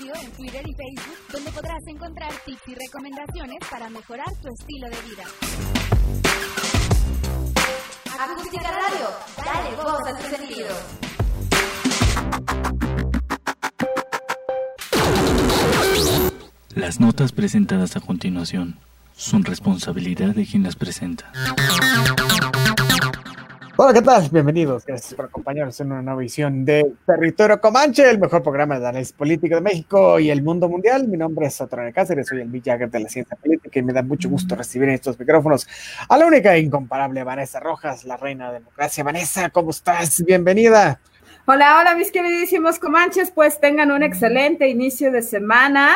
En 0.00 0.30
Twitter 0.30 0.62
y 0.64 0.74
Facebook, 0.74 1.18
donde 1.32 1.50
podrás 1.50 1.84
encontrar 1.88 2.30
tips 2.46 2.68
y 2.68 2.74
recomendaciones 2.76 3.58
para 3.68 3.90
mejorar 3.90 4.32
tu 4.40 4.48
estilo 4.48 4.88
de 4.88 4.96
vida. 5.02 5.24
Acústica 8.16 8.70
Radio, 8.70 9.08
dale 9.44 9.76
voz 9.76 10.06
a 10.06 10.16
tu 10.16 10.36
sentido. 10.36 10.68
Las 16.76 17.00
notas 17.00 17.32
presentadas 17.32 17.96
a 17.96 18.00
continuación 18.00 18.78
son 19.16 19.44
responsabilidad 19.44 20.32
de 20.32 20.46
quien 20.46 20.62
las 20.62 20.76
presenta. 20.76 21.32
Hola, 23.80 23.92
¿qué 23.92 24.02
tal? 24.02 24.28
Bienvenidos. 24.32 24.84
Gracias 24.84 25.14
por 25.14 25.26
acompañarnos 25.26 25.78
en 25.78 25.92
una 25.92 26.02
nueva 26.02 26.20
edición 26.20 26.64
de 26.64 26.94
Territorio 27.06 27.60
Comanche, 27.60 28.10
el 28.10 28.18
mejor 28.18 28.42
programa 28.42 28.76
de 28.80 28.88
análisis 28.88 29.12
político 29.12 29.54
de 29.54 29.60
México 29.60 30.18
y 30.18 30.30
el 30.30 30.42
mundo 30.42 30.68
mundial. 30.68 31.06
Mi 31.06 31.16
nombre 31.16 31.46
es 31.46 31.54
Saturno 31.54 31.88
Cáceres, 31.94 32.26
soy 32.26 32.40
el 32.40 32.50
Jagger 32.60 32.90
de 32.90 32.98
la 32.98 33.08
ciencia 33.08 33.36
política 33.36 33.78
y 33.78 33.82
me 33.84 33.92
da 33.92 34.02
mucho 34.02 34.28
gusto 34.28 34.56
recibir 34.56 34.88
en 34.88 34.96
estos 34.96 35.16
micrófonos 35.16 35.68
a 36.08 36.18
la 36.18 36.26
única 36.26 36.56
e 36.56 36.58
incomparable 36.58 37.22
Vanessa 37.22 37.60
Rojas, 37.60 38.02
la 38.02 38.16
reina 38.16 38.48
de 38.48 38.58
democracia. 38.58 39.04
Vanessa, 39.04 39.48
¿cómo 39.50 39.70
estás? 39.70 40.24
Bienvenida. 40.24 40.98
Hola, 41.46 41.78
hola, 41.78 41.94
mis 41.94 42.10
queridísimos 42.10 42.80
Comanches, 42.80 43.30
pues 43.30 43.60
tengan 43.60 43.92
un 43.92 44.02
excelente 44.02 44.68
inicio 44.68 45.12
de 45.12 45.22
semana. 45.22 45.94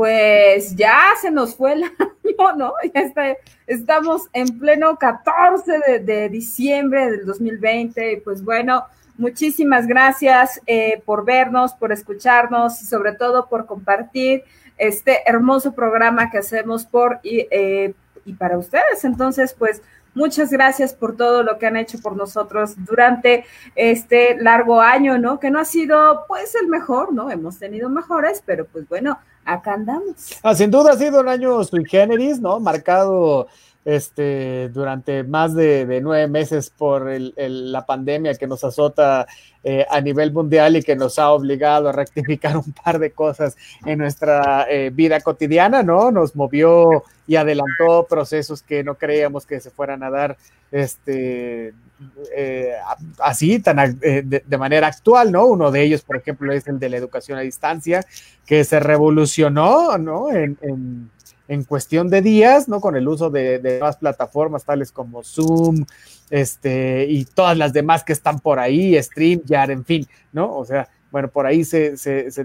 Pues 0.00 0.74
ya 0.76 1.10
se 1.20 1.30
nos 1.30 1.54
fue 1.54 1.74
el 1.74 1.82
año, 1.98 2.56
¿no? 2.56 2.72
Ya 2.94 3.02
está 3.02 3.36
Estamos 3.66 4.30
en 4.32 4.58
pleno 4.58 4.96
14 4.96 6.00
de, 6.00 6.30
diciembre 6.30 7.10
del 7.10 7.26
2020 7.26 8.12
y 8.12 8.16
pues 8.22 8.42
bueno, 8.42 8.86
muchísimas 9.18 9.86
gracias 9.86 10.58
eh, 10.66 11.02
por 11.04 11.26
vernos, 11.26 11.74
por 11.74 11.92
escucharnos 11.92 12.80
y 12.80 12.86
sobre 12.86 13.12
todo 13.12 13.46
por 13.50 13.66
compartir 13.66 14.44
este 14.78 15.18
hermoso 15.26 15.74
programa 15.74 16.30
que 16.30 16.38
hacemos 16.38 16.86
por 16.86 17.20
y, 17.22 17.46
eh, 17.50 17.92
y 18.24 18.32
para 18.32 18.56
ustedes. 18.56 19.04
Entonces, 19.04 19.52
pues 19.52 19.82
muchas 20.14 20.50
gracias 20.50 20.94
por 20.94 21.14
todo 21.14 21.42
lo 21.42 21.58
que 21.58 21.66
han 21.66 21.76
hecho 21.76 21.98
por 22.00 22.16
nosotros 22.16 22.74
durante 22.86 23.44
este 23.74 24.34
largo 24.40 24.80
año, 24.80 25.18
¿no? 25.18 25.38
Que 25.38 25.50
no 25.50 25.58
ha 25.58 25.66
sido 25.66 26.24
pues 26.26 26.54
el 26.54 26.68
mejor, 26.68 27.12
¿no? 27.12 27.30
Hemos 27.30 27.58
tenido 27.58 27.90
mejores, 27.90 28.42
pero 28.46 28.64
pues 28.64 28.88
bueno, 28.88 29.18
acá 29.44 29.74
andamos. 29.74 30.38
Ah, 30.42 30.54
sin 30.54 30.70
duda 30.70 30.92
ha 30.92 30.96
sido 30.96 31.20
un 31.20 31.28
año 31.28 31.62
sui 31.64 31.84
generis, 31.84 32.40
¿no? 32.40 32.60
Marcado 32.60 33.48
este, 33.84 34.68
durante 34.68 35.24
más 35.24 35.54
de, 35.54 36.00
nueve 36.02 36.28
meses 36.28 36.70
por 36.70 37.08
la 37.08 37.86
pandemia 37.86 38.34
que 38.34 38.46
nos 38.46 38.62
azota 38.62 39.26
eh, 39.64 39.86
a 39.90 40.00
nivel 40.00 40.32
mundial 40.32 40.76
y 40.76 40.82
que 40.82 40.96
nos 40.96 41.18
ha 41.18 41.30
obligado 41.30 41.88
a 41.88 41.92
rectificar 41.92 42.56
un 42.56 42.72
par 42.72 42.98
de 42.98 43.12
cosas 43.12 43.56
en 43.84 43.98
nuestra 43.98 44.66
eh, 44.70 44.90
vida 44.92 45.20
cotidiana, 45.20 45.82
¿no? 45.82 46.10
Nos 46.10 46.36
movió 46.36 47.04
y 47.26 47.36
adelantó 47.36 48.06
procesos 48.08 48.62
que 48.62 48.84
no 48.84 48.96
creíamos 48.96 49.46
que 49.46 49.60
se 49.60 49.70
fueran 49.70 50.02
a 50.02 50.10
dar 50.10 50.36
este, 50.72 51.72
eh, 52.36 52.74
así, 53.18 53.58
tan, 53.58 53.98
de, 53.98 54.58
manera 54.58 54.86
actual, 54.86 55.32
¿no? 55.32 55.46
Uno 55.46 55.70
de 55.70 55.82
ellos, 55.82 56.02
por 56.02 56.16
ejemplo, 56.16 56.52
es 56.52 56.66
el 56.66 56.78
de 56.78 56.88
la 56.88 56.96
educación 56.96 57.38
a 57.38 57.42
distancia, 57.42 58.04
que 58.46 58.64
se 58.64 58.80
revolucionó, 58.80 59.98
¿no? 59.98 60.30
en 60.32 61.10
en 61.50 61.64
cuestión 61.64 62.08
de 62.08 62.22
días, 62.22 62.68
¿no? 62.68 62.80
Con 62.80 62.94
el 62.94 63.08
uso 63.08 63.28
de, 63.28 63.58
nuevas 63.60 63.96
plataformas 63.96 64.64
tales 64.64 64.92
como 64.92 65.24
Zoom, 65.24 65.84
este, 66.30 67.06
y 67.08 67.24
todas 67.24 67.58
las 67.58 67.72
demás 67.72 68.04
que 68.04 68.12
están 68.12 68.38
por 68.38 68.60
ahí, 68.60 68.96
StreamYard, 69.02 69.72
en 69.72 69.84
fin, 69.84 70.06
¿no? 70.32 70.56
O 70.56 70.64
sea, 70.64 70.88
bueno, 71.10 71.28
por 71.28 71.46
ahí 71.46 71.64
se, 71.64 71.96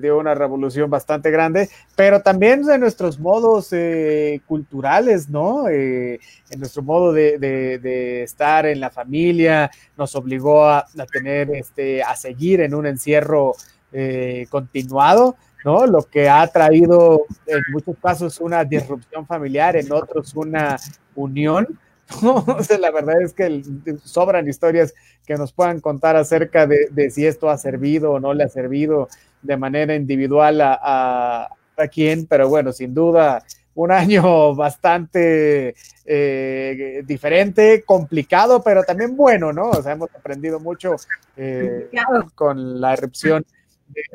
dio 0.02 0.18
una 0.18 0.34
revolución 0.34 0.90
bastante 0.90 1.32
grande, 1.32 1.70
pero 1.96 2.22
también 2.22 2.64
en 2.70 2.81
nuestros 2.81 3.20
modos 3.20 3.70
eh, 3.72 4.42
culturales, 4.48 5.30
¿no? 5.30 5.68
Eh, 5.70 6.20
en 6.50 6.59
nuestro 6.59 6.81
modo 6.81 7.14
de, 7.14 8.24
estar 8.24 8.66
en 8.66 8.80
la 8.80 8.90
familia, 8.90 9.70
nos 9.98 10.16
obligó 10.16 10.66
a, 10.66 10.86
tener, 11.12 11.52
este, 11.52 12.02
a 12.02 12.16
seguir 12.16 12.62
en 12.62 12.74
un 12.74 12.88
encierro 12.88 13.54
eh, 13.92 14.48
continuado. 14.50 15.36
¿no? 15.64 15.88
Lo 15.88 16.04
que 16.04 16.30
ha 16.30 16.46
traído 16.46 17.24
en 17.48 17.59
muchos 17.72 17.96
casos 18.00 18.40
una 18.40 18.64
disrupción 18.64 19.25
familiar, 19.25 19.75
en 19.75 19.92
otros 19.92 20.36
una 20.36 20.78
unión. 21.16 21.80
la 22.80 22.92
verdad 22.92 23.22
es 23.22 23.34
que 23.34 23.64
sobran 24.04 24.48
historias 24.48 24.94
que 25.26 25.36
nos 25.36 25.52
puedan 25.52 25.82
contar 25.82 26.16
acerca 26.16 26.68
de, 26.68 27.10
si 27.10 27.26
esto 27.26 27.50
ha 27.50 27.58
servido 27.58 28.12
o 28.12 28.20
no 28.20 28.34
le 28.34 28.44
ha 28.44 28.50
servido 28.50 29.08
de 29.42 29.58
manera 29.58 29.96
individual 29.96 30.62
a, 30.62 31.50
a, 31.78 31.88
quién, 31.88 32.26
pero 32.26 32.48
bueno, 32.48 32.72
sin 32.72 32.94
duda 32.94 33.44
un 33.74 33.92
año 33.92 34.56
bastante 34.56 35.76
eh, 36.06 37.04
diferente, 37.06 37.84
complicado, 37.86 38.64
pero 38.64 38.84
también 38.84 39.16
bueno, 39.16 39.52
¿no? 39.52 39.72
O 39.72 39.82
sea, 39.82 39.94
hemos 39.94 40.14
aprendido 40.16 40.60
mucho 40.60 40.96
eh, 41.36 41.90
con 42.34 42.80
la 42.80 42.94
erupción 42.94 43.46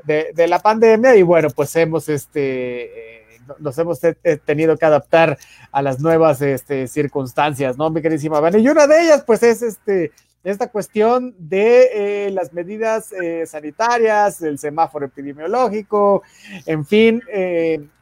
de, 0.04 0.46
la 0.48 0.58
pandemia 0.58 1.16
y 1.16 1.22
bueno, 1.22 1.48
pues 1.50 1.74
hemos 1.76 2.08
este... 2.08 3.16
Eh, 3.16 3.19
nos 3.58 3.78
hemos 3.78 4.00
tenido 4.44 4.76
que 4.76 4.86
adaptar 4.86 5.38
a 5.72 5.82
las 5.82 6.00
nuevas 6.00 6.40
este, 6.42 6.86
circunstancias, 6.86 7.76
¿no, 7.76 7.90
mi 7.90 8.02
queridísima 8.02 8.40
Vane? 8.40 8.58
Y 8.58 8.68
una 8.68 8.86
de 8.86 9.02
ellas, 9.02 9.24
pues, 9.26 9.42
es 9.42 9.62
este, 9.62 10.12
esta 10.44 10.68
cuestión 10.68 11.34
de 11.38 12.26
eh, 12.26 12.30
las 12.30 12.52
medidas 12.52 13.12
eh, 13.12 13.46
sanitarias, 13.46 14.40
el 14.42 14.58
semáforo 14.58 15.06
epidemiológico, 15.06 16.22
en 16.66 16.86
fin, 16.86 17.22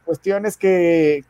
cuestiones 0.05 0.57
que, 0.57 1.25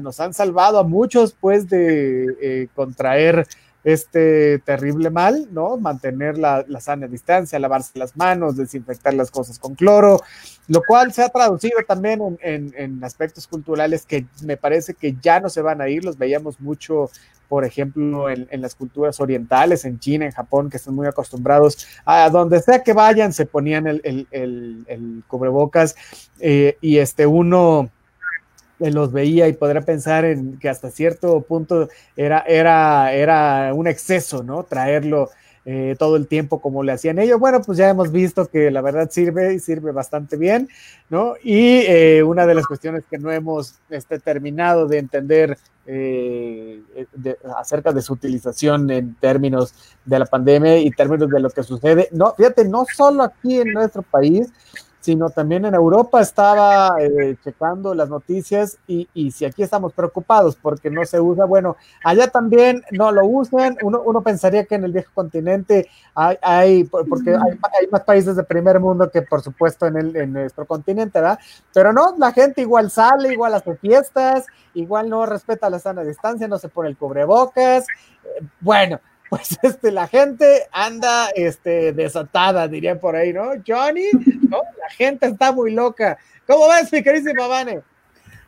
nos 0.00 0.20
han 0.20 0.34
salvado 0.34 0.78
a 0.78 0.84
muchos, 0.84 1.36
pues, 1.40 1.68
de 1.68 2.68
contraer 2.74 3.46
este 3.84 4.60
terrible 4.60 5.10
mal, 5.10 5.48
¿no? 5.50 5.76
Mantener 5.76 6.38
la, 6.38 6.64
sana 6.80 7.06
distancia, 7.08 7.58
lavarse 7.58 7.98
las 7.98 8.16
manos, 8.16 8.56
desinfectar 8.56 9.14
las 9.14 9.30
cosas 9.30 9.58
con 9.58 9.74
cloro, 9.74 10.20
lo 10.68 10.82
cual 10.82 11.12
se 11.12 11.22
ha 11.22 11.28
traducido 11.28 11.78
también 11.86 12.38
en, 12.42 13.02
aspectos 13.02 13.46
culturales 13.46 14.06
que 14.06 14.26
me 14.44 14.56
parece 14.56 14.94
que 14.94 15.16
ya 15.20 15.40
no 15.40 15.48
se 15.48 15.62
van 15.62 15.80
a 15.80 15.88
ir, 15.88 16.04
los 16.04 16.16
veíamos 16.16 16.60
mucho, 16.60 17.10
por 17.48 17.64
ejemplo, 17.64 18.30
en, 18.30 18.48
las 18.60 18.74
culturas 18.74 19.20
orientales, 19.20 19.84
en 19.84 19.98
China, 19.98 20.26
en 20.26 20.32
Japón, 20.32 20.70
que 20.70 20.76
están 20.76 20.94
muy 20.94 21.06
acostumbrados 21.06 21.86
a 22.04 22.30
donde 22.30 22.60
sea 22.60 22.82
que 22.82 22.92
vayan, 22.92 23.32
se 23.32 23.46
ponían 23.46 23.86
el, 23.86 25.24
cubrebocas 25.26 25.96
eh, 26.38 26.78
y 26.80 26.98
este 26.98 27.26
uno 27.26 27.90
los 28.90 29.12
veía 29.12 29.48
y 29.48 29.52
podría 29.52 29.82
pensar 29.82 30.24
en 30.24 30.58
que 30.58 30.68
hasta 30.68 30.90
cierto 30.90 31.40
punto 31.42 31.88
era, 32.16 32.40
era, 32.40 33.12
era 33.12 33.72
un 33.74 33.86
exceso, 33.86 34.42
¿no? 34.42 34.64
Traerlo 34.64 35.30
eh, 35.64 35.94
todo 35.96 36.16
el 36.16 36.26
tiempo 36.26 36.60
como 36.60 36.82
le 36.82 36.90
hacían 36.90 37.20
ellos. 37.20 37.38
Bueno, 37.38 37.62
pues 37.62 37.78
ya 37.78 37.88
hemos 37.88 38.10
visto 38.10 38.48
que 38.48 38.72
la 38.72 38.80
verdad 38.80 39.08
sirve 39.10 39.54
y 39.54 39.60
sirve 39.60 39.92
bastante 39.92 40.36
bien, 40.36 40.68
¿no? 41.08 41.34
Y 41.40 41.82
eh, 41.86 42.24
una 42.24 42.46
de 42.46 42.54
las 42.56 42.66
cuestiones 42.66 43.04
que 43.08 43.18
no 43.18 43.30
hemos 43.30 43.76
este, 43.88 44.18
terminado 44.18 44.88
de 44.88 44.98
entender 44.98 45.56
eh, 45.86 46.80
acerca 47.56 47.92
de 47.92 48.02
su 48.02 48.12
utilización 48.12 48.90
en 48.90 49.14
términos 49.14 49.72
de 50.04 50.18
la 50.18 50.26
pandemia 50.26 50.78
y 50.78 50.90
términos 50.90 51.30
de 51.30 51.38
lo 51.38 51.50
que 51.50 51.62
sucede, 51.62 52.08
no, 52.10 52.34
fíjate, 52.34 52.64
no 52.64 52.84
solo 52.92 53.22
aquí 53.22 53.60
en 53.60 53.72
nuestro 53.72 54.02
país, 54.02 54.48
sino 55.02 55.30
también 55.30 55.64
en 55.64 55.74
Europa 55.74 56.20
estaba 56.20 56.94
eh, 57.00 57.34
checando 57.42 57.92
las 57.92 58.08
noticias 58.08 58.78
y, 58.86 59.08
y, 59.12 59.32
si 59.32 59.44
aquí 59.44 59.64
estamos 59.64 59.92
preocupados 59.92 60.54
porque 60.54 60.90
no 60.90 61.04
se 61.04 61.20
usa, 61.20 61.44
bueno, 61.44 61.76
allá 62.04 62.28
también 62.28 62.84
no 62.92 63.10
lo 63.10 63.26
usan, 63.26 63.76
uno, 63.82 64.00
uno 64.04 64.22
pensaría 64.22 64.64
que 64.64 64.76
en 64.76 64.84
el 64.84 64.92
viejo 64.92 65.10
continente 65.12 65.88
hay, 66.14 66.38
hay 66.40 66.84
porque 66.84 67.30
hay, 67.30 67.58
hay, 67.80 67.88
más 67.90 68.04
países 68.04 68.36
de 68.36 68.44
primer 68.44 68.78
mundo 68.78 69.10
que 69.10 69.22
por 69.22 69.42
supuesto 69.42 69.86
en, 69.86 69.96
el, 69.96 70.14
en 70.14 70.32
nuestro 70.34 70.66
continente, 70.66 71.20
¿verdad? 71.20 71.40
Pero 71.74 71.92
no, 71.92 72.14
la 72.16 72.30
gente 72.30 72.60
igual 72.60 72.88
sale, 72.88 73.32
igual 73.32 73.54
hace 73.54 73.74
fiestas, 73.74 74.46
igual 74.74 75.10
no 75.10 75.26
respeta 75.26 75.68
la 75.68 75.80
sana 75.80 76.04
distancia, 76.04 76.46
no 76.46 76.58
se 76.58 76.68
pone 76.68 76.88
el 76.88 76.96
cubrebocas, 76.96 77.86
eh, 78.24 78.46
bueno, 78.60 79.00
pues 79.32 79.58
este, 79.62 79.90
la 79.90 80.06
gente 80.08 80.68
anda 80.72 81.30
este, 81.34 81.94
desatada, 81.94 82.68
diría 82.68 83.00
por 83.00 83.16
ahí, 83.16 83.32
¿no? 83.32 83.52
Johnny, 83.66 84.10
¿no? 84.42 84.58
La 84.78 84.90
gente 84.90 85.24
está 85.24 85.52
muy 85.52 85.72
loca. 85.72 86.18
¿Cómo 86.46 86.68
ves, 86.68 86.92
mi 86.92 87.02
queridísima 87.02 87.46
Vane? 87.46 87.80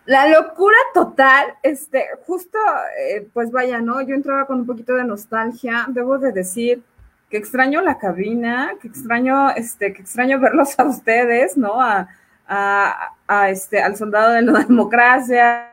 La 0.04 0.28
locura 0.28 0.76
total, 0.92 1.54
este, 1.62 2.04
justo, 2.26 2.58
eh, 2.98 3.26
pues 3.32 3.50
vaya, 3.50 3.80
¿no? 3.80 4.02
Yo 4.02 4.14
entraba 4.14 4.46
con 4.46 4.60
un 4.60 4.66
poquito 4.66 4.94
de 4.94 5.04
nostalgia, 5.04 5.86
debo 5.88 6.18
de 6.18 6.32
decir 6.32 6.82
que 7.30 7.38
extraño 7.38 7.80
la 7.80 7.96
cabina, 7.96 8.72
que 8.82 8.88
extraño, 8.88 9.52
este, 9.52 9.94
que 9.94 10.02
extraño 10.02 10.38
verlos 10.38 10.78
a 10.78 10.84
ustedes, 10.84 11.56
¿no? 11.56 11.80
A, 11.80 12.08
a 12.46 13.48
este, 13.48 13.80
al 13.80 13.96
soldado 13.96 14.32
de 14.32 14.42
la 14.42 14.58
democracia, 14.68 15.72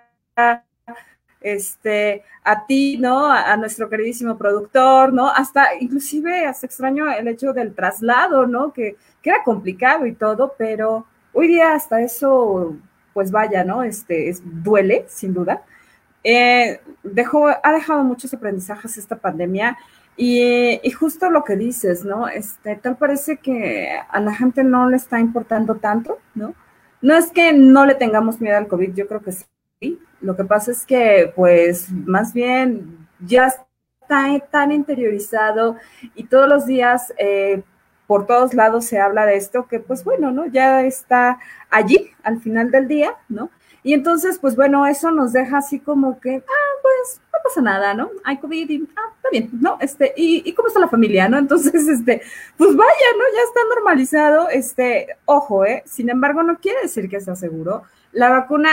este, 1.41 2.23
a 2.43 2.65
ti, 2.65 2.97
¿no? 2.97 3.25
A, 3.31 3.57
nuestro 3.57 3.89
queridísimo 3.89 4.37
productor, 4.37 5.11
¿no? 5.13 5.29
Hasta, 5.29 5.75
inclusive, 5.79 6.45
hasta 6.45 6.67
extraño 6.67 7.11
el 7.11 7.27
hecho 7.27 7.53
del 7.53 7.73
traslado, 7.73 8.47
¿no? 8.47 8.71
Que, 8.71 8.95
que, 9.21 9.31
era 9.31 9.43
complicado 9.43 10.05
y 10.05 10.13
todo, 10.13 10.53
pero 10.57 11.05
hoy 11.33 11.47
día 11.47 11.73
hasta 11.73 12.01
eso, 12.01 12.75
pues 13.13 13.31
vaya, 13.31 13.63
¿no? 13.63 13.83
Este, 13.83 14.29
es, 14.29 14.41
duele, 14.43 15.05
sin 15.07 15.33
duda. 15.33 15.63
Eh, 16.23 16.79
dejó, 17.03 17.47
ha 17.47 17.71
dejado 17.73 18.03
muchos 18.03 18.33
aprendizajes 18.33 18.97
esta 18.97 19.15
pandemia 19.15 19.77
y, 20.15 20.79
y, 20.83 20.91
justo 20.91 21.31
lo 21.31 21.43
que 21.43 21.55
dices, 21.55 22.05
¿no? 22.05 22.27
Este, 22.27 22.75
tal 22.75 22.97
parece 22.97 23.37
que 23.37 23.89
a 24.09 24.19
la 24.19 24.33
gente 24.35 24.63
no 24.63 24.89
le 24.89 24.97
está 24.97 25.19
importando 25.19 25.75
tanto, 25.75 26.19
¿no? 26.35 26.53
No 27.01 27.15
es 27.15 27.31
que 27.31 27.53
no 27.53 27.85
le 27.87 27.95
tengamos 27.95 28.39
miedo 28.39 28.57
al 28.57 28.67
COVID, 28.67 28.93
yo 28.93 29.07
creo 29.07 29.21
que 29.21 29.31
sí. 29.31 29.45
Lo 30.21 30.35
que 30.35 30.43
pasa 30.43 30.71
es 30.71 30.85
que, 30.85 31.33
pues, 31.35 31.91
más 31.91 32.33
bien 32.33 33.07
ya 33.19 33.47
está 33.47 33.67
tan 34.51 34.71
interiorizado 34.71 35.77
y 36.15 36.25
todos 36.25 36.47
los 36.47 36.65
días 36.65 37.13
eh, 37.17 37.63
por 38.11 38.27
todos 38.27 38.53
lados 38.53 38.83
se 38.83 38.99
habla 38.99 39.25
de 39.25 39.37
esto, 39.37 39.67
que 39.67 39.79
pues 39.79 40.03
bueno, 40.03 40.31
¿no? 40.31 40.45
Ya 40.45 40.83
está 40.83 41.39
allí 41.69 42.11
al 42.23 42.41
final 42.41 42.69
del 42.69 42.89
día, 42.89 43.15
¿no? 43.29 43.49
Y 43.83 43.93
entonces, 43.93 44.37
pues 44.37 44.55
bueno, 44.57 44.85
eso 44.85 45.11
nos 45.11 45.31
deja 45.31 45.59
así 45.59 45.79
como 45.79 46.19
que, 46.19 46.43
ah, 46.45 46.79
pues 46.81 47.21
no 47.31 47.39
pasa 47.41 47.61
nada, 47.61 47.93
¿no? 47.93 48.11
Hay 48.25 48.37
COVID 48.37 48.69
y, 48.69 48.89
ah, 48.97 49.13
está 49.15 49.29
bien, 49.31 49.49
¿no? 49.53 49.77
Este, 49.79 50.13
y, 50.17 50.43
y 50.45 50.53
cómo 50.53 50.67
está 50.67 50.81
la 50.81 50.89
familia, 50.89 51.29
¿no? 51.29 51.37
Entonces, 51.37 51.73
este, 51.87 52.21
pues 52.57 52.75
vaya, 52.75 53.07
¿no? 53.17 53.23
Ya 53.33 53.43
está 53.47 53.61
normalizado, 53.73 54.49
este, 54.49 55.07
ojo, 55.23 55.65
¿eh? 55.65 55.81
Sin 55.85 56.09
embargo, 56.09 56.43
no 56.43 56.59
quiere 56.59 56.81
decir 56.81 57.09
que 57.09 57.21
sea 57.21 57.37
seguro. 57.37 57.83
La 58.11 58.29
vacuna, 58.29 58.71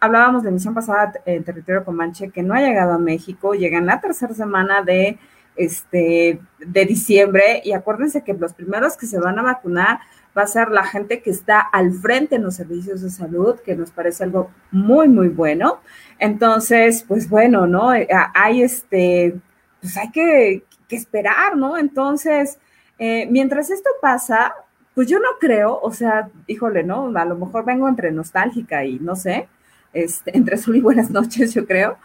hablábamos 0.00 0.42
de 0.42 0.50
emisión 0.50 0.74
pasada 0.74 1.12
en 1.26 1.44
territorio 1.44 1.84
Comanche, 1.84 2.30
que 2.30 2.42
no 2.42 2.54
ha 2.54 2.60
llegado 2.60 2.94
a 2.94 2.98
México, 2.98 3.54
llega 3.54 3.78
en 3.78 3.86
la 3.86 4.00
tercera 4.00 4.34
semana 4.34 4.82
de 4.82 5.18
este, 5.56 6.40
de 6.58 6.84
diciembre 6.84 7.62
y 7.64 7.72
acuérdense 7.72 8.24
que 8.24 8.34
los 8.34 8.54
primeros 8.54 8.96
que 8.96 9.06
se 9.06 9.18
van 9.18 9.38
a 9.38 9.42
vacunar 9.42 10.00
va 10.36 10.42
a 10.42 10.46
ser 10.46 10.70
la 10.70 10.84
gente 10.84 11.22
que 11.22 11.30
está 11.30 11.60
al 11.60 11.92
frente 11.92 12.36
en 12.36 12.42
los 12.42 12.56
servicios 12.56 13.02
de 13.02 13.10
salud, 13.10 13.60
que 13.60 13.76
nos 13.76 13.92
parece 13.92 14.24
algo 14.24 14.50
muy, 14.72 15.08
muy 15.08 15.28
bueno. 15.28 15.80
Entonces, 16.18 17.04
pues 17.06 17.28
bueno, 17.28 17.66
¿no? 17.66 17.94
Eh, 17.94 18.08
hay 18.34 18.62
este, 18.62 19.36
pues 19.80 19.96
hay 19.96 20.10
que, 20.10 20.64
que 20.88 20.96
esperar, 20.96 21.56
¿no? 21.56 21.78
Entonces, 21.78 22.58
eh, 22.98 23.28
mientras 23.30 23.70
esto 23.70 23.90
pasa, 24.00 24.54
pues 24.94 25.08
yo 25.08 25.18
no 25.18 25.28
creo, 25.40 25.78
o 25.80 25.92
sea, 25.92 26.30
híjole, 26.46 26.82
¿no? 26.82 27.12
A 27.16 27.24
lo 27.24 27.36
mejor 27.36 27.64
vengo 27.64 27.88
entre 27.88 28.10
nostálgica 28.10 28.84
y 28.84 28.98
no 28.98 29.14
sé, 29.14 29.48
este, 29.94 30.36
entre 30.36 30.58
sol 30.58 30.76
y 30.76 30.80
buenas 30.80 31.10
noches, 31.10 31.54
yo 31.54 31.66
creo, 31.66 31.96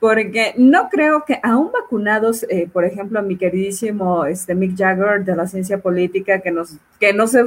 porque 0.00 0.54
no 0.58 0.88
creo 0.90 1.24
que 1.24 1.40
aún 1.42 1.70
vacunados, 1.72 2.44
eh, 2.50 2.68
por 2.70 2.84
ejemplo, 2.84 3.18
a 3.18 3.22
mi 3.22 3.36
queridísimo 3.36 4.26
este, 4.26 4.54
Mick 4.54 4.76
Jagger 4.76 5.24
de 5.24 5.34
la 5.34 5.46
ciencia 5.46 5.78
política, 5.78 6.40
que 6.40 6.50
nos, 6.50 6.76
que 7.00 7.12
no 7.12 7.26
sé, 7.26 7.46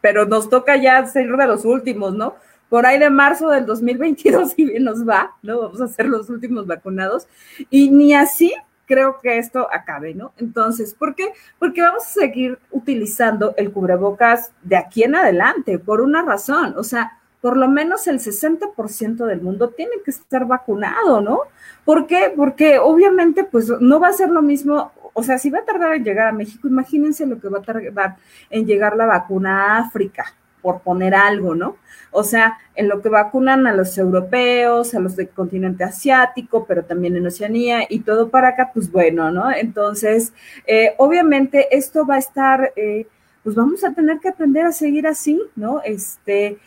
pero 0.00 0.26
nos 0.26 0.50
toca 0.50 0.76
ya 0.76 1.04
ser 1.06 1.28
de 1.34 1.46
los 1.46 1.64
últimos, 1.64 2.14
¿no? 2.14 2.34
Por 2.68 2.84
ahí 2.84 2.98
de 2.98 3.10
marzo 3.10 3.48
del 3.48 3.64
2022, 3.64 4.52
si 4.56 4.66
bien 4.66 4.84
nos 4.84 5.08
va, 5.08 5.36
¿no? 5.42 5.60
Vamos 5.60 5.80
a 5.80 5.88
ser 5.88 6.06
los 6.06 6.28
últimos 6.28 6.66
vacunados. 6.66 7.26
Y 7.70 7.90
ni 7.90 8.14
así 8.14 8.52
creo 8.86 9.18
que 9.20 9.38
esto 9.38 9.66
acabe, 9.72 10.14
¿no? 10.14 10.32
Entonces, 10.36 10.94
¿por 10.94 11.14
qué? 11.14 11.32
Porque 11.58 11.82
vamos 11.82 12.04
a 12.04 12.20
seguir 12.20 12.58
utilizando 12.70 13.54
el 13.56 13.72
cubrebocas 13.72 14.52
de 14.62 14.76
aquí 14.76 15.02
en 15.02 15.16
adelante, 15.16 15.78
por 15.78 16.00
una 16.00 16.22
razón, 16.22 16.74
o 16.76 16.84
sea, 16.84 17.18
por 17.46 17.56
lo 17.56 17.68
menos 17.68 18.08
el 18.08 18.18
60% 18.18 19.24
del 19.24 19.40
mundo 19.40 19.68
tiene 19.68 19.92
que 20.04 20.10
estar 20.10 20.48
vacunado, 20.48 21.20
¿no? 21.20 21.42
¿Por 21.84 22.08
qué? 22.08 22.32
Porque 22.34 22.80
obviamente 22.80 23.44
pues 23.44 23.70
no 23.78 24.00
va 24.00 24.08
a 24.08 24.12
ser 24.14 24.30
lo 24.30 24.42
mismo, 24.42 24.90
o 25.12 25.22
sea, 25.22 25.38
si 25.38 25.48
va 25.48 25.60
a 25.60 25.64
tardar 25.64 25.94
en 25.94 26.02
llegar 26.02 26.26
a 26.26 26.32
México, 26.32 26.66
imagínense 26.66 27.24
lo 27.24 27.38
que 27.40 27.48
va 27.48 27.58
a 27.58 27.62
tardar 27.62 28.16
en 28.50 28.66
llegar 28.66 28.96
la 28.96 29.06
vacuna 29.06 29.62
a 29.62 29.78
África, 29.78 30.24
por 30.60 30.80
poner 30.80 31.14
algo, 31.14 31.54
¿no? 31.54 31.76
O 32.10 32.24
sea, 32.24 32.58
en 32.74 32.88
lo 32.88 33.00
que 33.00 33.10
vacunan 33.10 33.68
a 33.68 33.72
los 33.72 33.96
europeos, 33.96 34.92
a 34.96 34.98
los 34.98 35.14
del 35.14 35.28
continente 35.28 35.84
asiático, 35.84 36.66
pero 36.66 36.84
también 36.84 37.14
en 37.14 37.28
Oceanía 37.28 37.86
y 37.88 38.00
todo 38.00 38.28
para 38.28 38.48
acá, 38.48 38.72
pues 38.74 38.90
bueno, 38.90 39.30
¿no? 39.30 39.52
Entonces, 39.52 40.32
eh, 40.66 40.94
obviamente 40.98 41.68
esto 41.70 42.04
va 42.04 42.16
a 42.16 42.18
estar, 42.18 42.72
eh, 42.74 43.06
pues 43.44 43.54
vamos 43.54 43.84
a 43.84 43.94
tener 43.94 44.18
que 44.18 44.30
aprender 44.30 44.66
a 44.66 44.72
seguir 44.72 45.06
así, 45.06 45.40
¿no? 45.54 45.80
Este, 45.84 46.58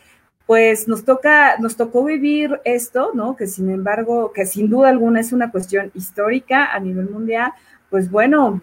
pues 0.49 0.87
nos 0.87 1.05
toca, 1.05 1.59
nos 1.59 1.75
tocó 1.75 2.03
vivir 2.03 2.59
esto, 2.63 3.11
¿no? 3.13 3.35
Que 3.35 3.45
sin 3.45 3.69
embargo, 3.69 4.33
que 4.33 4.47
sin 4.47 4.67
duda 4.67 4.89
alguna 4.89 5.19
es 5.19 5.31
una 5.31 5.51
cuestión 5.51 5.91
histórica 5.93 6.73
a 6.73 6.79
nivel 6.79 7.07
mundial, 7.07 7.53
pues 7.91 8.09
bueno, 8.09 8.59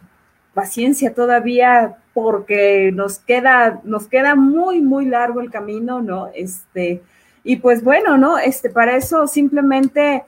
paciencia 0.53 1.15
todavía 1.15 1.99
porque 2.13 2.91
nos 2.93 3.21
queda, 3.21 3.83
nos 3.85 4.09
queda 4.09 4.35
muy, 4.35 4.81
muy 4.81 5.07
largo 5.07 5.41
el 5.41 5.53
camino, 5.53 6.03
¿no? 6.03 6.29
Este, 6.35 7.05
y 7.45 7.59
pues 7.59 7.85
bueno, 7.85 8.19
¿no? 8.19 8.37
Este, 8.37 8.69
para 8.69 8.97
eso 8.97 9.29
simplemente, 9.29 10.25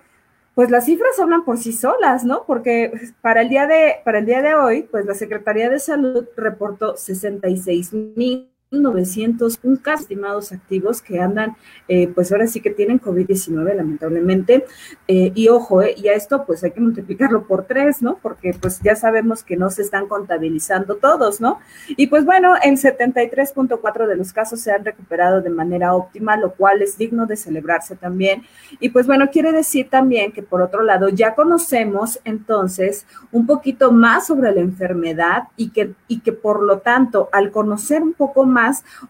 pues 0.55 0.71
las 0.71 0.85
cifras 0.85 1.19
hablan 1.19 1.45
por 1.45 1.59
sí 1.59 1.73
solas, 1.73 2.23
¿no? 2.23 2.45
Porque 2.47 2.93
para 3.21 3.41
el 3.41 3.49
día 3.49 3.67
de, 3.67 3.97
para 4.05 4.21
el 4.21 4.27
día 4.27 4.43
de 4.43 4.55
hoy, 4.55 4.83
pues 4.83 5.07
la 5.07 5.15
Secretaría 5.15 5.69
de 5.71 5.81
Salud 5.81 6.25
reportó 6.37 6.97
66 6.97 7.93
mil 7.93 8.49
901 8.71 9.81
casos 9.81 10.03
estimados 10.03 10.53
activos 10.53 11.01
que 11.01 11.21
andan, 11.21 11.57
eh, 11.89 12.09
pues 12.09 12.31
ahora 12.31 12.47
sí 12.47 12.61
que 12.61 12.71
tienen 12.71 13.01
COVID-19, 13.01 13.75
lamentablemente. 13.75 14.67
Eh, 15.07 15.33
y 15.35 15.49
ojo, 15.49 15.83
eh, 15.83 15.95
y 15.97 16.09
a 16.09 16.15
esto 16.15 16.45
pues 16.47 16.63
hay 16.65 16.73
que 16.73 16.81
multiplicarlo 16.81 17.45
por 17.47 17.65
tres, 17.65 18.03
¿no? 18.03 18.19
Porque 18.21 18.53
pues 18.61 18.81
ya 18.83 18.95
sabemos 18.95 19.43
que 19.43 19.57
no 19.57 19.71
se 19.71 19.83
están 19.83 20.07
contabilizando 20.07 20.97
todos, 20.97 21.41
¿no? 21.41 21.61
Y 21.89 22.09
pues 22.09 22.27
bueno, 22.27 22.55
el 22.63 22.77
73.4 22.77 24.07
de 24.07 24.17
los 24.17 24.33
casos 24.35 24.61
se 24.61 24.71
han 24.71 24.85
recuperado 24.85 25.41
de 25.41 25.51
manera 25.51 25.95
óptima, 25.95 26.37
lo 26.37 26.53
cual 26.53 26.83
es 26.83 26.99
digno 26.99 27.25
de 27.25 27.37
celebrarse 27.37 27.97
también. 27.97 28.43
Y 28.81 28.91
pues 28.91 29.07
bueno, 29.07 29.31
quiere 29.31 29.53
decir 29.53 29.89
también 29.89 30.33
que 30.33 30.43
por 30.43 30.61
otro 30.61 30.83
lado 30.83 31.09
ya 31.09 31.35
conocemos 31.35 32.21
entonces 32.25 33.07
un 33.33 33.47
poquito 33.47 33.93
más 33.93 34.27
sobre 34.27 34.53
la 34.53 34.61
enfermedad 34.61 35.45
y 35.57 35.71
que, 35.71 35.95
y 36.07 36.21
que 36.21 36.33
por 36.33 36.63
lo 36.63 36.79
tanto, 36.81 37.31
al 37.33 37.51
conocer 37.51 38.03
un 38.03 38.13
poco 38.13 38.45
más, 38.45 38.58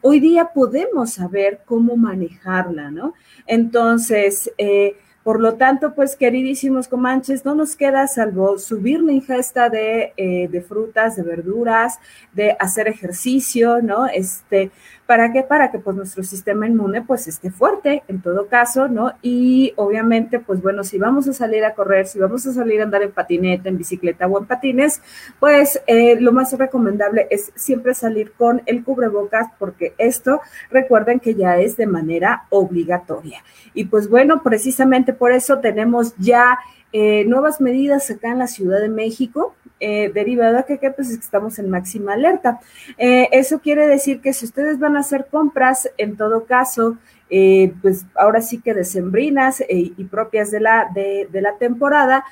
hoy 0.01 0.21
día 0.21 0.51
podemos 0.55 1.15
saber 1.15 1.61
cómo 1.65 1.97
manejarla, 1.97 2.91
¿no? 2.91 3.15
Entonces, 3.47 4.51
eh, 4.59 4.97
por 5.29 5.41
lo 5.41 5.57
tanto, 5.57 5.95
pues 5.95 6.17
queridísimos 6.17 6.89
comanches, 6.89 7.45
no 7.45 7.55
nos 7.55 7.77
queda 7.77 8.07
salvo 8.07 8.59
subir 8.59 9.03
la 9.03 9.13
ingesta 9.13 9.69
de, 9.69 10.15
eh, 10.17 10.49
de, 10.49 10.63
frutas, 10.63 11.17
de 11.17 11.23
verduras, 11.23 11.99
de 12.33 12.57
hacer 12.59 12.89
ejercicio, 12.89 13.83
¿no? 13.83 14.07
Este, 14.07 14.71
¿Para 15.09 15.33
qué? 15.33 15.43
Para 15.43 15.71
que 15.71 15.79
pues 15.79 15.97
nuestro 15.97 16.23
sistema 16.23 16.67
inmune 16.67 17.01
pues 17.01 17.29
esté 17.29 17.51
fuerte 17.51 18.03
en 18.09 18.21
todo 18.21 18.47
caso, 18.47 18.89
¿no? 18.89 19.15
Y 19.23 19.73
obviamente 19.77 20.39
pues 20.39 20.61
bueno, 20.61 20.85
si 20.85 20.99
vamos 20.99 21.27
a 21.27 21.33
salir 21.33 21.65
a 21.65 21.73
correr, 21.73 22.07
si 22.07 22.19
vamos 22.19 22.47
a 22.47 22.53
salir 22.53 22.83
a 22.83 22.85
andar 22.85 23.01
en 23.01 23.13
patineta, 23.13 23.71
en 23.71 23.79
bicicleta 23.79 24.27
o 24.27 24.39
en 24.39 24.45
patines, 24.45 25.01
pues 25.41 25.81
eh, 25.87 26.21
lo 26.21 26.33
más 26.33 26.53
recomendable 26.59 27.27
es 27.31 27.51
siempre 27.55 27.95
salir 27.95 28.33
con 28.33 28.61
el 28.67 28.85
cubrebocas 28.85 29.47
porque 29.59 29.95
esto 29.97 30.43
recuerden 30.71 31.21
que 31.21 31.35
ya 31.35 31.57
es 31.57 31.79
de 31.79 31.87
manera 31.87 32.45
obligatoria. 32.51 33.43
Y 33.73 33.87
pues 33.87 34.11
bueno, 34.11 34.43
precisamente 34.43 35.15
por 35.15 35.33
eso 35.33 35.59
tenemos 35.61 36.15
ya 36.19 36.59
eh, 36.93 37.25
nuevas 37.27 37.61
medidas 37.61 38.11
acá 38.11 38.31
en 38.31 38.39
la 38.39 38.47
Ciudad 38.47 38.81
de 38.81 38.89
México, 38.89 39.55
eh, 39.81 40.11
derivado 40.13 40.59
a 40.59 40.65
que, 40.65 40.77
pues 40.91 41.11
estamos 41.11 41.59
en 41.59 41.71
máxima 41.71 42.15
alerta. 42.15 42.61
Eh, 42.97 43.29
eso 43.31 43.61
quiere 43.61 43.87
decir 43.87 44.21
que 44.21 44.33
si 44.33 44.45
ustedes 44.45 44.79
van 44.81 44.97
a 44.97 45.01
hacer 45.01 45.27
compras, 45.31 45.89
en 45.99 46.17
todo 46.17 46.47
caso, 46.47 46.99
eh, 47.31 47.73
pues 47.81 48.05
ahora 48.17 48.41
sí 48.41 48.61
que 48.61 48.75
decembrinas 48.75 49.63
y 49.69 50.03
propias 50.05 50.51
de 50.51 50.61
la, 50.61 50.89
de 50.93 51.41
la 51.41 51.57
temporada, 51.59 52.25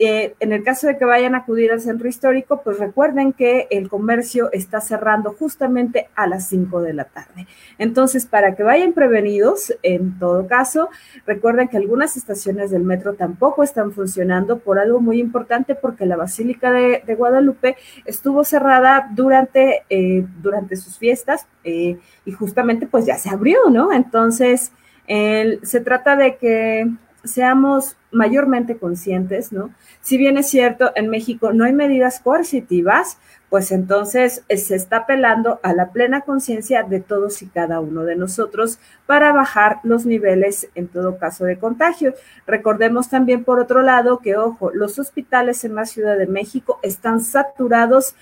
eh, 0.00 0.34
en 0.40 0.52
el 0.52 0.64
caso 0.64 0.88
de 0.88 0.98
que 0.98 1.04
vayan 1.04 1.36
a 1.36 1.38
acudir 1.38 1.70
al 1.70 1.80
centro 1.80 2.08
histórico, 2.08 2.62
pues 2.64 2.78
recuerden 2.78 3.32
que 3.32 3.68
el 3.70 3.88
comercio 3.88 4.50
está 4.50 4.80
cerrando 4.80 5.32
justamente 5.38 6.08
a 6.16 6.26
las 6.26 6.48
5 6.48 6.82
de 6.82 6.94
la 6.94 7.04
tarde. 7.04 7.46
Entonces, 7.78 8.26
para 8.26 8.56
que 8.56 8.64
vayan 8.64 8.92
prevenidos, 8.92 9.72
en 9.82 10.18
todo 10.18 10.48
caso, 10.48 10.88
recuerden 11.26 11.68
que 11.68 11.76
algunas 11.76 12.16
estaciones 12.16 12.72
del 12.72 12.82
metro 12.82 13.14
tampoco 13.14 13.62
están 13.62 13.92
funcionando 13.92 14.58
por 14.58 14.80
algo 14.80 15.00
muy 15.00 15.20
importante, 15.20 15.76
porque 15.76 16.06
la 16.06 16.16
Basílica 16.16 16.72
de, 16.72 17.02
Guadalupe 17.14 17.76
estuvo 18.04 18.42
cerrada 18.42 19.08
durante, 19.12 19.84
eh, 19.88 20.26
durante 20.42 20.74
sus 20.74 20.98
fiestas 20.98 21.46
eh, 21.62 21.96
y 22.24 22.32
justamente 22.32 22.88
pues 22.88 23.06
ya 23.06 23.16
se 23.16 23.30
abrió, 23.30 23.70
¿no? 23.70 23.92
Entonces, 23.92 24.72
se 25.06 25.80
trata 25.80 26.16
de 26.16 26.36
que 26.36 26.90
seamos 27.24 27.96
mayormente 28.14 28.78
conscientes, 28.78 29.52
¿no? 29.52 29.70
Si 30.00 30.16
bien 30.16 30.38
es 30.38 30.48
cierto, 30.48 30.92
en 30.94 31.10
México 31.10 31.52
no 31.52 31.64
hay 31.64 31.72
medidas 31.72 32.20
coercitivas, 32.20 33.18
pues 33.54 33.70
entonces 33.70 34.42
eh, 34.48 34.56
se 34.56 34.74
está 34.74 34.96
apelando 34.96 35.60
a 35.62 35.72
la 35.74 35.90
plena 35.90 36.22
conciencia 36.22 36.82
de 36.82 36.98
todos 36.98 37.40
y 37.40 37.46
cada 37.46 37.78
uno 37.78 38.02
de 38.02 38.16
nosotros 38.16 38.80
para 39.06 39.32
bajar 39.32 39.78
los 39.84 40.06
niveles 40.06 40.68
en 40.74 40.88
todo 40.88 41.18
caso 41.18 41.44
de 41.44 41.58
contagio. 41.58 42.14
Recordemos 42.48 43.10
también, 43.10 43.44
por 43.44 43.60
otro 43.60 43.82
lado, 43.82 44.18
que, 44.18 44.36
ojo, 44.36 44.72
los 44.72 44.98
hospitales 44.98 45.64
en 45.64 45.76
la 45.76 45.84
Ciudad 45.84 46.18
de 46.18 46.26
México 46.26 46.80
están 46.82 47.20
saturados 47.20 48.16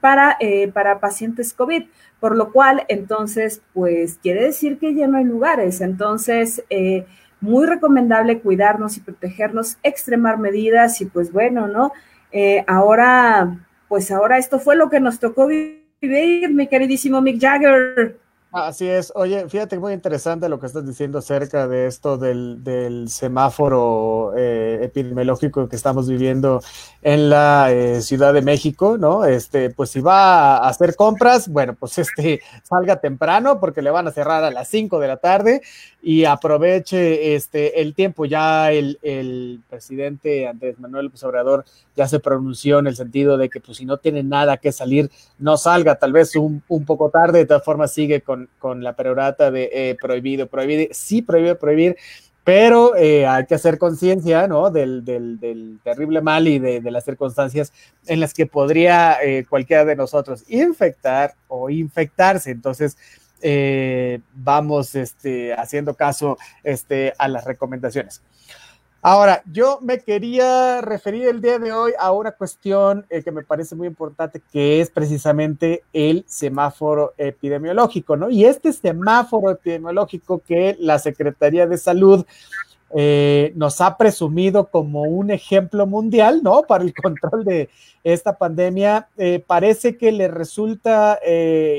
para, 0.00 0.36
eh, 0.40 0.68
para 0.68 1.00
pacientes 1.00 1.54
COVID, 1.54 1.84
por 2.18 2.36
lo 2.36 2.52
cual, 2.52 2.84
entonces, 2.88 3.62
pues 3.72 4.18
quiere 4.22 4.44
decir 4.44 4.78
que 4.78 4.94
ya 4.94 5.06
no 5.06 5.16
hay 5.16 5.24
lugares. 5.24 5.80
Entonces, 5.80 6.64
eh, 6.68 7.06
muy 7.40 7.66
recomendable 7.66 8.40
cuidarnos 8.40 8.96
y 8.96 9.00
protegernos, 9.00 9.78
extremar 9.82 10.38
medidas 10.38 11.00
y 11.00 11.06
pues 11.06 11.32
bueno, 11.32 11.68
¿no? 11.68 11.92
ahora 12.66 13.58
pues 13.90 14.12
ahora 14.12 14.38
esto 14.38 14.60
fue 14.60 14.76
lo 14.76 14.88
que 14.88 15.00
nos 15.00 15.18
tocó 15.18 15.48
vivir, 15.48 16.54
mi 16.54 16.68
queridísimo 16.68 17.20
Mick 17.20 17.40
Jagger. 17.40 18.20
Así 18.52 18.88
es. 18.88 19.12
Oye, 19.14 19.48
fíjate 19.48 19.78
muy 19.78 19.92
interesante 19.92 20.48
lo 20.48 20.58
que 20.58 20.66
estás 20.66 20.84
diciendo 20.84 21.18
acerca 21.18 21.68
de 21.68 21.86
esto 21.86 22.18
del, 22.18 23.06
semáforo 23.08 24.32
eh, 24.36 24.80
epidemiológico 24.82 25.68
que 25.68 25.76
estamos 25.76 26.08
viviendo 26.08 26.60
en 27.00 27.30
la 27.30 27.70
eh, 27.70 28.02
Ciudad 28.02 28.34
de 28.34 28.42
México, 28.42 28.98
¿no? 28.98 29.24
Este, 29.24 29.70
pues 29.70 29.90
si 29.90 30.00
va 30.00 30.56
a 30.56 30.68
hacer 30.68 30.96
compras, 30.96 31.48
bueno, 31.48 31.76
pues 31.78 31.98
este, 31.98 32.40
salga 32.64 32.96
temprano 32.96 33.60
porque 33.60 33.82
le 33.82 33.90
van 33.90 34.08
a 34.08 34.10
cerrar 34.10 34.42
a 34.42 34.50
las 34.50 34.66
5 34.66 34.98
de 34.98 35.06
la 35.06 35.18
tarde 35.18 35.62
y 36.02 36.24
aproveche 36.24 37.36
este, 37.36 37.80
el 37.80 37.94
tiempo. 37.94 38.24
Ya 38.24 38.72
el, 38.72 39.60
presidente 39.70 40.48
Andrés 40.48 40.80
Manuel 40.80 41.04
López 41.06 41.22
ya 41.94 42.08
se 42.08 42.18
pronunció 42.18 42.80
en 42.80 42.88
el 42.88 42.96
sentido 42.96 43.36
de 43.36 43.48
que 43.48 43.60
pues 43.60 43.78
si 43.78 43.84
no 43.84 43.98
tiene 43.98 44.24
nada 44.24 44.56
que 44.56 44.72
salir, 44.72 45.08
no 45.38 45.56
salga, 45.56 45.94
tal 45.94 46.12
vez 46.12 46.34
un 46.34 46.62
poco 46.84 47.10
tarde, 47.10 47.38
de 47.38 47.46
todas 47.46 47.64
formas 47.64 47.92
sigue 47.92 48.22
con 48.22 48.39
con, 48.58 48.82
la 48.82 48.94
perorata 48.94 49.50
de 49.50 49.70
eh, 49.72 49.96
prohibido, 50.00 50.46
prohibido, 50.46 50.88
sí 50.92 51.22
prohibido, 51.22 51.58
prohibir, 51.58 51.96
pero 52.44 52.96
eh, 52.96 53.26
hay 53.26 53.46
que 53.46 53.54
hacer 53.54 53.78
conciencia, 53.78 54.48
¿no? 54.48 54.70
Del, 54.70 55.04
terrible 55.84 56.20
mal 56.20 56.48
y 56.48 56.58
de, 56.58 56.90
las 56.90 57.04
circunstancias 57.04 57.72
en 58.06 58.20
las 58.20 58.34
que 58.34 58.46
podría 58.46 59.22
eh, 59.22 59.44
cualquiera 59.48 59.84
de 59.84 59.96
nosotros 59.96 60.44
infectar 60.48 61.34
o 61.48 61.70
infectarse. 61.70 62.50
Entonces, 62.50 62.96
vamos 64.34 64.94
este, 64.94 65.54
haciendo 65.54 65.94
caso 65.94 66.36
este, 66.62 67.14
a 67.18 67.28
las 67.28 67.44
recomendaciones. 67.44 68.22
Ahora, 69.02 69.42
yo 69.50 69.78
me 69.80 70.00
quería 70.00 70.82
referir 70.82 71.26
el 71.26 71.40
día 71.40 71.58
de 71.58 71.72
hoy 71.72 71.92
a 71.98 72.12
una 72.12 72.32
cuestión 72.32 73.06
eh, 73.08 73.22
que 73.22 73.32
me 73.32 73.42
parece 73.42 73.74
muy 73.74 73.86
importante, 73.86 74.42
que 74.52 74.82
es 74.82 74.90
precisamente 74.90 75.84
el 75.94 76.22
semáforo 76.28 77.14
epidemiológico, 77.16 78.18
¿no? 78.18 78.28
Y 78.28 78.44
este 78.44 78.74
semáforo 78.74 79.52
epidemiológico 79.52 80.42
que 80.46 80.76
la 80.78 80.98
Secretaría 80.98 81.66
de 81.66 81.78
Salud 81.78 82.26
eh, 82.94 83.54
nos 83.56 83.80
ha 83.80 83.96
presumido 83.96 84.66
como 84.66 85.04
un 85.04 85.30
ejemplo 85.30 85.86
mundial, 85.86 86.42
¿no? 86.42 86.62
Para 86.68 86.84
el 86.84 86.92
control 86.92 87.46
de 87.46 87.70
esta 88.04 88.36
pandemia, 88.36 89.08
eh, 89.16 89.42
parece 89.46 89.96
que 89.96 90.12
le 90.12 90.28
resulta 90.28 91.18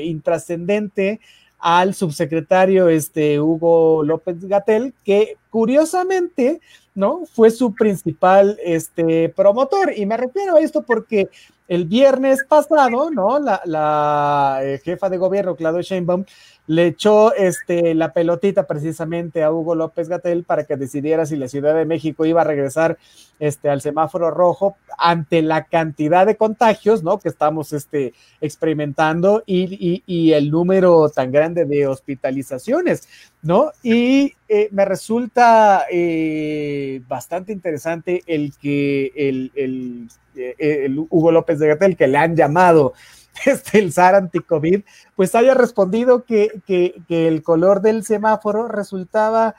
intrascendente 0.02 1.20
al 1.60 1.94
subsecretario 1.94 2.88
este, 2.88 3.40
Hugo 3.40 4.02
López 4.02 4.44
Gatel, 4.44 4.92
que 5.04 5.36
curiosamente 5.50 6.60
¿no? 6.94 7.22
Fue 7.26 7.50
su 7.50 7.74
principal 7.74 8.58
este, 8.64 9.28
promotor. 9.30 9.92
Y 9.96 10.06
me 10.06 10.16
refiero 10.16 10.56
a 10.56 10.60
esto 10.60 10.82
porque 10.82 11.28
el 11.68 11.86
viernes 11.86 12.44
pasado, 12.48 13.10
¿no? 13.10 13.38
La, 13.38 13.62
la 13.64 14.60
eh, 14.62 14.80
jefa 14.84 15.08
de 15.08 15.16
gobierno, 15.16 15.56
Claudia 15.56 15.82
Sheinbaum, 15.82 16.24
le 16.66 16.86
echó 16.86 17.34
este, 17.34 17.94
la 17.94 18.12
pelotita 18.12 18.66
precisamente 18.66 19.42
a 19.42 19.50
Hugo 19.50 19.74
López 19.74 20.08
Gatel 20.08 20.44
para 20.44 20.64
que 20.64 20.76
decidiera 20.76 21.26
si 21.26 21.36
la 21.36 21.48
Ciudad 21.48 21.74
de 21.74 21.84
México 21.84 22.24
iba 22.24 22.42
a 22.42 22.44
regresar 22.44 22.98
este, 23.40 23.68
al 23.68 23.80
semáforo 23.80 24.30
rojo 24.30 24.76
ante 24.96 25.42
la 25.42 25.64
cantidad 25.64 26.24
de 26.24 26.36
contagios 26.36 27.02
¿no? 27.02 27.18
que 27.18 27.28
estamos 27.28 27.72
este, 27.72 28.14
experimentando 28.40 29.42
y, 29.44 30.02
y, 30.06 30.32
el 30.32 30.50
número 30.50 31.08
tan 31.10 31.32
grande 31.32 31.64
de 31.64 31.88
hospitalizaciones. 31.88 33.08
¿no? 33.42 33.72
Y 33.82 34.34
eh, 34.48 34.68
me 34.70 34.84
resulta 34.84 35.86
eh, 35.90 37.02
bastante 37.08 37.52
interesante 37.52 38.22
el 38.26 38.54
que 38.56 39.10
el, 39.16 39.50
el, 39.56 40.08
eh, 40.36 40.88
Hugo 41.10 41.32
López 41.32 41.58
de 41.58 41.68
Gatel, 41.68 41.96
que 41.96 42.06
le 42.06 42.18
han 42.18 42.36
llamado 42.36 42.92
este, 43.46 43.78
el 43.78 43.92
SAR 43.92 44.14
anti-COVID, 44.14 44.82
pues 45.16 45.34
haya 45.34 45.54
respondido 45.54 46.24
que, 46.24 46.62
el 47.08 47.42
color 47.42 47.80
del 47.80 48.04
semáforo 48.04 48.68
resultaba 48.68 49.54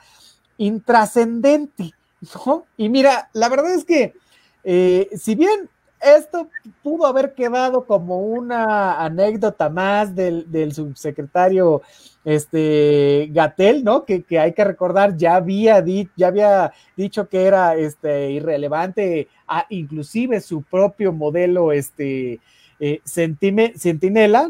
intrascendente. 0.56 1.92
Y 2.76 2.88
mira, 2.88 3.28
la 3.32 3.48
verdad 3.48 3.74
es 3.74 3.84
que 3.84 4.14
eh, 4.64 5.10
si 5.14 5.34
bien 5.34 5.68
esto 6.00 6.48
pudo 6.82 7.06
haber 7.06 7.34
quedado 7.34 7.86
como 7.86 8.18
una 8.20 9.02
anécdota 9.02 9.68
más 9.68 10.14
del, 10.14 10.72
subsecretario 10.72 11.82
este, 12.24 13.28
Gatel, 13.32 13.84
¿no? 13.84 14.04
Que, 14.04 14.24
hay 14.38 14.52
que 14.52 14.64
recordar, 14.64 15.16
ya 15.16 15.36
había, 15.36 15.82
ya 16.16 16.28
había 16.28 16.72
dicho 16.96 17.28
que 17.28 17.44
era 17.44 17.74
este, 17.76 18.30
irrelevante, 18.32 19.28
a, 19.46 19.66
inclusive 19.70 20.40
su 20.40 20.62
propio 20.62 21.12
modelo 21.12 21.72
este, 21.72 22.40
eh, 22.80 23.00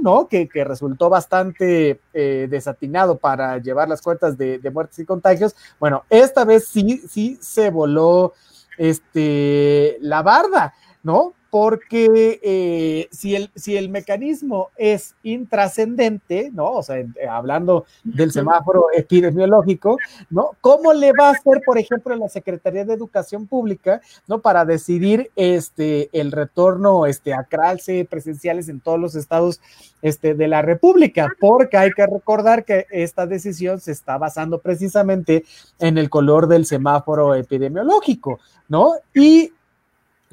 ¿no? 0.00 0.28
Que, 0.28 0.48
resultó 0.64 1.08
bastante 1.08 2.00
eh, 2.12 2.46
desatinado 2.50 3.18
para 3.18 3.58
llevar 3.58 3.88
las 3.88 4.02
cuentas 4.02 4.38
de, 4.38 4.60
muertes 4.72 4.98
y 4.98 5.04
contagios. 5.04 5.54
Bueno, 5.78 6.04
esta 6.08 6.44
vez 6.44 6.66
sí, 6.66 7.02
sí 7.08 7.38
se 7.40 7.70
voló 7.70 8.32
este, 8.78 9.98
la 10.00 10.22
barda, 10.22 10.74
¿no? 11.04 11.34
porque 11.54 12.40
eh, 12.42 13.06
si, 13.12 13.37
el, 13.37 13.49
si 13.54 13.76
el 13.76 13.88
mecanismo 13.88 14.70
es 14.76 15.14
intrascendente, 15.23 16.50
¿no? 16.52 16.73
O 16.73 16.82
sea, 16.82 16.99
eh, 16.99 17.08
hablando 17.30 17.87
del 18.02 18.32
semáforo 18.32 18.87
epidemiológico, 18.92 19.96
¿no? 20.30 20.50
¿Cómo 20.61 20.92
le 20.92 21.12
va 21.12 21.28
a 21.28 21.30
hacer, 21.30 21.61
por 21.64 21.78
ejemplo, 21.78 22.16
la 22.16 22.28
Secretaría 22.28 22.84
de 22.84 22.94
Educación 22.94 23.46
Pública, 23.46 24.00
¿no? 24.26 24.40
Para 24.40 24.64
decidir 24.64 25.30
este, 25.37 26.11
el 26.12 26.32
retorno 26.32 27.06
este, 27.06 27.32
a 27.32 27.44
clases 27.44 28.04
presenciales 28.08 28.68
en 28.68 28.80
todos 28.80 28.99
los 28.99 29.14
estados 29.14 29.61
este, 30.02 30.34
de 30.34 30.49
la 30.49 30.61
República, 30.61 31.28
porque 31.38 31.76
hay 31.76 31.92
que 31.92 32.04
recordar 32.04 32.64
que 32.64 32.88
esta 32.90 33.28
decisión 33.28 33.78
se 33.78 33.92
está 33.92 34.18
basando 34.18 34.58
precisamente 34.58 35.44
en 35.78 35.99
el 35.99 36.11
color 36.11 36.49
del 36.49 36.66
semáforo 36.66 37.37
epidemiológico, 37.37 38.40
¿no? 38.68 38.94
Y 39.14 39.52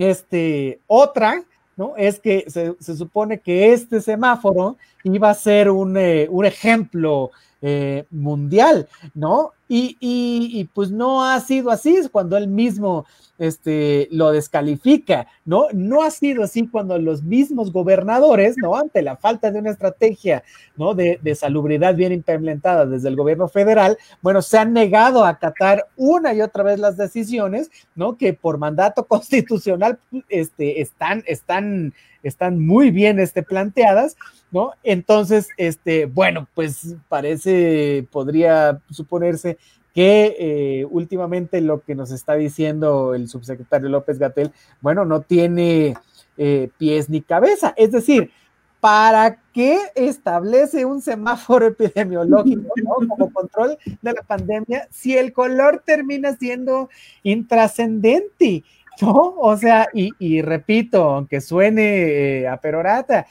este, 0.03 0.79
otra, 0.87 1.43
¿no? 1.77 1.93
Es 1.97 2.19
que 2.19 2.45
se, 2.47 2.75
supone 2.95 3.39
que 3.39 3.73
este 3.73 4.01
semáforo 4.01 4.77
iba 5.03 5.29
a 5.29 5.33
ser 5.33 5.69
un, 5.69 5.97
eh, 5.97 6.27
un 6.29 6.45
ejemplo 6.45 7.31
eh, 7.61 8.05
mundial, 8.09 8.87
¿no? 9.13 9.51
Y, 9.73 9.95
y, 10.01 10.65
pues 10.73 10.91
no 10.91 11.23
ha 11.23 11.39
sido 11.39 11.71
así, 11.71 11.95
cuando 12.11 12.35
él 12.35 12.49
mismo 12.49 13.05
este, 13.37 14.09
lo 14.11 14.33
descalifica, 14.33 15.27
¿no? 15.45 15.67
No 15.71 16.03
ha 16.03 16.11
sido 16.11 16.43
así 16.43 16.67
cuando 16.67 16.99
los 16.99 17.23
mismos 17.23 17.71
gobernadores, 17.71 18.57
¿no? 18.57 18.75
Ante 18.75 19.01
la 19.01 19.15
falta 19.15 19.49
de 19.49 19.59
una 19.59 19.71
estrategia, 19.71 20.43
¿no? 20.75 20.93
De, 20.93 21.19
de 21.23 21.35
salubridad 21.35 21.95
bien 21.95 22.11
implementada 22.11 22.85
desde 22.85 23.07
el 23.07 23.15
gobierno 23.15 23.47
federal, 23.47 23.97
bueno, 24.21 24.41
se 24.41 24.57
han 24.57 24.73
negado 24.73 25.23
a 25.23 25.29
acatar 25.29 25.87
una 25.95 26.33
y 26.33 26.41
otra 26.41 26.63
vez 26.63 26.77
las 26.77 26.97
decisiones, 26.97 27.71
¿no? 27.95 28.17
Que 28.17 28.33
por 28.33 28.57
mandato 28.57 29.05
constitucional, 29.07 29.99
este, 30.27 30.81
están, 30.81 31.23
están, 31.27 31.93
están 32.23 32.59
muy 32.59 32.91
bien, 32.91 33.19
este, 33.19 33.41
planteadas, 33.41 34.17
¿no? 34.51 34.73
Entonces, 34.83 35.47
este, 35.57 36.05
bueno, 36.05 36.47
pues 36.53 36.95
parece, 37.07 38.05
podría 38.11 38.81
suponerse 38.89 39.57
que 39.93 40.35
eh, 40.39 40.85
últimamente 40.89 41.61
lo 41.61 41.81
que 41.81 41.95
nos 41.95 42.11
está 42.11 42.35
diciendo 42.35 43.13
el 43.13 43.27
subsecretario 43.27 43.89
López 43.89 44.19
Gatel, 44.19 44.51
bueno, 44.79 45.05
no 45.05 45.21
tiene 45.21 45.95
eh, 46.37 46.69
pies 46.77 47.09
ni 47.09 47.21
cabeza. 47.21 47.73
Es 47.75 47.91
decir, 47.91 48.31
¿para 48.79 49.37
qué 49.53 49.79
establece 49.95 50.85
un 50.85 51.01
semáforo 51.01 51.67
epidemiológico 51.67 52.73
como 53.07 53.31
control 53.31 53.77
de 54.01 54.13
la 54.13 54.21
pandemia 54.23 54.87
si 54.91 55.17
el 55.17 55.33
color 55.33 55.83
termina 55.85 56.35
siendo 56.35 56.89
intrascendente? 57.23 58.63
¿No? 59.01 59.35
O 59.37 59.57
sea, 59.57 59.87
y, 59.93 60.41
repito, 60.41 61.03
aunque 61.03 61.41
suene 61.41 62.41
eh, 62.41 62.47
a 62.47 62.57
perorata, 62.57 63.25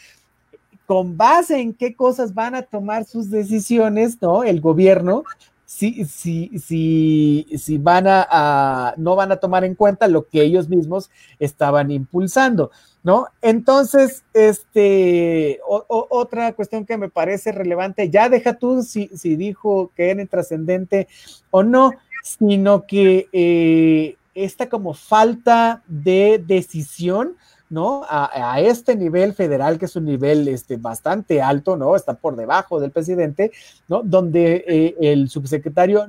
con 0.87 1.17
base 1.17 1.61
en 1.61 1.75
qué 1.75 1.95
cosas 1.95 2.35
van 2.35 2.57
a 2.57 2.63
tomar 2.63 3.05
sus 3.05 3.31
decisiones, 3.31 4.21
¿no? 4.21 4.43
El 4.43 4.61
gobierno, 4.61 5.23
si, 5.71 6.05
si, 6.05 6.51
si, 6.59 7.47
si 7.57 7.79
van 7.79 8.05
a, 8.09 8.93
no 8.97 9.15
van 9.15 9.31
a 9.31 9.37
tomar 9.37 9.63
en 9.65 9.77
cuenta 9.77 10.09
lo 10.09 10.27
que 10.27 10.43
ellos 10.43 10.69
mismos 10.69 11.11
estaban 11.39 11.93
impulsando, 11.93 12.73
¿no? 13.05 13.29
Entonces, 13.41 14.25
este, 14.35 15.61
otra 15.65 16.55
cuestión 16.55 16.85
que 16.85 16.99
me 16.99 17.09
parece 17.09 17.53
relevante, 17.53 18.11
ya 18.11 18.29
deja 18.29 18.55
tú 18.55 18.83
si, 18.83 19.11
si 19.15 19.37
dijo 19.37 19.93
que 19.95 20.11
era 20.11 20.21
intrascendente 20.21 21.07
o 21.53 21.63
no, 21.63 21.93
sino 22.25 22.85
que 22.85 23.29
eh, 23.33 24.17
esta 24.35 24.69
como 24.69 24.93
falta 24.93 25.85
de 25.87 26.43
decisión, 26.45 27.37
¿no? 27.71 28.03
A, 28.09 28.61
este 28.61 28.97
nivel 28.97 29.33
federal, 29.33 29.79
que 29.79 29.87
es 29.87 29.97
un 29.97 30.05
nivel 30.05 30.49
este, 30.49 30.77
bastante 30.77 31.41
alto, 31.41 31.77
¿no? 31.77 31.97
Está 31.97 32.15
por 32.15 32.37
debajo 32.37 32.81
del 32.81 32.91
presidente, 32.91 33.53
¿no? 33.89 34.03
Donde 34.03 34.65
eh, 34.67 34.97
el 35.01 35.31
subsecretario 35.31 36.07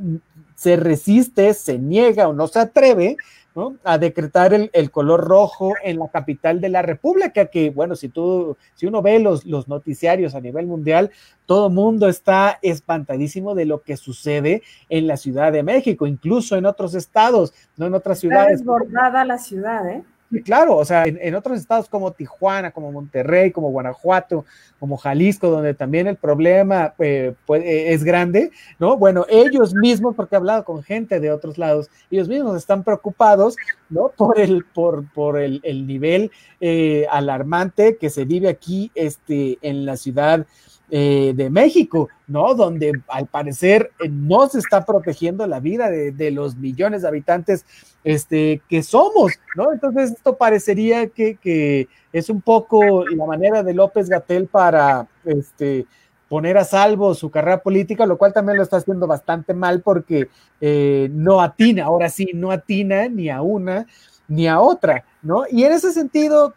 se 0.56 0.76
resiste, 0.76 1.54
se 1.54 1.78
niega 1.78 2.28
o 2.28 2.34
no 2.34 2.48
se 2.48 2.60
atreve, 2.60 3.18
¿no? 3.56 3.76
A 3.84 4.00
decretar 4.00 4.54
el, 4.54 4.92
color 4.92 5.22
rojo 5.22 5.74
en 5.84 6.00
la 6.00 6.08
capital 6.08 6.62
de 6.62 6.70
la 6.70 6.82
República, 6.82 7.46
que 7.46 7.70
bueno, 7.70 7.96
si 7.96 8.10
tú, 8.10 8.58
si 8.74 8.88
uno 8.88 9.04
ve 9.04 9.20
los, 9.20 9.46
los 9.46 9.68
noticiarios 9.68 10.34
a 10.34 10.42
nivel 10.42 10.66
mundial, 10.66 11.12
todo 11.46 11.68
el 11.68 11.74
mundo 11.74 12.08
está 12.08 12.58
espantadísimo 12.64 13.54
de 13.54 13.66
lo 13.66 13.82
que 13.84 13.98
sucede 13.98 14.64
en 14.90 15.06
la 15.06 15.18
Ciudad 15.18 15.52
de 15.52 15.64
México, 15.64 16.08
incluso 16.08 16.56
en 16.56 16.66
otros 16.66 16.96
estados, 16.96 17.54
no 17.78 17.86
en 17.86 17.94
otras 17.94 18.20
ciudades. 18.20 18.62
Está 18.62 18.64
desbordada 18.64 19.26
la 19.26 19.38
ciudad, 19.38 19.88
¿eh? 19.90 20.04
Claro, 20.40 20.78
o 20.78 20.86
sea, 20.86 21.04
en, 21.06 21.36
otros 21.36 21.60
estados 21.60 21.90
como 21.90 22.12
Tijuana, 22.12 22.72
como 22.72 22.92
Monterrey, 22.92 23.52
como 23.52 23.72
Guanajuato, 23.72 24.46
como 24.80 24.98
Jalisco, 24.98 25.50
donde 25.50 25.74
también 25.74 26.08
el 26.08 26.16
problema 26.16 26.94
eh, 27.00 27.34
eh, 27.50 27.86
es 27.90 28.04
grande, 28.04 28.52
¿no? 28.80 28.98
Bueno, 28.98 29.26
ellos 29.30 29.74
mismos, 29.74 30.16
porque 30.16 30.36
he 30.36 30.38
hablado 30.38 30.64
con 30.64 30.84
gente 30.84 31.20
de 31.20 31.32
otros 31.32 31.58
lados, 31.58 31.90
ellos 32.10 32.28
mismos 32.28 32.58
están 32.58 32.84
preocupados, 32.84 33.56
¿no? 33.90 34.10
Por 34.10 34.40
el, 34.40 34.66
por, 34.66 35.12
por 35.12 35.40
el, 35.40 35.60
el 35.64 35.86
nivel 35.86 36.32
eh, 36.60 37.06
alarmante 37.12 37.98
que 37.98 38.10
se 38.10 38.26
vive 38.26 38.50
aquí 38.50 38.92
este, 38.96 39.58
en 39.62 39.86
la 39.86 39.98
ciudad 39.98 40.46
eh, 40.94 41.32
de 41.34 41.50
México, 41.50 42.10
¿no? 42.28 42.54
Donde 42.54 42.92
al 43.08 43.26
parecer 43.28 43.92
eh, 44.04 44.10
no 44.10 44.50
se 44.50 44.60
está 44.60 44.86
protegiendo 44.86 45.48
la 45.48 45.62
vida 45.62 45.90
de, 45.90 46.32
los 46.32 46.58
millones 46.58 47.02
de 47.04 47.08
habitantes 47.08 47.66
este, 48.04 48.62
que 48.68 48.84
somos, 48.84 49.32
¿no? 49.56 49.72
Entonces 49.72 50.12
esto 50.12 50.36
parecería 50.36 51.08
que, 51.08 51.88
es 52.12 52.30
un 52.30 52.42
poco 52.42 53.06
la 53.06 53.26
manera 53.26 53.64
de 53.64 53.74
López 53.74 54.10
Gatel 54.10 54.48
para 54.48 55.08
este, 55.24 55.86
poner 56.28 56.58
a 56.58 56.66
salvo 56.66 57.16
su 57.16 57.32
carrera 57.32 57.62
política, 57.62 58.06
lo 58.06 58.18
cual 58.18 58.34
también 58.34 58.58
lo 58.58 58.64
está 58.64 58.76
haciendo 58.76 59.08
bastante 59.08 59.54
mal 59.54 59.82
porque 59.82 60.28
eh, 60.60 61.10
no 61.14 61.40
atina, 61.40 61.86
ahora 61.86 62.10
sí, 62.10 62.32
no 62.34 62.52
atina 62.52 63.08
ni 63.08 63.30
a 63.30 63.42
una 63.42 63.86
ni 64.28 64.48
a 64.48 64.60
otra, 64.60 65.06
¿no? 65.22 65.44
Y 65.50 65.64
en 65.64 65.72
ese 65.72 65.94
sentido, 65.94 66.54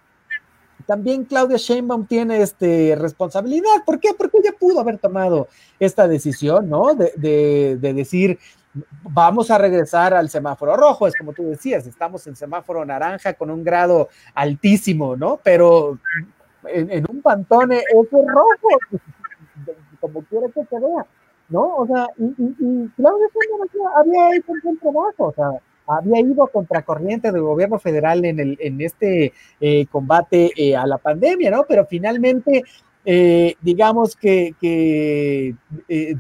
también 0.87 1.25
Claudia 1.25 1.57
Sheinbaum 1.57 2.07
tiene 2.07 2.41
este, 2.43 2.97
responsabilidad. 2.97 3.85
¿Por 3.85 4.01
qué? 4.01 4.11
Porque 4.17 4.39
ella 4.39 4.53
pudo 4.59 4.81
haber 4.81 4.99
tomado 4.99 5.49
esta 5.79 6.07
decisión, 6.09 6.69
¿no? 6.69 6.95
De, 6.95 7.79
decir, 7.81 8.39
vamos 9.03 9.51
a 9.51 9.59
regresar 9.59 10.15
al 10.15 10.29
semáforo 10.29 10.77
rojo, 10.77 11.07
es 11.07 11.15
como 11.17 11.33
tú 11.33 11.45
decías, 11.45 11.87
estamos 11.87 12.27
en 12.27 12.37
semáforo 12.37 12.85
naranja 12.85 13.35
con 13.35 13.51
un 13.51 13.65
grado 13.65 14.09
altísimo, 14.35 15.17
¿no? 15.17 15.41
Pero 15.43 15.99
en, 16.67 17.05
un 17.09 17.23
pantone 17.23 17.79
es 17.79 18.11
rojo, 18.11 18.69
como 20.01 20.23
quiera 20.23 20.49
que 20.49 20.65
se 20.65 20.79
vea, 20.79 21.07
¿no? 21.49 21.77
O 21.77 21.87
sea, 21.87 22.09
y, 22.19 22.89
Claudia 22.97 23.27
Sheinbaum 23.35 23.97
había 23.97 24.37
hecho 24.37 24.53
un 24.53 24.61
buen 24.63 24.79
trabajo, 24.79 25.25
o 25.27 25.35
sea, 25.35 25.51
había 25.87 26.21
ido 26.21 26.47
contracorriente 26.49 27.33
del 27.33 27.43
gobierno 27.43 27.79
federal 27.79 28.25
en, 28.25 28.41
el, 28.41 28.57
en 28.61 28.81
este 28.81 29.33
eh, 29.61 29.87
combate 29.87 30.53
eh, 30.57 30.77
a 30.77 30.87
la 30.87 30.99
pandemia, 30.99 31.51
¿no? 31.51 31.65
Pero 31.69 31.87
finalmente, 31.87 32.63
eh, 33.05 33.55
digamos 33.61 34.17
que, 34.17 34.55
que 34.61 35.55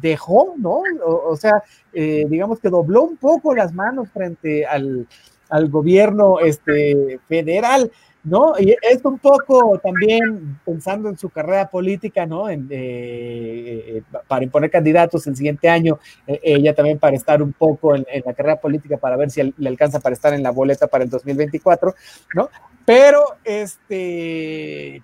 dejó, 0.00 0.54
¿no? 0.58 0.82
O, 1.04 1.36
sea, 1.36 1.62
digamos 1.92 2.60
que 2.60 2.68
dobló 2.68 3.02
un 3.02 3.16
poco 3.16 3.54
las 3.54 3.72
manos 3.72 4.10
frente 4.10 4.66
al, 4.66 5.06
al 5.48 5.68
gobierno 5.68 6.40
este, 6.40 7.20
federal. 7.28 7.90
¿No? 8.24 8.54
Y 8.58 8.74
es 8.80 9.04
un 9.04 9.18
poco 9.18 9.78
también 9.78 10.58
pensando 10.64 11.10
en 11.10 11.18
su 11.18 11.28
carrera 11.28 11.68
política, 11.68 12.24
¿no? 12.24 12.48
En, 12.48 12.66
eh, 12.70 13.98
eh, 13.98 14.02
para 14.26 14.42
imponer 14.42 14.70
candidatos 14.70 15.26
el 15.26 15.36
siguiente 15.36 15.68
año, 15.68 15.98
eh, 16.26 16.40
ella 16.42 16.74
también 16.74 16.98
para 16.98 17.16
estar 17.16 17.42
un 17.42 17.52
poco 17.52 17.94
en, 17.94 18.06
la 18.24 18.32
carrera 18.32 18.56
política 18.60 18.96
para 18.96 19.16
ver 19.16 19.30
si 19.30 19.54
le 19.56 19.68
alcanza 19.68 20.00
para 20.00 20.14
estar 20.14 20.32
en 20.32 20.42
la 20.42 20.50
boleta 20.50 20.86
para 20.86 21.04
el 21.04 21.10
2024, 21.10 21.94
¿no? 22.34 22.48
Pero, 22.86 23.22
este, 23.44 25.02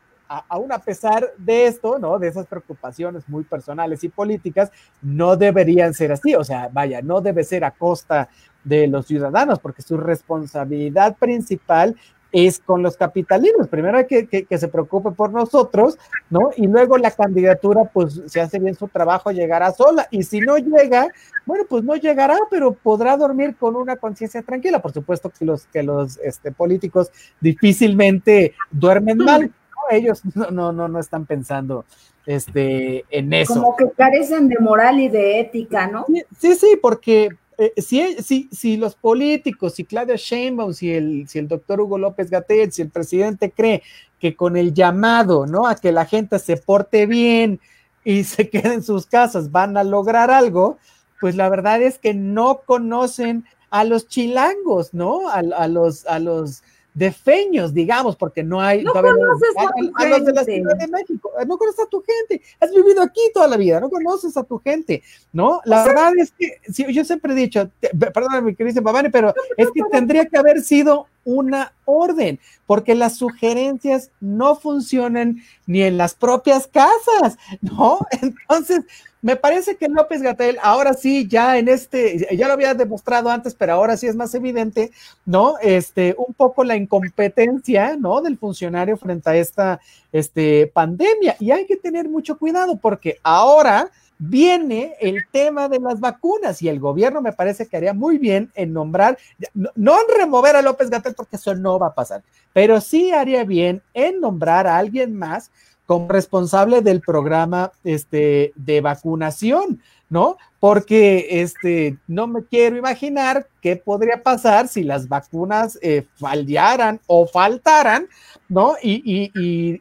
aún 0.48 0.72
a 0.72 0.78
pesar 0.78 1.33
de 1.37 1.66
esto, 1.66 1.98
¿no? 1.98 2.18
De 2.18 2.28
esas 2.28 2.46
preocupaciones 2.46 3.28
muy 3.28 3.44
personales 3.44 4.02
y 4.02 4.09
políticas, 4.09 4.70
no 5.02 5.37
deberían 5.37 5.92
ser 5.92 6.12
así, 6.12 6.35
o 6.35 6.44
sea, 6.44 6.70
vaya, 6.72 7.02
no 7.02 7.20
debe 7.20 7.44
ser 7.44 7.64
a 7.64 7.72
costa 7.72 8.30
de 8.64 8.87
los 8.87 9.06
ciudadanos, 9.06 9.59
porque 9.59 9.83
su 9.83 9.96
responsabilidad 9.96 11.16
principal 11.16 11.96
es 12.33 12.59
con 12.59 12.83
los 12.83 12.97
capitalinos. 12.97 13.69
Primero 13.69 13.99
hay 13.99 14.07
que, 14.07 14.27
que, 14.27 14.59
se 14.59 14.69
preocupe 14.69 15.11
por 15.11 15.33
nosotros, 15.33 15.99
¿no? 16.29 16.51
Y 16.57 16.66
luego 16.66 16.97
la 16.99 17.11
candidatura, 17.11 17.90
pues, 17.93 18.21
se 18.27 18.40
hace 18.40 18.59
bien 18.59 18.75
su 18.75 18.88
trabajo, 18.88 19.31
llegará 19.31 19.73
sola. 19.73 20.07
Y 20.11 20.23
si 20.23 20.40
no 20.40 20.57
llega, 20.59 21.09
bueno, 21.47 21.64
pues 21.69 21.85
no 21.85 21.97
llegará, 21.97 22.38
pero 22.51 22.73
podrá 22.73 23.16
dormir 23.16 23.57
con 23.57 23.77
una 23.77 23.97
conciencia 23.97 24.43
tranquila. 24.43 24.81
Por 24.81 24.93
supuesto 24.93 25.31
que 25.31 25.45
los, 25.45 25.66
que 25.66 25.83
los 25.83 26.19
este, 26.19 26.53
políticos 26.53 27.11
difícilmente 27.40 28.55
duermen 28.71 29.19
mal, 29.19 29.43
¿no? 29.43 29.97
Ellos 29.97 30.23
no, 30.35 30.51
no, 30.51 30.73
no, 30.73 30.88
no 30.88 30.99
están 31.01 31.27
pensando 31.27 31.85
este, 32.27 33.05
en 33.11 33.33
eso. 33.33 33.55
Como 33.55 33.77
que 33.77 33.90
carecen 33.97 34.49
de 34.49 34.59
moral 34.61 35.01
y 35.01 35.09
de 35.09 35.40
ética, 35.40 35.87
¿no? 35.88 36.07
Sí, 36.38 36.55
sí, 36.55 36.79
porque 36.81 37.31
eh, 37.61 37.75
si, 37.77 38.14
si, 38.23 38.49
si, 38.51 38.79
los 38.79 38.94
políticos, 38.94 39.75
si 39.75 39.85
Claudia 39.85 40.16
Sheinbaum, 40.16 40.73
si 40.73 40.94
el, 40.94 41.29
si 41.29 41.38
el 41.38 41.46
doctor 41.46 41.79
Hugo 41.83 41.99
López 41.99 42.31
Gatel, 42.31 42.73
si 42.73 42.81
el 42.81 42.88
presidente 42.88 43.51
cree 43.51 43.83
que 44.18 44.35
con 44.35 44.57
el 44.57 44.73
llamado, 44.73 45.46
¿no? 45.46 45.66
A 45.66 45.75
que 45.75 45.92
la 45.92 46.07
gente 46.07 46.38
se 46.38 46.57
porte 46.57 47.05
bien 47.05 47.61
y 48.03 48.25
se 48.25 48.49
quede 48.49 48.73
en 48.73 48.83
sus 48.83 49.05
casas 49.05 49.51
van 49.51 49.77
a 49.77 49.85
lograr 49.85 50.31
algo, 50.31 50.79
pues 51.20 51.37
la 51.37 51.51
verdad 51.51 51.83
es 51.83 51.99
que 51.99 52.14
no 52.14 52.62
conocen 52.64 53.44
a 53.68 53.85
los 53.85 54.09
chilangos, 54.09 54.94
¿no? 54.94 55.29
A, 55.29 55.68
los, 55.68 56.07
a 56.07 56.18
los 56.18 56.62
de 56.94 57.12
feños, 57.12 57.72
digamos, 57.72 58.16
porque 58.16 58.42
no 58.42 58.61
hay 58.61 58.83
no 58.83 58.92
conoces 58.92 59.55
a, 59.57 60.03
a, 60.03 60.09
los 60.09 60.24
de 60.24 60.33
la 60.33 60.44
Ciudad 60.44 60.76
de 60.76 60.88
México, 60.88 61.31
no 61.46 61.57
conoces 61.57 61.81
a 61.81 61.88
tu 61.88 62.03
gente, 62.03 62.44
has 62.59 62.70
vivido 62.72 63.03
aquí 63.03 63.20
toda 63.33 63.46
la 63.46 63.57
vida, 63.57 63.81
no 63.81 63.88
conoces 63.88 64.37
a 64.37 64.42
tu 64.42 64.59
gente, 64.59 65.03
¿no? 65.33 65.61
La 65.64 65.85
verdad 65.85 66.12
es 66.18 66.33
que 66.33 66.59
yo 66.92 67.05
siempre 67.05 67.33
he 67.33 67.37
dicho, 67.37 67.70
perdóname 68.12 68.55
que 68.55 68.64
dice 68.64 68.81
Babani, 68.81 69.09
pero 69.09 69.33
es 69.57 69.68
que 69.72 69.83
tendría 69.90 70.26
que 70.26 70.37
haber 70.37 70.61
sido 70.62 71.07
una 71.24 71.72
orden, 71.85 72.40
porque 72.66 72.94
las 72.94 73.16
sugerencias 73.16 74.11
no 74.20 74.57
funcionan 74.57 75.42
ni 75.66 75.83
en 75.83 75.96
las 75.96 76.14
propias 76.14 76.66
casas, 76.66 77.38
¿no? 77.61 77.98
Entonces, 78.22 78.85
me 79.22 79.37
parece 79.37 79.76
que 79.76 79.88
López 79.88 80.22
Gatel, 80.22 80.59
ahora 80.62 80.94
sí, 80.94 81.28
ya 81.28 81.59
en 81.59 81.68
este, 81.68 82.26
ya 82.37 82.46
lo 82.46 82.54
había 82.54 82.74
demostrado 82.74 83.30
antes, 83.30 83.54
pero 83.54 83.74
ahora 83.74 83.96
sí 83.96 84.06
es 84.06 84.16
más 84.16 84.35
evidente, 84.35 84.92
¿no? 85.26 85.56
Este, 85.61 86.14
un 86.16 86.33
poco 86.35 86.64
la 86.64 86.76
incompetencia, 86.76 87.96
¿no? 87.96 88.22
Del 88.22 88.38
funcionario 88.38 88.96
frente 88.96 89.30
a 89.30 89.37
esta 89.37 89.80
este, 90.12 90.70
pandemia. 90.72 91.37
Y 91.38 91.50
hay 91.50 91.66
que 91.66 91.76
tener 91.76 92.09
mucho 92.09 92.38
cuidado 92.38 92.76
porque 92.76 93.18
ahora 93.22 93.90
viene 94.22 94.96
el 95.00 95.24
tema 95.30 95.68
de 95.68 95.80
las 95.80 95.98
vacunas 95.98 96.61
y 96.61 96.68
el 96.68 96.78
gobierno 96.78 97.22
me 97.22 97.33
parece 97.33 97.66
que 97.66 97.78
haría 97.78 97.94
muy 97.94 98.18
bien 98.18 98.52
en 98.54 98.74
nombrar, 98.74 99.16
no, 99.54 99.94
en 99.94 100.18
remover 100.18 100.56
a 100.56 100.62
López 100.62 100.90
Gatel 100.90 101.14
porque 101.14 101.37
eso 101.37 101.54
no 101.54 101.78
va 101.78 101.88
a 101.88 101.94
pasar, 101.94 102.22
pero 102.52 102.83
sí 102.83 103.12
haría 103.12 103.44
bien 103.44 103.80
en 103.94 104.20
nombrar 104.20 104.66
a 104.66 104.76
alguien 104.76 105.16
más 105.16 105.50
como 105.90 106.07
responsable 106.07 106.83
del 106.83 107.00
programa 107.00 107.72
este, 107.83 108.53
de 108.55 108.81
vacunación, 108.81 109.83
¿no? 110.09 110.37
Porque 110.61 111.42
este, 111.42 111.98
no 112.07 112.29
me 112.29 112.44
quiero 112.44 112.76
imaginar 112.76 113.48
qué 113.61 113.74
podría 113.74 114.22
pasar 114.22 114.68
si 114.68 114.85
las 114.85 115.09
vacunas 115.09 115.81
eh, 115.83 116.07
fallaran 116.14 117.00
o 117.09 117.26
faltaran, 117.26 118.07
¿no? 118.48 118.76
Y, 118.81 119.33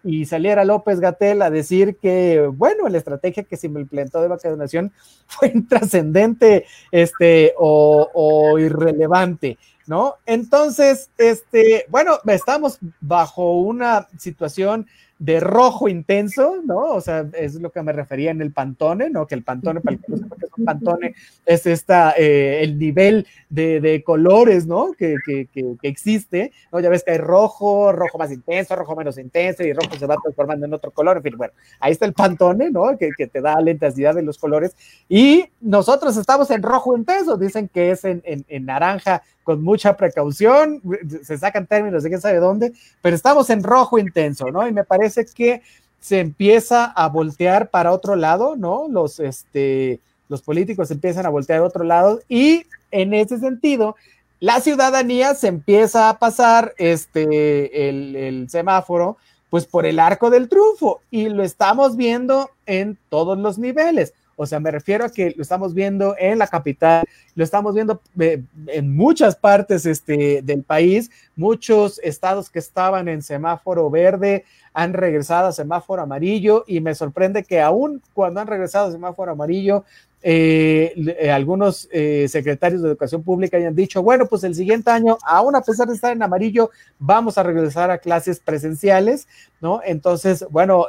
y, 0.04 0.26
saliera 0.26 0.66
López 0.66 1.00
Gatel 1.00 1.44
a 1.44 1.52
decir 1.52 1.98
que, 2.02 2.50
bueno, 2.56 2.90
la 2.90 2.98
estrategia 2.98 3.44
que 3.44 3.56
se 3.56 3.68
implementó 3.68 4.20
de 4.20 4.30
vacunación 4.30 4.92
fue 5.28 5.52
intrascendente 5.54 6.66
este, 6.90 7.54
o, 7.56 8.10
o 8.16 8.58
irrelevante. 8.58 9.60
¿No? 9.86 10.16
Entonces, 10.28 11.10
este, 11.18 11.86
bueno, 11.90 12.20
estamos 12.28 12.78
bajo 13.02 13.60
una 13.60 14.08
situación 14.20 14.86
de 15.20 15.42
rojo 15.42 15.90
intenso, 15.90 16.62
¿no? 16.66 16.80
O 16.94 17.02
sea, 17.02 17.28
es 17.34 17.56
lo 17.56 17.72
que 17.72 17.84
me 17.84 17.92
refería 17.92 18.32
en 18.32 18.42
el 18.42 18.54
Pantone, 18.54 19.10
¿no? 19.10 19.28
Que 19.28 19.36
el 19.36 19.44
Pantone, 19.44 19.82
para 19.82 19.98
el 19.98 20.02
que 20.02 20.12
no 20.14 20.16
es 20.16 20.66
Pantone 20.66 21.14
es 21.46 21.66
esta, 21.66 22.14
eh, 22.18 22.64
el 22.64 22.80
nivel 22.80 23.28
de, 23.50 24.02
colores, 24.06 24.66
¿no? 24.66 24.94
Que, 24.94 25.16
que, 25.26 25.48
que, 25.54 25.76
existe, 25.82 26.54
¿no? 26.72 26.80
Ya 26.80 26.88
ves 26.90 27.04
que 27.04 27.12
hay 27.12 27.18
rojo, 27.18 27.92
rojo 27.92 28.18
más 28.18 28.32
intenso, 28.32 28.78
rojo 28.78 28.96
menos 28.96 29.18
intenso, 29.18 29.62
y 29.64 29.74
rojo 29.74 29.94
se 29.98 30.06
va 30.06 30.16
transformando 30.24 30.66
en 30.66 30.74
otro 30.74 30.92
color, 30.92 31.18
en 31.18 31.24
fin, 31.24 31.38
bueno, 31.38 31.54
ahí 31.82 31.92
está 31.92 32.06
el 32.06 32.14
Pantone, 32.14 32.72
¿no? 32.72 32.98
Que, 32.98 33.10
te 33.28 33.42
da 33.42 33.60
la 33.60 33.72
intensidad 33.72 34.16
de 34.16 34.24
los 34.24 34.38
colores, 34.38 34.76
y 35.10 35.46
nosotros 35.60 36.16
estamos 36.16 36.50
en 36.52 36.64
rojo 36.64 36.96
intenso, 36.96 37.36
dicen 37.36 37.68
que 37.68 37.92
es 37.92 38.06
en, 38.06 38.22
en 38.24 38.66
naranja 38.66 39.22
con 39.50 39.64
mucha 39.64 39.98
precaución, 39.98 40.80
se 41.24 41.36
sacan 41.40 41.66
términos 41.66 42.04
de 42.04 42.10
quién 42.10 42.22
sabe 42.22 42.38
dónde, 42.38 42.72
pero 43.02 43.16
estamos 43.16 43.50
en 43.50 43.64
rojo 43.64 43.98
intenso, 43.98 44.52
¿no? 44.52 44.68
Y 44.68 44.72
me 44.72 44.84
parece 44.84 45.26
que 45.26 45.64
se 46.00 46.20
empieza 46.20 46.86
a 46.86 47.10
voltear 47.10 47.72
para 47.72 47.92
otro 47.92 48.16
lado, 48.16 48.56
¿no? 48.56 48.88
Los, 48.88 49.20
este, 49.20 50.02
los 50.28 50.44
políticos 50.44 50.92
empiezan 50.92 51.26
a 51.26 51.30
voltear 51.30 51.62
a 51.62 51.64
otro 51.64 51.84
lado 51.84 52.20
y 52.30 52.68
en 52.92 53.16
ese 53.16 53.40
sentido, 53.40 53.96
la 54.40 54.62
ciudadanía 54.62 55.34
se 55.34 55.48
empieza 55.48 56.10
a 56.10 56.20
pasar 56.20 56.76
este, 56.78 57.90
el, 57.90 58.16
el 58.16 58.50
semáforo 58.52 59.18
pues 59.50 59.66
por 59.66 59.88
el 59.88 59.98
arco 59.98 60.30
del 60.30 60.48
triunfo 60.48 61.02
y 61.10 61.28
lo 61.30 61.42
estamos 61.42 61.98
viendo 61.98 62.52
en 62.68 63.00
todos 63.10 63.36
los 63.36 63.58
niveles. 63.58 64.14
O 64.42 64.46
sea, 64.46 64.62
me 64.62 64.72
refiero 64.72 65.04
a 65.04 65.10
que 65.10 65.34
lo 65.36 65.42
estamos 65.42 65.74
viendo 65.74 66.16
en 66.18 66.40
la 66.40 66.48
capital, 66.48 67.04
lo 67.36 67.44
estamos 67.44 67.76
viendo 67.76 68.00
eh, 68.18 68.42
en 68.68 68.96
muchas 68.96 69.36
partes 69.36 69.86
este, 69.86 70.42
del 70.42 70.64
país, 70.64 71.12
muchos 71.36 72.00
estados 72.02 72.50
que 72.50 72.60
estaban 72.60 73.10
en 73.10 73.22
semáforo 73.22 73.90
verde 73.90 74.46
han 74.74 74.94
regresado 74.94 75.50
a 75.50 75.52
semáforo 75.52 76.04
amarillo 76.04 76.64
y 76.68 76.80
me 76.80 76.96
sorprende 76.96 77.44
que 77.44 77.60
aún 77.60 78.02
cuando 78.14 78.40
han 78.40 78.48
regresado 78.48 78.88
a 78.88 78.92
semáforo 78.94 79.34
amarillo, 79.34 79.84
eh, 80.22 80.94
eh, 81.20 81.32
algunos 81.32 81.90
secretarios 82.28 82.82
de 82.82 82.88
educación 82.88 83.24
pública 83.24 83.58
hayan 83.58 83.76
dicho, 83.76 84.02
bueno, 84.02 84.26
pues 84.26 84.46
el 84.46 84.56
siguiente 84.56 84.90
año, 84.90 85.18
aún 85.26 85.58
a 85.58 85.62
pesar 85.62 85.90
de 85.90 85.96
estar 85.96 86.14
en 86.14 86.24
amarillo, 86.24 86.70
vamos 86.98 87.38
a 87.38 87.44
regresar 87.44 87.92
a 87.92 87.98
clases 87.98 88.40
presenciales, 88.40 89.28
¿no? 89.60 89.82
Entonces, 89.84 90.46
bueno, 90.50 90.86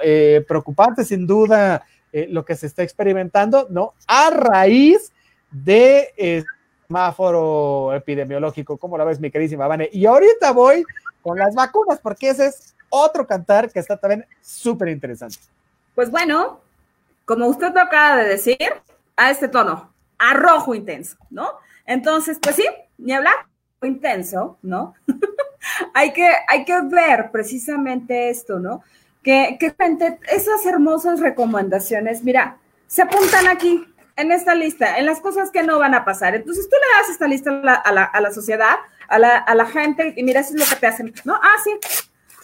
preocupante 0.46 1.04
sin 1.04 1.26
duda 1.26 1.82
eh, 2.12 2.26
lo 2.30 2.44
que 2.44 2.56
se 2.56 2.66
está 2.66 2.82
experimentando, 2.82 3.66
¿no? 3.70 3.94
A 4.06 4.30
raíz 4.30 5.12
de 5.50 6.12
eh, 6.16 6.44
semáforo 6.86 7.94
epidemiológico, 7.94 8.76
como 8.76 8.98
la 8.98 9.04
ves, 9.04 9.20
mi 9.20 9.30
queridísima 9.30 9.66
Vane. 9.66 9.88
Y 9.92 10.06
ahorita 10.06 10.52
voy 10.52 10.84
con 11.22 11.38
las 11.38 11.54
vacunas, 11.54 12.00
porque 12.00 12.30
ese 12.30 12.46
es 12.46 12.74
otro 12.88 13.26
cantar 13.26 13.70
que 13.70 13.78
está 13.78 13.96
también 13.96 14.26
súper 14.40 14.88
interesante. 14.88 15.38
Pues 15.94 16.10
bueno, 16.10 16.60
como 17.24 17.46
usted 17.46 17.72
lo 17.72 17.80
acaba 17.80 18.16
de 18.16 18.28
decir, 18.28 18.58
a 19.16 19.30
este 19.30 19.48
tono, 19.48 19.92
a 20.18 20.34
rojo 20.34 20.74
intenso, 20.74 21.16
¿no? 21.30 21.48
Entonces, 21.86 22.38
pues 22.40 22.56
sí, 22.56 22.66
ni 22.98 23.12
hablar, 23.12 23.34
intenso, 23.82 24.58
¿no? 24.62 24.94
hay, 25.94 26.12
que, 26.12 26.28
hay 26.48 26.64
que 26.64 26.80
ver 26.82 27.30
precisamente 27.30 28.30
esto, 28.30 28.58
¿no? 28.58 28.82
Que, 29.22 29.56
que 29.58 29.74
esas 30.28 30.66
hermosas 30.66 31.20
recomendaciones, 31.20 32.24
mira, 32.24 32.56
se 32.86 33.02
apuntan 33.02 33.46
aquí, 33.48 33.86
en 34.20 34.32
esta 34.32 34.54
lista, 34.54 34.98
en 34.98 35.06
las 35.06 35.20
cosas 35.20 35.50
que 35.50 35.62
no 35.62 35.78
van 35.78 35.94
a 35.94 36.04
pasar. 36.04 36.34
Entonces 36.34 36.68
tú 36.68 36.76
le 36.76 37.00
das 37.00 37.10
esta 37.10 37.26
lista 37.26 37.50
a 37.50 37.92
la, 37.92 38.04
a 38.04 38.20
la, 38.20 38.32
sociedad, 38.32 38.76
a 39.08 39.18
la, 39.18 39.36
a 39.38 39.54
la, 39.54 39.66
gente, 39.66 40.12
y 40.16 40.22
mira, 40.22 40.40
eso 40.40 40.54
es 40.54 40.60
lo 40.60 40.66
que 40.66 40.80
te 40.80 40.86
hacen, 40.86 41.14
¿no? 41.24 41.34
Ah, 41.34 41.56
sí, 41.64 41.70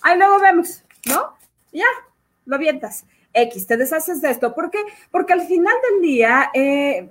ahí 0.03 0.17
luego 0.19 0.39
vemos, 0.41 0.83
¿no? 1.07 1.37
Ya, 1.73 1.87
lo 2.47 2.57
avientas. 2.57 3.05
X, 3.33 3.67
te 3.67 3.77
deshaces 3.77 4.23
de 4.23 4.31
esto. 4.31 4.55
¿Por 4.55 4.71
qué? 4.71 4.79
Porque 5.11 5.35
al 5.35 5.47
final 5.47 5.75
del 5.91 6.01
día, 6.01 6.51
eh, 6.55 7.11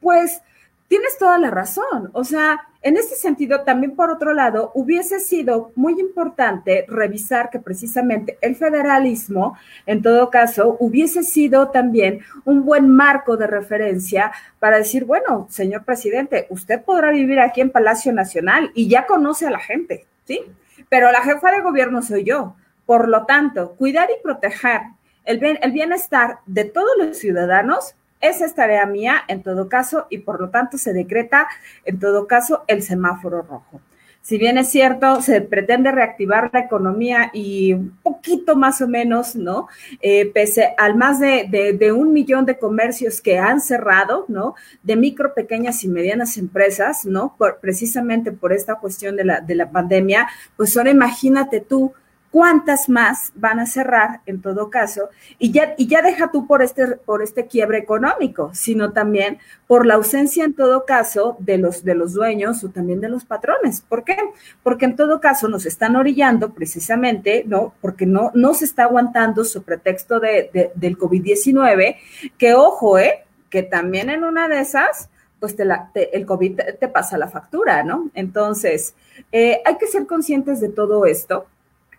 pues 0.00 0.42
tienes 0.88 1.18
toda 1.18 1.38
la 1.38 1.50
razón. 1.50 2.10
O 2.12 2.24
sea, 2.24 2.60
en 2.82 2.96
este 2.96 3.14
sentido, 3.14 3.62
también 3.62 3.96
por 3.96 4.10
otro 4.10 4.34
lado, 4.34 4.70
hubiese 4.74 5.18
sido 5.18 5.72
muy 5.74 5.98
importante 5.98 6.84
revisar 6.88 7.50
que 7.50 7.58
precisamente 7.58 8.36
el 8.42 8.56
federalismo, 8.56 9.56
en 9.86 10.02
todo 10.02 10.30
caso, 10.30 10.76
hubiese 10.80 11.22
sido 11.22 11.70
también 11.70 12.20
un 12.44 12.64
buen 12.64 12.88
marco 12.88 13.36
de 13.36 13.46
referencia 13.46 14.32
para 14.58 14.78
decir, 14.78 15.04
bueno, 15.04 15.46
señor 15.50 15.84
presidente, 15.84 16.46
usted 16.50 16.82
podrá 16.82 17.10
vivir 17.10 17.40
aquí 17.40 17.60
en 17.60 17.70
Palacio 17.70 18.12
Nacional 18.12 18.70
y 18.74 18.88
ya 18.88 19.06
conoce 19.06 19.46
a 19.46 19.50
la 19.50 19.60
gente, 19.60 20.06
¿sí? 20.26 20.42
Pero 20.90 21.10
la 21.10 21.22
jefa 21.22 21.50
de 21.50 21.62
gobierno 21.62 22.02
soy 22.02 22.24
yo. 22.24 22.54
Por 22.84 23.08
lo 23.08 23.24
tanto, 23.24 23.74
cuidar 23.76 24.10
y 24.10 24.22
proteger 24.22 24.82
el, 25.24 25.42
el 25.42 25.72
bienestar 25.72 26.40
de 26.44 26.66
todos 26.66 26.90
los 26.98 27.16
ciudadanos 27.16 27.94
esa 28.28 28.44
es 28.46 28.54
tarea 28.54 28.86
mía 28.86 29.22
en 29.28 29.42
todo 29.42 29.68
caso 29.68 30.06
y 30.10 30.18
por 30.18 30.40
lo 30.40 30.50
tanto 30.50 30.78
se 30.78 30.92
decreta 30.92 31.46
en 31.84 31.98
todo 31.98 32.26
caso 32.26 32.64
el 32.66 32.82
semáforo 32.82 33.42
rojo. 33.42 33.80
Si 34.24 34.38
bien 34.38 34.56
es 34.56 34.70
cierto, 34.70 35.20
se 35.20 35.42
pretende 35.42 35.92
reactivar 35.92 36.48
la 36.50 36.60
economía 36.60 37.30
y 37.34 37.74
un 37.74 37.90
poquito 38.02 38.56
más 38.56 38.80
o 38.80 38.88
menos, 38.88 39.36
¿no? 39.36 39.68
Eh, 40.00 40.30
pese 40.32 40.74
al 40.78 40.96
más 40.96 41.20
de, 41.20 41.92
un 41.94 42.10
millón 42.14 42.46
de 42.46 42.58
comercios 42.58 43.20
que 43.20 43.38
han 43.38 43.60
cerrado, 43.60 44.24
¿no? 44.28 44.54
De 44.82 44.96
micro, 44.96 45.34
pequeñas 45.34 45.84
y 45.84 45.88
medianas 45.88 46.38
empresas, 46.38 47.04
¿no? 47.04 47.36
precisamente 47.60 48.32
por 48.32 48.54
esta 48.54 48.76
cuestión 48.76 49.14
de 49.14 49.24
la, 49.24 49.40
de 49.42 49.56
la 49.56 49.70
pandemia, 49.70 50.26
pues 50.56 50.74
ahora 50.74 50.90
imagínate 50.90 51.60
tú 51.60 51.92
cuántas 52.34 52.88
más 52.88 53.30
van 53.36 53.60
a 53.60 53.66
cerrar 53.66 54.20
en 54.26 54.42
todo 54.42 54.68
caso, 54.68 55.08
y 55.38 55.52
ya, 55.52 55.76
y 55.78 55.86
ya 55.86 56.02
deja 56.02 56.32
tú 56.32 56.48
por 56.48 56.62
este, 56.62 56.96
por 56.96 57.22
este 57.22 57.46
quiebre 57.46 57.78
económico, 57.78 58.50
sino 58.52 58.92
también 58.92 59.38
por 59.68 59.86
la 59.86 59.94
ausencia 59.94 60.42
en 60.42 60.52
todo 60.52 60.84
caso 60.84 61.36
de 61.38 61.58
los, 61.58 61.84
de 61.84 61.94
los 61.94 62.12
dueños 62.12 62.64
o 62.64 62.70
también 62.70 63.00
de 63.00 63.08
los 63.08 63.24
patrones. 63.24 63.82
¿Por 63.82 64.02
qué? 64.02 64.16
Porque 64.64 64.84
en 64.84 64.96
todo 64.96 65.20
caso 65.20 65.46
nos 65.46 65.64
están 65.64 65.94
orillando 65.94 66.54
precisamente, 66.54 67.44
¿no? 67.46 67.72
Porque 67.80 68.04
no, 68.04 68.32
no 68.34 68.52
se 68.52 68.64
está 68.64 68.82
aguantando 68.82 69.44
su 69.44 69.62
pretexto 69.62 70.18
de, 70.18 70.72
del 70.74 70.98
COVID-19, 70.98 71.98
que 72.36 72.54
ojo, 72.54 72.98
¿eh? 72.98 73.26
Que 73.48 73.62
también 73.62 74.10
en 74.10 74.24
una 74.24 74.48
de 74.48 74.58
esas, 74.58 75.08
pues 75.38 75.54
te 75.54 75.64
la, 75.64 75.92
el 75.94 76.26
COVID 76.26 76.58
te, 76.80 76.88
pasa 76.88 77.16
la 77.16 77.28
factura, 77.28 77.84
¿no? 77.84 78.10
Entonces, 78.12 78.96
eh, 79.30 79.62
hay 79.64 79.76
que 79.76 79.86
ser 79.86 80.08
conscientes 80.08 80.60
de 80.60 80.70
todo 80.70 81.06
esto 81.06 81.46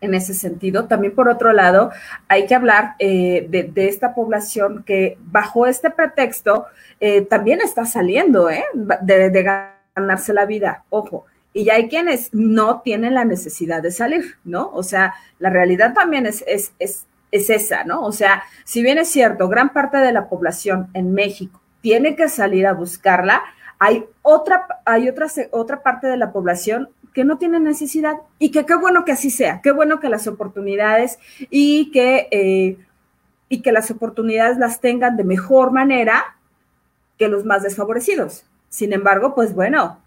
en 0.01 0.13
ese 0.13 0.33
sentido. 0.33 0.85
También, 0.85 1.13
por 1.15 1.29
otro 1.29 1.53
lado, 1.53 1.91
hay 2.27 2.45
que 2.45 2.55
hablar 2.55 2.95
eh, 2.99 3.47
de, 3.49 3.87
esta 3.87 4.13
población 4.13 4.83
que 4.85 5.17
bajo 5.21 5.65
este 5.67 5.89
pretexto 5.89 6.65
eh, 6.99 7.21
también 7.21 7.61
está 7.61 7.85
saliendo 7.85 8.49
¿eh? 8.49 8.63
de, 8.73 9.69
ganarse 9.95 10.33
la 10.33 10.45
vida, 10.45 10.83
ojo. 10.89 11.25
Y 11.53 11.69
hay 11.69 11.87
quienes 11.87 12.33
no 12.33 12.81
tienen 12.81 13.13
la 13.13 13.23
necesidad 13.23 13.81
de 13.81 13.91
salir, 13.91 14.35
¿no? 14.43 14.69
O 14.73 14.83
sea, 14.83 15.15
la 15.39 15.49
realidad 15.49 15.93
también 15.93 16.25
es, 16.25 16.43
es, 16.47 16.73
es, 16.79 17.05
es 17.31 17.49
esa, 17.49 17.85
¿no? 17.85 18.01
O 18.03 18.11
sea, 18.11 18.43
si 18.65 18.81
bien 18.81 18.97
es 18.97 19.09
cierto, 19.09 19.47
gran 19.47 19.71
parte 19.71 19.97
de 19.97 20.11
la 20.11 20.27
población 20.27 20.89
en 20.93 21.13
México 21.13 21.61
tiene 21.79 22.15
que 22.15 22.27
salir 22.27 22.67
a 22.67 22.73
buscarla, 22.73 23.43
hay 23.79 24.05
otra, 24.21 24.67
hay 24.85 25.07
otra, 25.07 25.27
otra 25.51 25.83
parte 25.83 26.07
de 26.07 26.17
la 26.17 26.31
población 26.31 26.89
que 27.15 27.23
no 27.23 27.37
tienen 27.37 27.63
necesidad 27.63 28.17
y 28.39 28.51
que 28.51 28.65
qué 28.65 28.75
bueno 28.75 29.05
que 29.05 29.13
así 29.13 29.29
sea, 29.29 29.61
qué 29.63 29.71
bueno 29.71 30.01
que 30.01 30.09
las 30.09 30.27
oportunidades 30.27 31.17
y 31.49 31.89
que, 31.91 32.27
eh, 32.29 32.77
y 33.47 33.61
que 33.61 33.71
las 33.71 33.89
oportunidades 33.89 34.57
las 34.57 34.81
tengan 34.81 35.15
de 35.15 35.23
mejor 35.23 35.71
manera 35.71 36.35
que 37.17 37.29
los 37.29 37.45
más 37.45 37.63
desfavorecidos. 37.63 38.43
Sin 38.67 38.91
embargo, 38.91 39.33
pues 39.33 39.55
bueno, 39.55 39.97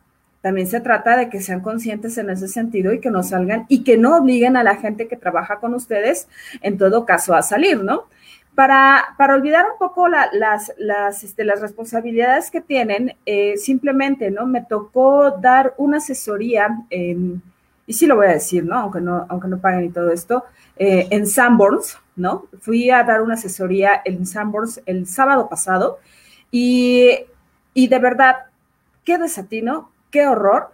también 0.43 0.67
se 0.67 0.83
trata 0.83 1.17
de 1.17 1.31
que 1.31 1.41
sean 1.41 1.61
conscientes 1.61 2.19
en 2.19 2.29
ese 2.29 2.47
sentido 2.47 2.93
y 2.93 3.01
que 3.01 3.11
no 3.11 3.23
salgan 3.23 3.65
y 3.71 3.85
que 3.85 3.97
no 3.97 4.19
obliguen 4.19 4.59
a 4.59 4.63
la 4.63 4.77
gente 4.77 5.09
que 5.09 5.17
trabaja 5.17 5.61
con 5.61 5.73
ustedes, 5.73 6.29
en 6.61 6.77
todo 6.77 7.07
caso, 7.07 7.35
a 7.35 7.41
salir, 7.41 7.83
¿no? 7.83 8.05
Para, 8.59 9.15
para 9.17 9.37
olvidar 9.37 9.67
un 9.71 9.79
poco 9.79 10.09
las, 10.09 10.73
las, 10.79 11.23
este, 11.23 11.45
las 11.45 11.61
responsabilidades 11.61 12.51
que 12.51 12.61
tienen, 12.61 13.15
eh, 13.25 13.57
simplemente, 13.57 14.33
¿no? 14.33 14.49
Me 14.49 14.63
tocó 14.65 15.31
dar 15.31 15.75
una 15.77 15.99
asesoría, 15.99 16.67
en, 16.91 17.41
y 17.87 17.93
sí 17.93 18.09
lo 18.09 18.17
voy 18.17 18.27
a 18.27 18.31
decir, 18.31 18.65
¿no? 18.65 18.75
Aunque 18.75 19.01
no, 19.01 19.27
aunque 19.29 19.47
no 19.47 19.59
paguen 19.59 19.85
y 19.85 19.91
todo 19.91 20.11
esto, 20.11 20.43
eh, 20.77 21.07
en 21.11 21.29
Sanborns, 21.29 21.99
¿no? 22.17 22.47
Fui 22.59 22.91
a 22.91 23.05
dar 23.05 23.23
una 23.23 23.35
asesoría 23.35 24.03
en 24.05 24.27
Sanborns 24.27 24.81
el 24.87 25.07
sábado 25.07 25.49
pasado 25.49 26.01
y, 26.51 27.11
y 27.75 27.87
de 27.87 27.99
verdad, 28.01 28.47
qué 29.05 29.19
desatino, 29.19 29.93
qué 30.11 30.27
horror, 30.27 30.73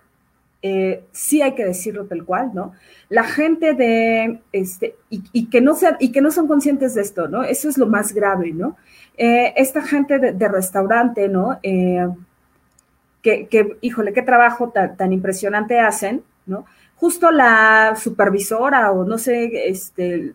eh, 0.66 1.04
sí 1.12 1.42
hay 1.42 1.54
que 1.54 1.66
decirlo 1.66 2.06
tal 2.06 2.24
cual, 2.24 2.52
¿no? 2.54 2.72
La 3.10 3.24
gente 3.24 3.74
de, 3.74 4.40
este, 4.50 4.96
y, 5.10 5.50
que 5.50 5.60
no 5.60 5.74
sean, 5.74 5.98
y 6.00 6.10
que 6.10 6.22
no 6.22 6.30
son 6.30 6.48
conscientes 6.48 6.94
de 6.94 7.02
esto, 7.02 7.28
¿no? 7.28 7.44
Eso 7.44 7.68
es 7.68 7.76
lo 7.76 7.86
más 7.86 8.14
grave, 8.14 8.52
¿no? 8.54 8.74
Eh, 9.18 9.52
esta 9.58 9.82
gente 9.82 10.18
de, 10.18 10.48
restaurante, 10.48 11.28
¿no? 11.28 11.58
Eh, 11.62 12.08
que, 13.20 13.76
híjole, 13.82 14.14
qué 14.14 14.22
trabajo 14.22 14.70
tan, 14.70 15.12
impresionante 15.12 15.78
hacen, 15.80 16.24
¿no? 16.46 16.64
Justo 16.96 17.30
la 17.30 17.94
supervisora 17.94 18.90
o 18.90 19.04
no 19.04 19.18
sé, 19.18 19.68
este, 19.68 20.32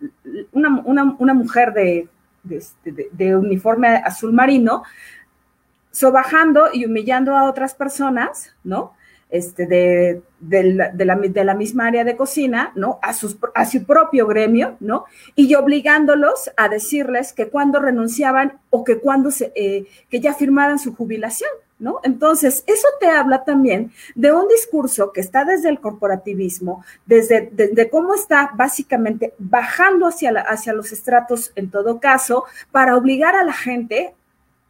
una, 0.51 1.33
mujer 1.33 1.73
de, 1.73 2.07
este, 2.51 3.09
de 3.11 3.35
uniforme 3.35 3.95
azul 4.05 4.31
marino, 4.31 4.83
sobajando 5.89 6.67
y 6.71 6.85
humillando 6.85 7.35
a 7.35 7.49
otras 7.49 7.73
personas, 7.73 8.55
¿no? 8.63 8.93
Este, 9.29 9.67
de, 9.67 10.23
la, 10.39 10.89
de, 10.89 11.43
la, 11.43 11.53
misma 11.53 11.85
área 11.85 12.03
de 12.03 12.17
cocina, 12.17 12.71
¿no? 12.73 12.97
A, 13.03 13.13
sus, 13.13 13.37
a 13.53 13.63
su 13.67 13.83
propio 13.85 14.25
gremio, 14.25 14.75
¿no? 14.79 15.05
Y 15.35 15.53
obligándolos 15.53 16.49
a 16.57 16.67
decirles 16.67 17.31
que 17.33 17.47
cuando 17.47 17.79
renunciaban 17.79 18.59
o 18.71 18.83
que 18.83 18.97
cuando 18.97 19.29
se, 19.29 19.51
eh, 19.55 19.85
que 20.09 20.19
ya 20.19 20.33
firmaran 20.33 20.79
su 20.79 20.95
jubilación, 20.95 21.51
¿no? 21.79 21.99
Entonces, 22.03 22.63
eso 22.65 22.87
te 22.99 23.07
habla 23.07 23.43
también 23.45 23.91
de 24.15 24.31
un 24.31 24.47
discurso 24.47 25.11
que 25.13 25.21
está 25.21 25.45
desde 25.45 25.69
el 25.69 25.79
corporativismo, 25.79 26.83
desde 27.05 27.49
de, 27.51 27.89
cómo 27.89 28.15
está 28.15 28.51
básicamente 28.55 29.33
bajando 29.37 30.07
hacia, 30.07 30.31
hacia 30.41 30.73
los 30.73 30.91
estratos 30.91 31.51
en 31.55 31.69
todo 31.69 31.99
caso, 31.99 32.45
para 32.71 32.97
obligar 32.97 33.35
a 33.35 33.43
la 33.43 33.53
gente 33.53 34.15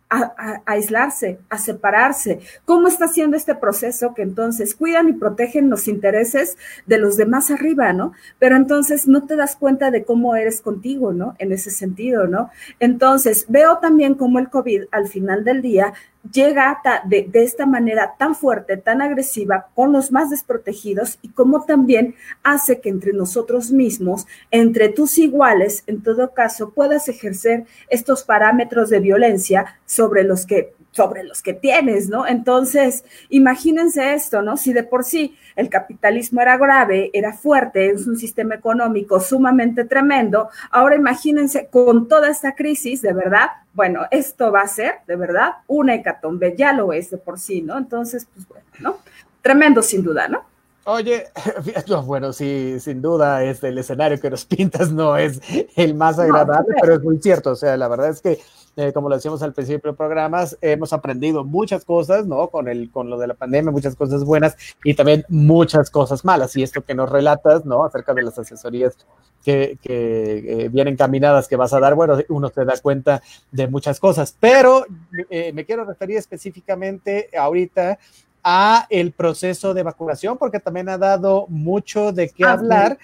a, 0.09 0.61
aislarse, 0.65 1.39
a 1.49 1.57
separarse. 1.57 2.39
¿Cómo 2.65 2.87
está 2.87 3.05
haciendo 3.05 3.37
este 3.37 3.55
proceso 3.55 4.13
que 4.13 4.23
entonces 4.23 4.75
cuidan 4.75 5.09
y 5.09 5.13
protegen 5.13 5.69
los 5.69 5.87
intereses 5.87 6.57
de 6.87 6.97
los 6.97 7.15
demás 7.15 7.51
arriba, 7.51 7.93
¿no? 7.93 8.13
Pero 8.39 8.55
entonces 8.55 9.07
no 9.07 9.25
te 9.25 9.35
das 9.35 9.55
cuenta 9.55 9.91
de 9.91 10.03
cómo 10.03 10.35
eres 10.35 10.61
contigo, 10.61 11.13
¿no? 11.13 11.35
En 11.37 11.51
ese 11.51 11.69
sentido, 11.69 12.27
¿no? 12.27 12.49
Entonces 12.79 13.45
veo 13.47 13.77
también 13.77 14.15
cómo 14.15 14.39
el 14.39 14.49
COVID 14.49 14.85
al 14.91 15.07
final 15.07 15.43
del 15.43 15.61
día 15.61 15.93
llega 16.31 16.81
de, 17.05 17.27
de, 17.29 17.43
esta 17.43 17.65
manera 17.65 18.15
tan 18.17 18.35
fuerte, 18.35 18.77
tan 18.77 19.01
agresiva 19.01 19.67
con 19.75 19.93
los 19.93 20.11
más 20.11 20.29
desprotegidos 20.29 21.17
y 21.21 21.29
cómo 21.29 21.65
también 21.65 22.15
hace 22.43 22.81
que 22.81 22.89
entre 22.89 23.13
nosotros 23.13 23.71
mismos, 23.71 24.27
entre 24.51 24.89
tus 24.89 25.17
iguales, 25.17 25.83
en 25.87 26.03
todo 26.03 26.33
caso, 26.33 26.71
puedas 26.71 27.07
ejercer 27.07 27.65
estos 27.89 28.23
parámetros 28.23 28.89
de 28.89 28.99
violencia 28.99 29.79
sobre 29.85 30.23
los 30.23 30.45
que 30.45 30.73
sobre 30.91 31.23
los 31.23 31.41
que 31.41 31.53
tienes, 31.53 32.09
¿no? 32.09 32.27
Entonces, 32.27 33.03
imagínense 33.29 34.13
esto, 34.13 34.41
¿no? 34.41 34.57
Si 34.57 34.73
de 34.73 34.83
por 34.83 35.03
sí 35.03 35.37
el 35.55 35.69
capitalismo 35.69 36.41
era 36.41 36.57
grave, 36.57 37.11
era 37.13 37.33
fuerte, 37.33 37.89
es 37.89 38.07
un 38.07 38.17
sistema 38.17 38.55
económico 38.55 39.19
sumamente 39.19 39.85
tremendo, 39.85 40.49
ahora 40.71 40.95
imagínense 40.95 41.67
con 41.67 42.07
toda 42.07 42.29
esta 42.29 42.55
crisis, 42.55 43.01
de 43.01 43.13
verdad, 43.13 43.47
bueno, 43.73 44.01
esto 44.11 44.51
va 44.51 44.61
a 44.61 44.67
ser, 44.67 44.95
de 45.07 45.15
verdad, 45.15 45.51
una 45.67 45.95
hecatombe, 45.95 46.55
ya 46.57 46.73
lo 46.73 46.91
es 46.91 47.09
de 47.11 47.17
por 47.17 47.39
sí, 47.39 47.61
¿no? 47.61 47.77
Entonces, 47.77 48.27
pues 48.33 48.47
bueno, 48.47 48.65
¿no? 48.79 48.97
Tremendo 49.41 49.81
sin 49.81 50.03
duda, 50.03 50.27
¿no? 50.27 50.49
Oye, 50.85 51.27
bueno, 52.05 52.33
sí, 52.33 52.79
sin 52.79 53.01
duda, 53.01 53.43
este, 53.43 53.67
el 53.67 53.77
escenario 53.77 54.19
que 54.19 54.29
nos 54.29 54.45
pintas 54.47 54.91
no 54.91 55.17
es 55.17 55.39
el 55.75 55.93
más 55.93 56.17
agradable, 56.17 56.75
pero 56.81 56.95
es 56.95 57.03
muy 57.03 57.19
cierto. 57.19 57.51
O 57.51 57.55
sea, 57.55 57.77
la 57.77 57.87
verdad 57.87 58.09
es 58.09 58.21
que 58.21 58.39
eh, 58.75 58.91
como 58.93 59.09
lo 59.09 59.15
decíamos 59.15 59.41
al 59.41 59.53
principio 59.53 59.89
del 59.89 59.97
programa, 59.97 60.45
hemos 60.61 60.93
aprendido 60.93 61.43
muchas 61.43 61.85
cosas, 61.85 62.25
¿no? 62.25 62.47
Con, 62.47 62.67
el, 62.67 62.91
con 62.91 63.09
lo 63.09 63.17
de 63.17 63.27
la 63.27 63.33
pandemia, 63.33 63.71
muchas 63.71 63.95
cosas 63.95 64.23
buenas 64.23 64.55
y 64.83 64.93
también 64.93 65.25
muchas 65.27 65.89
cosas 65.89 66.23
malas. 66.23 66.55
Y 66.55 66.63
esto 66.63 66.83
que 66.83 66.95
nos 66.95 67.09
relatas, 67.09 67.65
¿no? 67.65 67.83
Acerca 67.83 68.13
de 68.13 68.23
las 68.23 68.37
asesorías 68.39 68.97
que, 69.43 69.77
que 69.81 70.65
eh, 70.65 70.69
vienen 70.69 70.95
caminadas 70.95 71.47
que 71.47 71.55
vas 71.55 71.73
a 71.73 71.79
dar, 71.79 71.95
bueno, 71.95 72.17
uno 72.29 72.49
se 72.49 72.65
da 72.65 72.77
cuenta 72.81 73.21
de 73.51 73.67
muchas 73.67 73.99
cosas. 73.99 74.35
Pero 74.39 74.85
eh, 75.29 75.51
me 75.53 75.65
quiero 75.65 75.85
referir 75.85 76.17
específicamente 76.17 77.29
ahorita 77.37 77.99
a 78.43 78.87
el 78.89 79.11
proceso 79.11 79.73
de 79.73 79.83
vacunación, 79.83 80.37
porque 80.37 80.59
también 80.59 80.89
ha 80.89 80.97
dado 80.97 81.45
mucho 81.49 82.11
de 82.11 82.29
qué 82.29 82.45
ah, 82.45 82.53
hablar. 82.53 82.97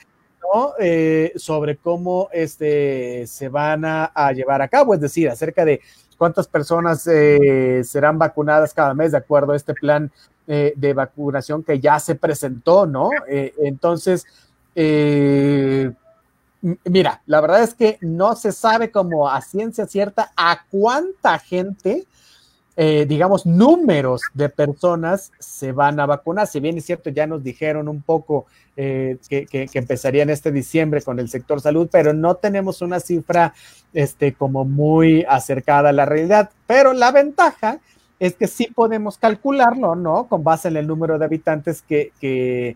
Eh, 0.79 1.33
sobre 1.35 1.75
cómo 1.77 2.29
este, 2.31 3.27
se 3.27 3.49
van 3.49 3.83
a, 3.85 4.31
llevar 4.33 4.61
a 4.61 4.67
cabo, 4.67 4.93
es 4.93 5.01
decir, 5.01 5.29
acerca 5.29 5.65
de 5.65 5.81
cuántas 6.17 6.47
personas 6.47 7.05
eh, 7.07 7.81
serán 7.83 8.17
vacunadas 8.17 8.73
cada 8.73 8.93
mes 8.93 9.11
de 9.11 9.17
acuerdo 9.17 9.51
a 9.51 9.55
este 9.57 9.73
plan 9.73 10.11
eh, 10.47 10.73
de 10.75 10.93
vacunación 10.93 11.63
que 11.63 11.79
ya 11.79 11.99
se 11.99 12.15
presentó, 12.15 12.85
¿no? 12.85 13.09
entonces, 13.27 14.25
mira, 16.85 17.21
la 17.25 17.41
verdad 17.41 17.63
es 17.63 17.73
que 17.73 17.97
no 18.01 18.35
se 18.35 18.51
sabe 18.51 18.91
como 18.91 19.29
a 19.29 19.41
ciencia 19.41 19.85
cierta 19.87 20.31
a 20.37 20.65
cuánta 20.69 21.37
gente 21.39 22.05
eh, 22.77 23.05
digamos, 23.07 23.45
números 23.45 24.21
de 24.33 24.49
personas 24.49 25.31
se 25.39 25.71
van 25.71 25.99
a 25.99 26.05
vacunar. 26.05 26.47
Si 26.47 26.59
bien 26.59 26.77
es 26.77 26.85
cierto, 26.85 27.09
ya 27.09 27.25
nos 27.25 27.43
dijeron 27.43 27.87
un 27.87 28.01
poco 28.01 28.45
eh, 28.75 29.17
que, 29.29 29.45
que, 29.45 29.69
este 29.73 30.51
diciembre 30.51 31.01
con 31.01 31.19
el 31.19 31.29
sector 31.29 31.61
salud, 31.61 31.87
pero 31.91 32.13
no 32.13 32.35
tenemos 32.35 32.81
una 32.81 32.99
cifra 32.99 33.53
este, 33.93 34.33
como 34.33 34.65
muy 34.65 35.25
acercada 35.27 35.89
a 35.89 35.93
la 35.93 36.05
realidad. 36.05 36.49
Pero 36.67 36.93
la 36.93 37.11
ventaja 37.11 37.79
es 38.19 38.35
que 38.35 38.47
sí 38.47 38.67
podemos 38.73 39.17
calcularlo, 39.17 39.95
¿no? 39.95 40.27
Con 40.27 40.43
base 40.43 40.67
en 40.67 40.77
el 40.77 40.87
número 40.87 41.17
de 41.17 41.25
habitantes 41.25 41.81
que 41.81 42.75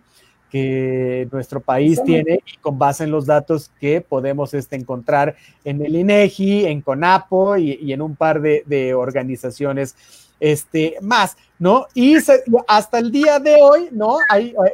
que 0.49 1.27
nuestro 1.31 1.59
país 1.59 2.01
tiene 2.03 2.39
y 2.45 2.57
con 2.57 2.77
base 2.77 3.03
en 3.03 3.11
los 3.11 3.25
datos 3.25 3.71
que 3.79 4.01
podemos 4.01 4.53
este, 4.53 4.75
encontrar 4.75 5.35
en 5.63 5.83
el 5.83 5.95
INEGI, 5.95 6.65
en 6.65 6.81
CONAPO 6.81 7.57
y, 7.57 7.93
en 7.93 8.01
un 8.01 8.15
par 8.15 8.41
de, 8.41 8.93
organizaciones 8.93 9.95
este, 10.39 10.95
más, 11.01 11.37
¿no? 11.57 11.85
Y 11.93 12.15
hasta 12.67 12.99
el 12.99 13.11
día 13.11 13.39
de 13.39 13.57
hoy, 13.61 13.89
¿no? 13.91 14.17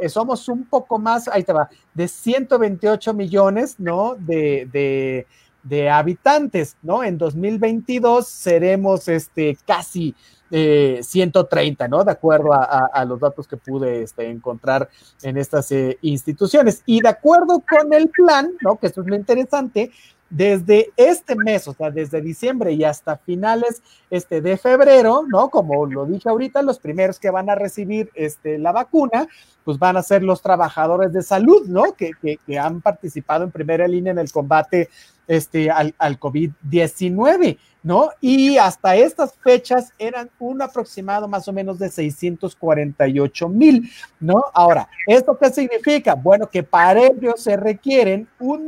Eh, 0.02 0.10
somos 0.10 0.48
un 0.48 0.66
poco 0.66 1.00
más, 1.00 1.28
ahí 1.28 1.44
te 1.44 1.54
va, 1.54 1.70
de 1.94 2.08
128 2.08 3.14
millones, 3.14 3.76
¿no? 3.80 4.16
De, 4.16 4.68
de, 4.72 5.28
de 5.64 5.90
habitantes, 5.90 6.78
¿no? 6.84 7.04
En 7.04 7.18
2022 7.18 8.28
seremos 8.28 9.08
este, 9.08 9.58
casi 9.66 10.16
130, 10.50 11.86
eh, 11.86 11.90
¿no? 11.90 12.04
De 12.04 12.12
acuerdo 12.12 12.54
a, 12.54 13.06
los 13.06 13.20
datos 13.20 13.48
que 13.48 13.58
pude 13.58 14.04
este, 14.04 14.30
encontrar 14.30 14.90
en 15.24 15.38
estas 15.38 15.72
eh, 15.72 15.98
instituciones. 16.02 16.84
Y 16.86 17.02
de 17.02 17.10
acuerdo 17.10 17.62
con 17.68 17.94
el 17.94 18.10
plan, 18.10 18.52
¿no? 18.62 18.78
Que 18.78 18.88
esto 18.88 19.02
es 19.02 19.08
lo 19.08 19.16
interesante, 19.16 19.92
desde 20.36 20.92
este 20.98 21.34
mes, 21.34 21.66
o 21.66 21.74
sea, 21.74 21.92
desde 21.92 22.20
diciembre 22.20 22.74
y 22.74 22.84
hasta 22.84 23.16
finales 23.16 23.82
este, 24.10 24.42
de 24.42 24.58
febrero, 24.58 25.24
¿no? 25.26 25.50
Como 25.50 25.86
lo 25.86 26.06
dije 26.06 26.28
ahorita, 26.28 26.62
los 26.62 26.78
primeros 26.78 27.20
que 27.20 27.30
van 27.30 27.50
a 27.50 27.56
recibir 27.56 28.10
este, 28.16 28.58
la 28.58 28.74
vacuna, 28.74 29.30
pues 29.64 29.80
van 29.80 29.96
a 29.96 30.04
ser 30.04 30.24
los 30.24 30.42
trabajadores 30.42 31.14
de 31.14 31.24
salud, 31.24 31.66
¿no? 31.68 31.94
Que, 31.94 32.12
que, 32.22 32.60
han 32.60 32.82
participado 32.82 33.46
en 33.46 33.52
primera 33.52 33.88
línea 33.88 34.12
en 34.12 34.20
el 34.20 34.30
combate 34.30 34.90
este, 35.26 35.72
al, 35.72 35.96
al 35.98 36.20
COVID-19. 36.20 37.58
¿no? 37.86 38.10
Y 38.20 38.58
hasta 38.58 38.96
estas 38.96 39.36
fechas 39.44 39.94
eran 40.00 40.32
un 40.40 40.60
aproximado 40.60 41.28
más 41.28 41.48
o 41.48 41.54
menos 41.54 41.78
de 41.78 41.88
648 41.88 43.48
mil, 43.48 43.88
¿no? 44.20 44.44
Ahora, 44.56 44.90
¿esto 45.06 45.38
qué 45.38 45.52
significa? 45.52 46.16
Bueno, 46.16 46.50
que 46.50 46.64
para 46.64 47.00
ello 47.06 47.36
se 47.38 47.56
requieren 47.56 48.28
un 48.40 48.66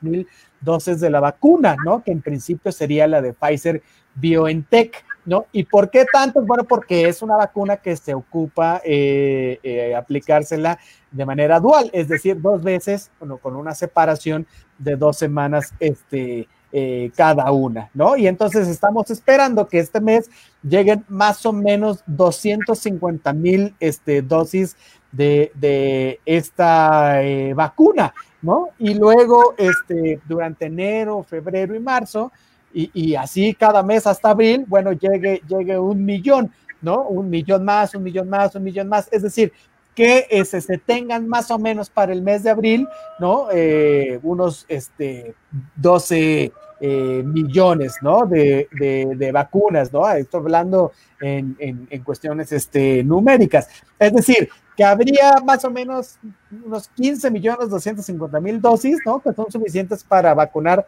mil 0.00 0.26
dosis 0.60 1.00
de 1.00 1.10
la 1.10 1.20
vacuna, 1.20 1.76
¿no? 1.84 2.02
Que 2.02 2.12
en 2.12 2.22
principio 2.22 2.72
sería 2.72 3.06
la 3.06 3.20
de 3.20 3.32
Pfizer 3.32 3.82
BioNTech, 4.14 5.04
¿no? 5.24 5.46
¿Y 5.52 5.64
por 5.64 5.90
qué 5.90 6.04
tanto? 6.10 6.40
Bueno, 6.42 6.64
porque 6.64 7.08
es 7.08 7.22
una 7.22 7.36
vacuna 7.36 7.76
que 7.76 7.96
se 7.96 8.14
ocupa 8.14 8.80
eh, 8.84 9.58
eh, 9.62 9.94
aplicársela 9.94 10.78
de 11.10 11.26
manera 11.26 11.60
dual, 11.60 11.90
es 11.92 12.08
decir, 12.08 12.40
dos 12.40 12.62
veces, 12.62 13.10
bueno, 13.18 13.38
con 13.38 13.56
una 13.56 13.74
separación 13.74 14.46
de 14.78 14.96
dos 14.96 15.16
semanas, 15.16 15.72
este, 15.80 16.48
eh, 16.72 17.10
cada 17.16 17.50
una, 17.52 17.90
¿no? 17.94 18.16
Y 18.16 18.26
entonces 18.26 18.68
estamos 18.68 19.10
esperando 19.10 19.66
que 19.68 19.78
este 19.78 20.00
mes 20.00 20.28
lleguen 20.62 21.04
más 21.08 21.46
o 21.46 21.52
menos 21.52 22.02
250 22.06 23.32
mil 23.32 23.74
este, 23.80 24.20
dosis 24.20 24.76
de, 25.16 26.20
esta 26.24 27.22
eh, 27.22 27.54
vacuna, 27.54 28.12
¿no? 28.42 28.68
Y 28.78 28.94
luego, 28.94 29.54
este, 29.56 30.20
durante 30.26 30.66
enero, 30.66 31.22
febrero 31.22 31.74
y 31.74 31.80
marzo, 31.80 32.32
y, 32.72 33.14
así 33.14 33.54
cada 33.54 33.82
mes 33.82 34.06
hasta 34.06 34.30
abril, 34.30 34.66
bueno, 34.68 34.92
llegue, 34.92 35.40
llegue 35.48 35.78
un 35.78 36.04
millón, 36.04 36.52
¿no? 36.82 37.04
Un 37.04 37.30
millón 37.30 37.64
más, 37.64 37.94
un 37.94 38.02
millón 38.02 38.28
más, 38.28 38.54
un 38.54 38.64
millón 38.64 38.88
más. 38.88 39.08
Es 39.10 39.22
decir, 39.22 39.50
que 39.94 40.26
este, 40.30 40.60
se 40.60 40.76
tengan 40.76 41.26
más 41.26 41.50
o 41.50 41.58
menos 41.58 41.88
para 41.88 42.12
el 42.12 42.20
mes 42.20 42.42
de 42.42 42.50
abril, 42.50 42.86
¿no? 43.18 43.48
Eh, 43.50 44.20
unos 44.22 44.66
este, 44.68 45.34
12 45.76 46.52
eh, 46.80 47.22
millones, 47.24 47.96
¿no? 48.02 48.26
De, 48.26 48.68
de, 48.70 49.32
vacunas, 49.32 49.92
¿no? 49.92 50.08
Estoy 50.10 50.40
hablando 50.40 50.92
en, 51.20 51.56
en, 51.58 52.02
cuestiones 52.02 52.52
este, 52.52 53.02
numéricas. 53.02 53.68
Es 53.98 54.12
decir, 54.12 54.48
que 54.76 54.84
habría 54.84 55.36
más 55.44 55.64
o 55.64 55.70
menos 55.70 56.18
unos 56.64 56.88
15 56.88 57.30
millones 57.30 57.70
250 57.70 58.40
mil 58.40 58.60
dosis, 58.60 58.98
¿no? 59.06 59.20
Que 59.20 59.32
son 59.32 59.50
suficientes 59.50 60.04
para 60.04 60.34
vacunar 60.34 60.86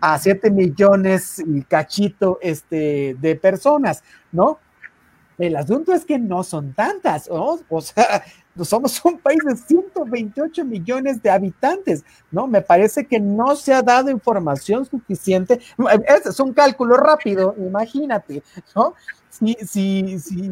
a 0.00 0.18
7 0.18 0.50
millones 0.50 1.42
y 1.44 1.62
cachito 1.62 2.38
este, 2.40 3.16
de 3.20 3.34
personas, 3.34 4.04
¿no? 4.30 4.58
El 5.38 5.56
asunto 5.56 5.92
es 5.92 6.04
que 6.04 6.18
no 6.18 6.42
son 6.42 6.72
tantas, 6.72 7.28
¿no? 7.28 7.58
O 7.68 7.80
sea, 7.80 8.24
somos 8.64 9.04
un 9.04 9.18
país 9.18 9.40
de 9.44 9.56
128 9.56 10.64
millones 10.64 11.22
de 11.22 11.30
habitantes, 11.30 12.04
¿no? 12.30 12.46
Me 12.46 12.62
parece 12.62 13.06
que 13.06 13.20
no 13.20 13.54
se 13.54 13.74
ha 13.74 13.82
dado 13.82 14.10
información 14.10 14.86
suficiente. 14.86 15.60
Ese 16.08 16.30
es 16.30 16.40
un 16.40 16.54
cálculo 16.54 16.96
rápido, 16.96 17.54
imagínate, 17.58 18.42
¿no? 18.74 18.94
Si, 19.28 19.54
si, 19.66 20.18
si, 20.18 20.50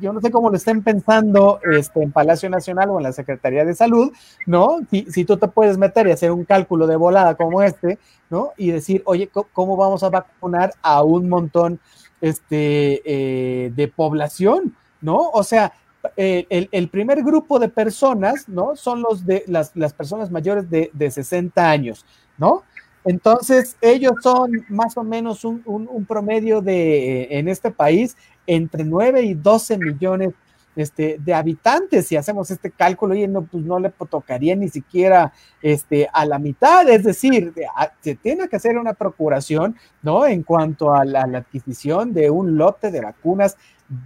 yo 0.00 0.14
no 0.14 0.20
sé 0.22 0.30
cómo 0.30 0.48
lo 0.48 0.56
estén 0.56 0.82
pensando 0.82 1.60
este, 1.70 2.02
en 2.02 2.12
Palacio 2.12 2.48
Nacional 2.48 2.88
o 2.88 2.96
en 2.96 3.02
la 3.02 3.12
Secretaría 3.12 3.66
de 3.66 3.74
Salud, 3.74 4.10
¿no? 4.46 4.78
Si, 4.90 5.04
si 5.10 5.26
tú 5.26 5.36
te 5.36 5.48
puedes 5.48 5.76
meter 5.76 6.06
y 6.06 6.12
hacer 6.12 6.32
un 6.32 6.46
cálculo 6.46 6.86
de 6.86 6.96
volada 6.96 7.34
como 7.34 7.62
este, 7.62 7.98
¿no? 8.30 8.52
Y 8.56 8.70
decir, 8.70 9.02
oye, 9.04 9.28
¿cómo 9.52 9.76
vamos 9.76 10.02
a 10.02 10.08
vacunar 10.08 10.72
a 10.80 11.02
un 11.02 11.28
montón 11.28 11.78
este, 12.22 13.02
eh, 13.04 13.72
de 13.74 13.88
población, 13.88 14.74
¿no? 15.02 15.28
O 15.32 15.42
sea, 15.42 15.72
eh, 16.16 16.68
el, 16.70 16.88
primer 16.88 17.22
grupo 17.22 17.58
de 17.58 17.68
personas, 17.68 18.48
¿no? 18.48 18.74
Son 18.76 19.02
los 19.02 19.26
de 19.26 19.44
las, 19.46 19.72
las 19.74 19.92
personas 19.92 20.30
mayores 20.30 20.70
de, 20.70 20.90
de, 20.94 21.10
60 21.10 21.68
años, 21.68 22.06
¿no? 22.38 22.62
Entonces, 23.04 23.76
ellos 23.80 24.12
son 24.22 24.52
más 24.68 24.96
o 24.96 25.02
menos 25.02 25.44
un, 25.44 25.62
un, 25.66 26.04
promedio 26.06 26.62
de, 26.62 27.22
eh, 27.22 27.38
en 27.38 27.48
este 27.48 27.72
país, 27.72 28.16
entre 28.46 28.84
9 28.84 29.22
y 29.22 29.34
12 29.34 29.78
millones 29.78 30.30
este, 30.76 31.18
de 31.20 31.34
habitantes. 31.34 32.06
Si 32.06 32.16
hacemos 32.16 32.50
este 32.50 32.70
cálculo, 32.70 33.14
y 33.14 33.26
no, 33.26 33.42
pues 33.42 33.64
no 33.64 33.78
le 33.78 33.90
tocaría 33.90 34.56
ni 34.56 34.68
siquiera 34.68 35.32
este, 35.60 36.08
a 36.12 36.24
la 36.24 36.38
mitad. 36.38 36.88
Es 36.88 37.04
decir, 37.04 37.52
se 38.00 38.14
tiene 38.16 38.48
que 38.48 38.56
hacer 38.56 38.78
una 38.78 38.94
procuración, 38.94 39.76
¿no? 40.02 40.26
En 40.26 40.42
cuanto 40.42 40.94
a 40.94 41.04
la 41.04 41.22
adquisición 41.22 42.12
de 42.12 42.30
un 42.30 42.56
lote 42.56 42.90
de 42.90 43.00
vacunas 43.00 43.56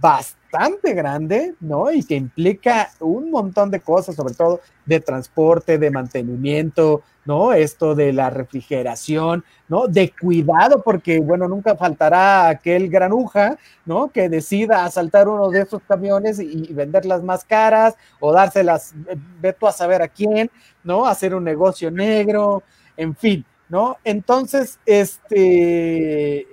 bastante 0.01 0.93
grande, 0.93 1.55
¿no? 1.61 1.91
Y 1.91 2.03
que 2.03 2.15
implica 2.15 2.89
un 2.99 3.31
montón 3.31 3.71
de 3.71 3.79
cosas, 3.79 4.15
sobre 4.15 4.33
todo 4.33 4.59
de 4.85 4.99
transporte, 4.99 5.77
de 5.77 5.91
mantenimiento, 5.91 7.03
¿no? 7.23 7.53
Esto 7.53 7.95
de 7.95 8.11
la 8.11 8.29
refrigeración, 8.29 9.45
¿no? 9.69 9.87
De 9.87 10.13
cuidado, 10.19 10.81
porque, 10.83 11.19
bueno, 11.19 11.47
nunca 11.47 11.75
faltará 11.77 12.49
aquel 12.49 12.89
granuja, 12.89 13.57
¿no? 13.85 14.09
Que 14.09 14.27
decida 14.27 14.83
asaltar 14.83 15.29
uno 15.29 15.49
de 15.49 15.61
esos 15.61 15.81
camiones 15.87 16.39
y, 16.39 16.73
venderlas 16.73 17.23
más 17.23 17.45
caras 17.45 17.95
o 18.19 18.33
dárselas, 18.33 18.93
eh, 19.07 19.15
ve 19.39 19.53
tú 19.53 19.67
a 19.67 19.71
saber 19.71 20.01
a 20.01 20.09
quién, 20.09 20.51
¿no? 20.83 21.05
Hacer 21.05 21.33
un 21.33 21.45
negocio 21.45 21.89
negro, 21.91 22.61
en 22.97 23.15
fin, 23.15 23.45
¿no? 23.69 23.97
Entonces, 24.03 24.79
este... 24.85 26.47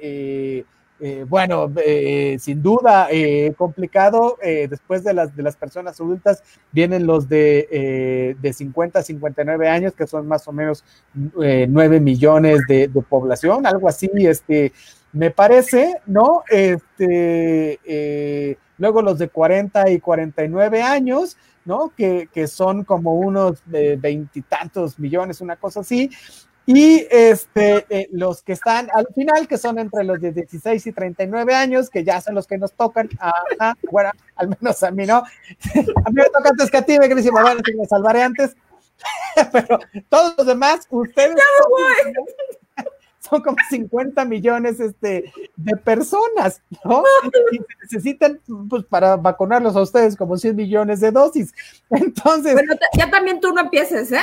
Eh, 0.59 0.65
eh, 1.01 1.27
bueno, 1.29 1.73
eh, 1.85 2.37
sin 2.39 2.63
duda 2.63 3.09
eh, 3.11 3.53
complicado. 3.57 4.39
después 4.43 5.03
de 5.03 5.13
las, 5.13 5.35
de 5.35 5.43
las 5.43 5.57
personas 5.57 6.01
adultas 6.01 6.43
vienen 6.71 7.07
los 7.07 7.29
de, 7.29 8.37
de 8.41 8.53
50 8.53 9.01
a 9.01 9.03
59 9.03 9.69
años, 9.69 9.95
que 9.95 10.07
son 10.07 10.29
más 10.29 10.47
o 10.47 10.53
menos 10.53 10.85
9 11.13 12.01
millones 12.01 12.61
de, 12.69 12.89
población, 13.09 13.67
algo 13.67 13.89
así, 13.89 14.09
este, 14.15 14.73
me 15.13 15.31
parece, 15.31 15.97
¿no? 16.07 16.43
Este, 16.49 17.79
luego 18.79 19.03
los 19.03 19.19
de 19.19 19.29
40 19.29 19.91
y 19.91 20.01
49 20.01 20.83
años, 20.83 21.37
¿no? 21.65 21.93
Que, 21.97 22.29
que 22.33 22.47
son 22.47 22.85
como 22.85 23.15
unos 23.15 23.63
veintitantos 23.67 24.99
millones, 24.99 25.41
una 25.41 25.57
cosa 25.57 25.81
así. 25.81 26.11
Y 26.67 27.07
este, 27.11 27.85
eh, 27.91 28.09
los 28.13 28.43
que 28.43 28.53
están 28.53 28.89
al 28.95 29.07
final, 29.15 29.47
que 29.47 29.59
son 29.59 29.79
entre 29.79 30.03
los 30.03 30.21
de 30.21 30.33
16 30.33 30.87
y 30.87 30.93
39 30.93 31.55
años, 31.55 31.91
que 31.91 32.05
ya 32.05 32.21
son 32.23 32.35
los 32.35 32.47
que 32.47 32.57
nos 32.57 32.73
tocan, 32.73 33.11
ajá, 33.19 33.77
bueno, 33.91 34.11
al 34.37 34.49
menos 34.49 34.83
a 34.83 34.91
mí 34.91 35.05
no. 35.07 35.17
A 36.07 36.11
mí 36.11 36.15
me 36.15 36.25
toca 36.25 36.51
antes 36.51 36.71
que 36.71 36.77
a 36.79 36.83
ti, 36.83 36.99
me 36.99 37.09
bueno, 37.09 37.61
si 37.65 37.75
me 37.75 37.87
salvaré 37.87 38.23
antes. 38.23 38.57
Pero 39.53 39.79
todos 40.09 40.35
los 40.39 40.47
demás, 40.47 40.87
ustedes 40.91 41.37
son 43.19 43.43
como 43.43 43.57
50 43.69 44.25
millones 44.25 44.81
este, 44.81 45.33
de 45.57 45.77
personas, 45.77 46.63
¿no? 46.85 47.03
Y 47.53 47.61
necesitan, 47.83 48.41
pues, 48.69 48.85
para 48.85 49.17
vacunarlos 49.17 49.77
a 49.77 49.83
ustedes 49.83 50.17
como 50.17 50.37
100 50.37 50.57
millones 50.57 51.01
de 51.01 51.11
dosis. 51.11 51.53
Entonces. 51.91 52.55
Bueno, 52.55 52.75
ya 52.97 53.11
también 53.11 53.41
tú 53.41 53.53
no 53.53 53.63
empieces, 53.63 54.13
¿eh? 54.13 54.21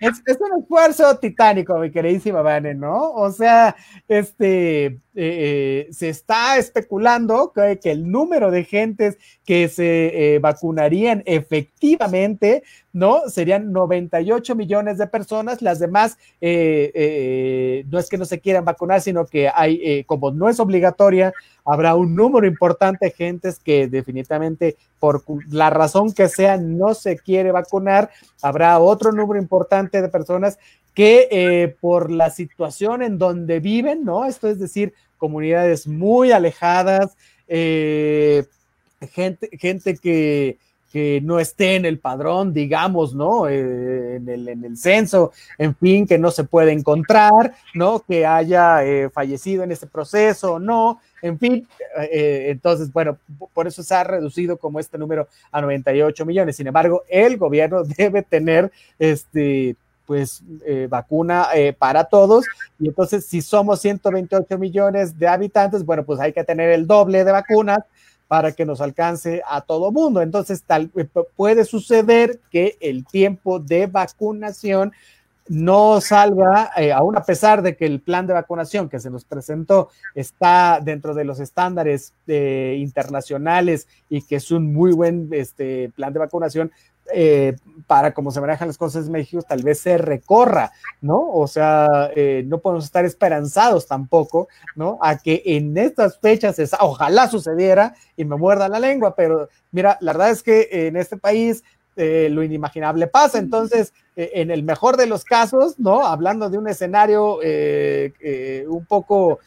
Es, 0.00 0.22
un 0.40 0.60
esfuerzo 0.60 1.18
titánico, 1.18 1.78
mi 1.78 1.90
queridísima 1.90 2.42
Vane, 2.42 2.74
¿no? 2.74 3.12
O 3.12 3.30
sea, 3.30 3.76
este, 4.08 4.86
eh, 4.86 4.98
eh, 5.14 5.88
se 5.90 6.08
está 6.08 6.58
especulando 6.58 7.52
que, 7.54 7.78
el 7.90 8.10
número 8.10 8.50
de 8.50 8.64
gentes 8.64 9.18
que 9.44 9.68
se 9.68 10.34
eh, 10.34 10.38
vacunarían 10.38 11.22
efectivamente, 11.26 12.62
¿no? 12.92 13.28
Serían 13.28 13.72
98 13.72 14.54
millones 14.54 14.98
de 14.98 15.06
personas, 15.06 15.62
las 15.62 15.78
demás 15.78 16.18
no 16.40 17.98
es 17.98 18.08
que 18.10 18.18
no 18.18 18.24
se 18.24 18.40
quieran 18.40 18.64
vacunar, 18.64 19.00
sino 19.00 19.26
que 19.26 19.50
hay, 19.54 20.04
como 20.04 20.30
no 20.30 20.48
es 20.48 20.60
obligatoria, 20.60 21.32
habrá 21.66 21.94
un 21.96 22.14
número 22.14 22.46
importante 22.46 23.06
de 23.06 23.10
gentes 23.10 23.58
que 23.58 23.88
definitivamente 23.88 24.76
por 25.00 25.22
la 25.50 25.68
razón 25.68 26.12
que 26.12 26.28
sea 26.28 26.56
no 26.56 26.94
se 26.94 27.18
quiere 27.18 27.50
vacunar, 27.50 28.10
habrá 28.40 28.78
otro 28.78 29.12
número 29.12 29.40
importante 29.40 30.00
de 30.00 30.08
personas 30.08 30.58
que 30.94 31.28
eh, 31.30 31.76
por 31.80 32.10
la 32.10 32.30
situación 32.30 33.02
en 33.02 33.18
donde 33.18 33.60
viven, 33.60 34.04
¿no? 34.04 34.24
Esto 34.24 34.48
es 34.48 34.58
decir, 34.58 34.94
comunidades 35.18 35.86
muy 35.86 36.32
alejadas, 36.32 37.16
eh, 37.48 38.44
gente, 39.12 39.50
gente 39.58 39.96
que, 39.96 40.58
que 40.96 41.20
no 41.20 41.38
esté 41.38 41.76
en 41.76 41.84
el 41.84 41.98
padrón, 41.98 42.54
digamos, 42.54 43.14
¿no? 43.14 43.48
Eh, 43.48 44.16
en, 44.16 44.28
el, 44.30 44.48
en, 44.48 44.64
el, 44.64 44.78
censo, 44.78 45.32
en 45.58 45.76
fin, 45.76 46.06
que 46.06 46.16
no 46.16 46.30
se 46.30 46.44
puede 46.44 46.72
encontrar, 46.72 47.52
¿no? 47.74 48.00
Que 48.00 48.24
haya 48.24 48.80
fallecido 49.12 49.62
en 49.62 49.72
este 49.72 49.86
proceso, 49.86 50.58
no, 50.58 51.00
en 51.26 51.38
fin, 51.38 51.68
eh, 52.10 52.46
entonces, 52.48 52.92
bueno, 52.92 53.18
por 53.52 53.66
eso 53.66 53.82
se 53.82 53.94
ha 53.94 54.04
reducido 54.04 54.56
como 54.56 54.80
este 54.80 54.96
número 54.96 55.28
a 55.50 55.60
98 55.60 56.24
millones. 56.24 56.56
Sin 56.56 56.66
embargo, 56.66 57.02
el 57.08 57.36
gobierno 57.36 57.82
debe 57.98 58.22
tener 58.22 58.70
este 58.98 59.76
pues 60.06 60.44
eh, 60.64 60.86
vacuna 60.88 61.48
eh, 61.52 61.72
para 61.72 62.04
todos 62.04 62.44
y 62.78 62.86
entonces 62.86 63.26
si 63.26 63.42
somos 63.42 63.80
128 63.80 64.56
millones 64.56 65.18
de 65.18 65.26
habitantes, 65.26 65.84
bueno, 65.84 66.04
pues 66.04 66.20
hay 66.20 66.32
que 66.32 66.44
tener 66.44 66.70
el 66.70 66.86
doble 66.86 67.24
de 67.24 67.32
vacunas 67.32 67.80
para 68.28 68.52
que 68.52 68.64
nos 68.64 68.80
alcance 68.80 69.42
a 69.48 69.60
todo 69.60 69.92
mundo. 69.92 70.20
Entonces, 70.20 70.62
tal 70.62 70.90
puede 71.36 71.64
suceder 71.64 72.40
que 72.50 72.76
el 72.80 73.04
tiempo 73.04 73.58
de 73.58 73.86
vacunación 73.86 74.92
no 75.48 76.00
salga, 76.00 76.72
eh, 76.76 76.92
aún 76.92 77.16
a 77.16 77.22
pesar 77.22 77.62
de 77.62 77.76
que 77.76 77.86
el 77.86 78.00
plan 78.00 78.26
de 78.26 78.32
vacunación 78.32 78.88
que 78.88 78.98
se 78.98 79.10
nos 79.10 79.24
presentó 79.24 79.90
está 80.14 80.80
dentro 80.82 81.14
de 81.14 81.24
los 81.24 81.38
estándares 81.38 82.12
eh, 82.26 82.76
internacionales 82.80 83.86
y 84.08 84.22
que 84.22 84.36
es 84.36 84.50
un 84.50 84.72
muy 84.72 84.92
buen 84.92 85.28
este, 85.32 85.92
plan 85.94 86.12
de 86.12 86.18
vacunación, 86.18 86.72
eh, 87.12 87.56
para 87.86 88.12
cómo 88.14 88.30
se 88.30 88.40
manejan 88.40 88.68
las 88.68 88.78
cosas 88.78 89.06
en 89.06 89.12
México, 89.12 89.42
tal 89.42 89.62
vez 89.62 89.78
se 89.78 89.96
recorra, 89.98 90.72
¿no? 91.00 91.30
O 91.30 91.46
sea, 91.46 92.10
no 92.44 92.58
podemos 92.58 92.84
estar 92.84 93.04
esperanzados 93.04 93.86
tampoco, 93.86 94.48
¿no? 94.74 94.98
A 95.00 95.18
que 95.18 95.42
en 95.44 95.76
estas 95.76 96.18
fechas, 96.18 96.58
ojalá 96.80 97.28
sucediera 97.28 97.94
y 98.16 98.24
me 98.24 98.36
muerda 98.36 98.68
la 98.68 98.80
lengua, 98.80 99.14
pero 99.14 99.48
mira, 99.70 99.98
la 100.00 100.12
verdad 100.12 100.30
es 100.30 100.42
que 100.42 100.68
en 100.70 100.96
este 100.96 101.16
país 101.16 101.62
eh, 101.96 102.28
lo 102.30 102.42
inimaginable 102.42 103.06
pasa. 103.06 103.38
Entonces, 103.38 103.94
eh, 104.16 104.32
en 104.34 104.50
el 104.50 104.62
mejor 104.62 104.98
de 104.98 105.06
los 105.06 105.24
casos, 105.24 105.78
¿no? 105.78 106.06
Hablando 106.06 106.50
de 106.50 106.58
un 106.58 106.68
escenario 106.68 107.38
eh, 107.42 108.64
un 108.68 108.84
poco 108.84 109.40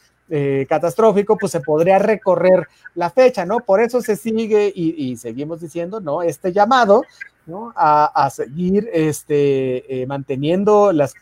catastrófico, 0.67 1.39
pues 1.39 1.51
se 1.51 1.59
podría 1.59 1.97
recorrer 1.97 2.67
la 2.93 3.09
fecha, 3.09 3.47
¿no? 3.47 3.61
Por 3.61 3.81
eso 3.81 3.99
se 3.99 4.15
sigue 4.15 4.71
y, 4.75 5.17
seguimos 5.17 5.59
diciendo, 5.59 6.01
¿no? 6.01 6.21
Este 6.21 6.53
llamado, 6.53 7.01
¿no? 7.49 7.73
A, 7.75 8.29
seguir 8.29 8.89
este, 8.93 10.05
manteniendo 10.07 10.91
las, 10.93 11.13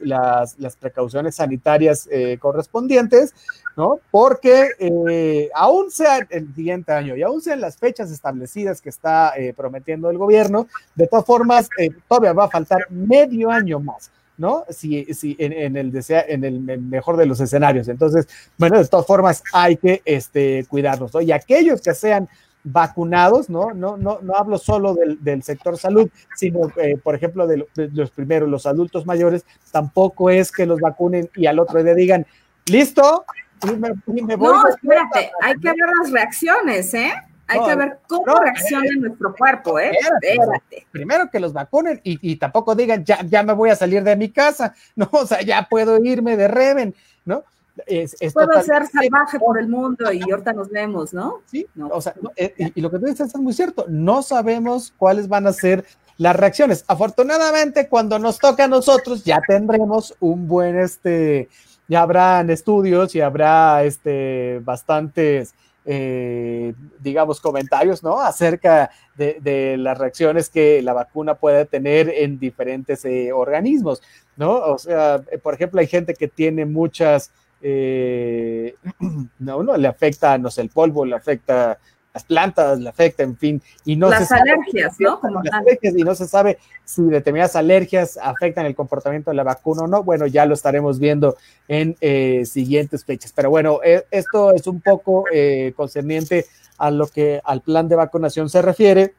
precauciones 0.80 1.36
sanitarias 1.36 2.08
correspondientes, 2.40 3.34
¿no? 3.78 4.00
Porque 4.10 4.72
eh, 4.80 5.50
aún 5.54 5.92
sea 5.92 6.28
el 6.32 6.54
siguiente 6.56 6.92
año 6.92 7.16
y 7.16 7.22
aún 7.22 7.42
sean 7.42 7.62
las 7.62 7.78
fechas 7.78 8.12
establecidas 8.12 8.82
que 8.82 8.90
está 8.90 9.34
eh, 9.38 9.54
prometiendo 9.56 10.10
el 10.10 10.18
gobierno, 10.18 10.68
de 10.96 11.08
todas 11.08 11.24
formas, 11.24 11.70
eh, 11.78 11.92
todavía 12.10 12.34
va 12.34 12.46
a 12.46 12.50
faltar 12.50 12.88
medio 12.90 13.52
año 13.52 13.80
más. 13.80 14.10
¿no? 14.36 14.66
Si, 14.70 15.06
si 15.16 15.36
en, 15.40 15.76
el 15.78 15.92
desea, 15.92 16.24
en 16.28 16.44
el 16.44 16.60
mejor 16.62 17.18
de 17.18 17.26
los 17.26 17.40
escenarios. 17.40 17.88
Entonces, 17.88 18.28
bueno, 18.56 18.78
de 18.78 18.88
todas 18.88 19.08
formas 19.08 19.42
hay 19.52 19.78
que 19.78 20.04
este, 20.06 20.64
cuidarnos, 20.70 21.12
¿no? 21.12 21.22
Y 21.22 21.32
aquellos 21.32 21.82
que 21.82 21.96
sean 21.96 22.30
vacunados, 22.72 23.50
¿no? 23.50 23.74
No, 23.74 23.98
no, 23.98 24.20
no 24.22 24.36
hablo 24.36 24.58
solo 24.58 24.94
del, 24.94 25.24
del 25.24 25.42
sector 25.42 25.78
salud, 25.78 26.10
sino, 26.36 26.72
por 27.04 27.16
ejemplo, 27.16 27.48
de, 27.48 27.66
los 27.76 28.12
primeros, 28.12 28.50
los 28.50 28.66
adultos 28.66 29.06
mayores, 29.06 29.46
tampoco 29.72 30.30
es 30.30 30.52
que 30.52 30.66
los 30.66 30.80
vacunen 30.80 31.30
y 31.36 31.46
al 31.46 31.60
otro 31.60 31.82
día 31.82 31.94
digan, 31.94 32.26
listo, 32.66 33.26
no, 33.64 34.68
espérate, 34.68 35.32
hay 35.42 35.56
que 35.56 35.70
ver 35.70 35.90
las 36.02 36.12
reacciones, 36.12 36.94
¿eh? 36.94 37.12
Hay 37.50 37.64
que 37.66 37.76
ver 37.76 38.00
cómo 38.08 38.26
reacciona 38.36 38.90
nuestro 39.00 39.34
cuerpo, 39.34 39.80
¿eh? 39.80 39.92
Espérate. 40.22 40.86
Primero 40.92 41.30
que 41.32 41.40
los 41.40 41.54
vacunen 41.54 42.02
y, 42.04 42.36
tampoco 42.36 42.76
digan, 42.76 43.06
ya, 43.06 43.24
ya 43.24 43.44
me 43.44 43.54
voy 43.54 43.70
a 43.70 43.76
salir 43.76 44.04
de 44.04 44.18
mi 44.18 44.30
casa, 44.30 44.76
¿no? 44.96 45.10
O 45.12 45.26
sea, 45.26 45.42
ya 45.42 45.68
puedo 45.70 45.98
irme 46.04 46.36
de 46.36 46.50
Reven, 46.50 46.94
¿no? 47.24 47.44
Es, 47.86 48.16
Puedo 48.34 48.62
ser 48.64 48.88
salvaje 48.88 49.40
por 49.40 49.60
el 49.60 49.68
mundo 49.68 50.12
y 50.12 50.22
ahorita 50.30 50.54
nos 50.54 50.70
vemos, 50.70 51.14
¿no? 51.14 51.42
Sí, 51.46 51.68
o 51.90 52.02
sea, 52.02 52.16
eh, 52.36 52.72
y, 52.74 52.82
lo 52.82 52.90
que 52.90 53.00
tú 53.00 53.06
dices 53.06 53.28
es 53.34 53.40
muy 53.40 53.54
cierto, 53.54 53.86
no 53.88 54.22
sabemos 54.22 54.94
cuáles 54.98 55.28
van 55.28 55.48
a 55.48 55.54
ser 55.54 55.86
las 56.18 56.36
reacciones. 56.36 56.84
Afortunadamente, 56.88 57.88
cuando 57.88 58.18
nos 58.20 58.40
toca 58.40 58.64
a 58.64 58.68
nosotros, 58.68 59.24
ya 59.24 59.40
tendremos 59.48 60.16
un 60.20 60.48
buen, 60.48 60.78
este, 60.80 61.50
ya 61.88 62.02
habrán 62.02 62.50
estudios 62.50 63.14
y 63.16 63.22
habrá, 63.22 63.84
este, 63.84 64.60
bastantes 64.64 65.54
eh, 65.90 66.74
digamos, 67.00 67.40
comentarios, 67.40 68.04
¿no? 68.04 68.20
Acerca 68.20 68.92
de, 69.16 69.78
las 69.80 69.98
reacciones 69.98 70.50
que 70.50 70.82
la 70.82 70.92
vacuna 70.92 71.36
puede 71.36 71.64
tener 71.64 72.10
en 72.10 72.40
diferentes 72.40 73.06
eh, 73.06 73.32
organismos, 73.32 74.02
¿no? 74.36 74.52
O 74.52 74.78
sea, 74.78 75.22
por 75.42 75.54
ejemplo, 75.54 75.80
hay 75.80 75.88
gente 75.88 76.14
que 76.14 76.28
tiene 76.28 76.66
muchas, 76.66 77.32
no, 79.40 79.64
no, 79.64 79.78
le 79.78 79.88
afecta, 79.88 80.38
no 80.38 80.50
sé, 80.50 80.62
el 80.62 80.70
polvo, 80.70 81.06
le 81.06 81.16
afecta 81.16 81.78
las 82.18 82.24
plantas, 82.24 82.80
le 82.80 82.90
afecta, 82.90 83.22
en 83.22 83.38
fin, 83.38 83.62
y 83.86 83.96
no 83.96 84.10
las 84.10 84.32
alergias, 84.32 84.96
¿no? 85.00 85.20
Como 85.22 85.44
las 85.44 85.54
alergias, 85.54 85.94
y 85.96 86.02
no 86.04 86.16
se 86.16 86.28
sabe 86.28 86.58
si 86.84 87.04
determinadas 87.04 87.56
alergias 87.56 88.18
afectan 88.20 88.66
el 88.66 88.74
comportamiento 88.74 89.30
de 89.30 89.36
la 89.36 89.44
vacuna 89.44 89.84
o 89.84 89.88
no. 89.88 90.04
Bueno, 90.04 90.26
ya 90.26 90.48
lo 90.48 90.56
estaremos 90.56 90.98
viendo 90.98 91.38
en 91.68 91.96
eh, 92.02 92.44
siguientes 92.46 93.06
fechas. 93.06 93.34
Pero 93.36 93.52
bueno, 93.52 93.82
eh, 93.84 94.06
esto 94.10 94.52
es 94.52 94.66
un 94.66 94.82
poco 94.82 95.26
eh, 95.32 95.74
concerniente 95.76 96.48
a 96.80 96.90
lo 96.90 97.06
que 97.06 97.40
al 97.44 97.62
plan 97.62 97.88
de 97.88 97.96
vacunación 97.96 98.50
se 98.50 98.64
refiere 98.64 99.14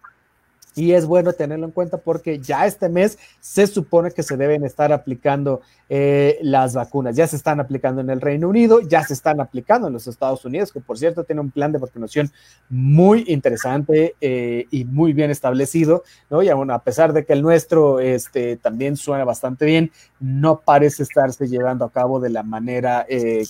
y 0.78 0.92
es 0.92 1.06
bueno 1.06 1.32
tenerlo 1.32 1.66
en 1.66 1.72
cuenta 1.72 1.98
porque 1.98 2.38
ya 2.38 2.64
este 2.64 2.88
mes 2.88 3.18
se 3.40 3.66
supone 3.66 4.12
que 4.12 4.22
se 4.22 4.36
deben 4.36 4.64
estar 4.64 4.92
aplicando 4.92 5.60
eh, 5.88 6.38
las 6.42 6.74
vacunas. 6.74 7.16
Ya 7.16 7.26
se 7.26 7.34
están 7.34 7.58
aplicando 7.58 8.00
en 8.00 8.10
el 8.10 8.20
Reino 8.20 8.48
Unido, 8.48 8.80
ya 8.80 9.02
se 9.02 9.14
están 9.14 9.40
aplicando 9.40 9.88
en 9.88 9.94
los 9.94 10.06
Estados 10.06 10.44
Unidos, 10.44 10.70
que 10.70 10.80
por 10.80 10.96
cierto 10.96 11.24
tiene 11.24 11.40
un 11.40 11.50
plan 11.50 11.72
de 11.72 11.78
vacunación 11.78 12.30
muy 12.68 13.24
interesante 13.26 14.14
eh, 14.20 14.66
y 14.70 14.84
muy 14.84 15.12
bien 15.12 15.30
establecido, 15.30 16.04
¿no? 16.30 16.42
Y 16.42 16.48
aún 16.48 16.70
a 16.70 16.78
pesar 16.78 17.12
de 17.12 17.24
que 17.24 17.32
el 17.32 17.42
nuestro 17.42 17.98
este, 17.98 18.56
también 18.56 18.96
suena 18.96 19.24
bastante 19.24 19.64
bien, 19.64 19.90
no 20.20 20.60
parece 20.60 21.02
estarse 21.02 21.48
llevando 21.48 21.84
a 21.84 21.90
cabo 21.90 22.20
de 22.20 22.30
la 22.30 22.44
manera 22.44 23.04
eh, 23.08 23.44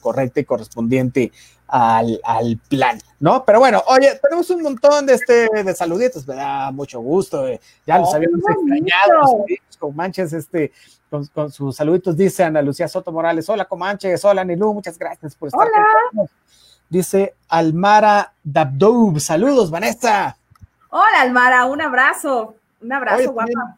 correcta 0.00 0.40
y 0.40 0.44
correspondiente 0.44 1.32
al, 1.68 2.20
al, 2.24 2.58
plan, 2.68 2.98
¿no? 3.20 3.44
Pero 3.44 3.58
bueno, 3.60 3.82
oye, 3.86 4.18
tenemos 4.22 4.48
un 4.50 4.62
montón 4.62 5.06
de 5.06 5.14
este 5.14 5.48
de 5.62 5.74
saluditos, 5.74 6.26
me 6.26 6.34
da 6.34 6.70
mucho 6.70 7.00
gusto, 7.00 7.46
eh. 7.46 7.60
ya 7.86 7.98
los 7.98 8.12
habíamos 8.14 8.40
extrañado, 8.40 9.44
con 9.78 9.94
manches, 9.94 10.32
este, 10.32 10.72
con, 11.10 11.52
sus 11.52 11.76
saluditos, 11.76 12.16
dice 12.16 12.44
Ana 12.44 12.62
Lucía 12.62 12.88
Soto 12.88 13.12
Morales, 13.12 13.48
hola 13.48 13.66
Comanches, 13.66 14.24
hola 14.24 14.44
Nilu, 14.44 14.74
muchas 14.74 14.98
gracias 14.98 15.34
por 15.34 15.48
estar 15.48 15.68
hola. 15.68 16.28
Dice 16.88 17.34
Almara 17.48 18.32
Dabdoub, 18.42 19.20
saludos 19.20 19.70
Vanessa. 19.70 20.38
Hola 20.88 21.20
Almara, 21.20 21.66
un 21.66 21.82
abrazo, 21.82 22.54
un 22.80 22.92
abrazo 22.92 23.32
guapa. 23.32 23.76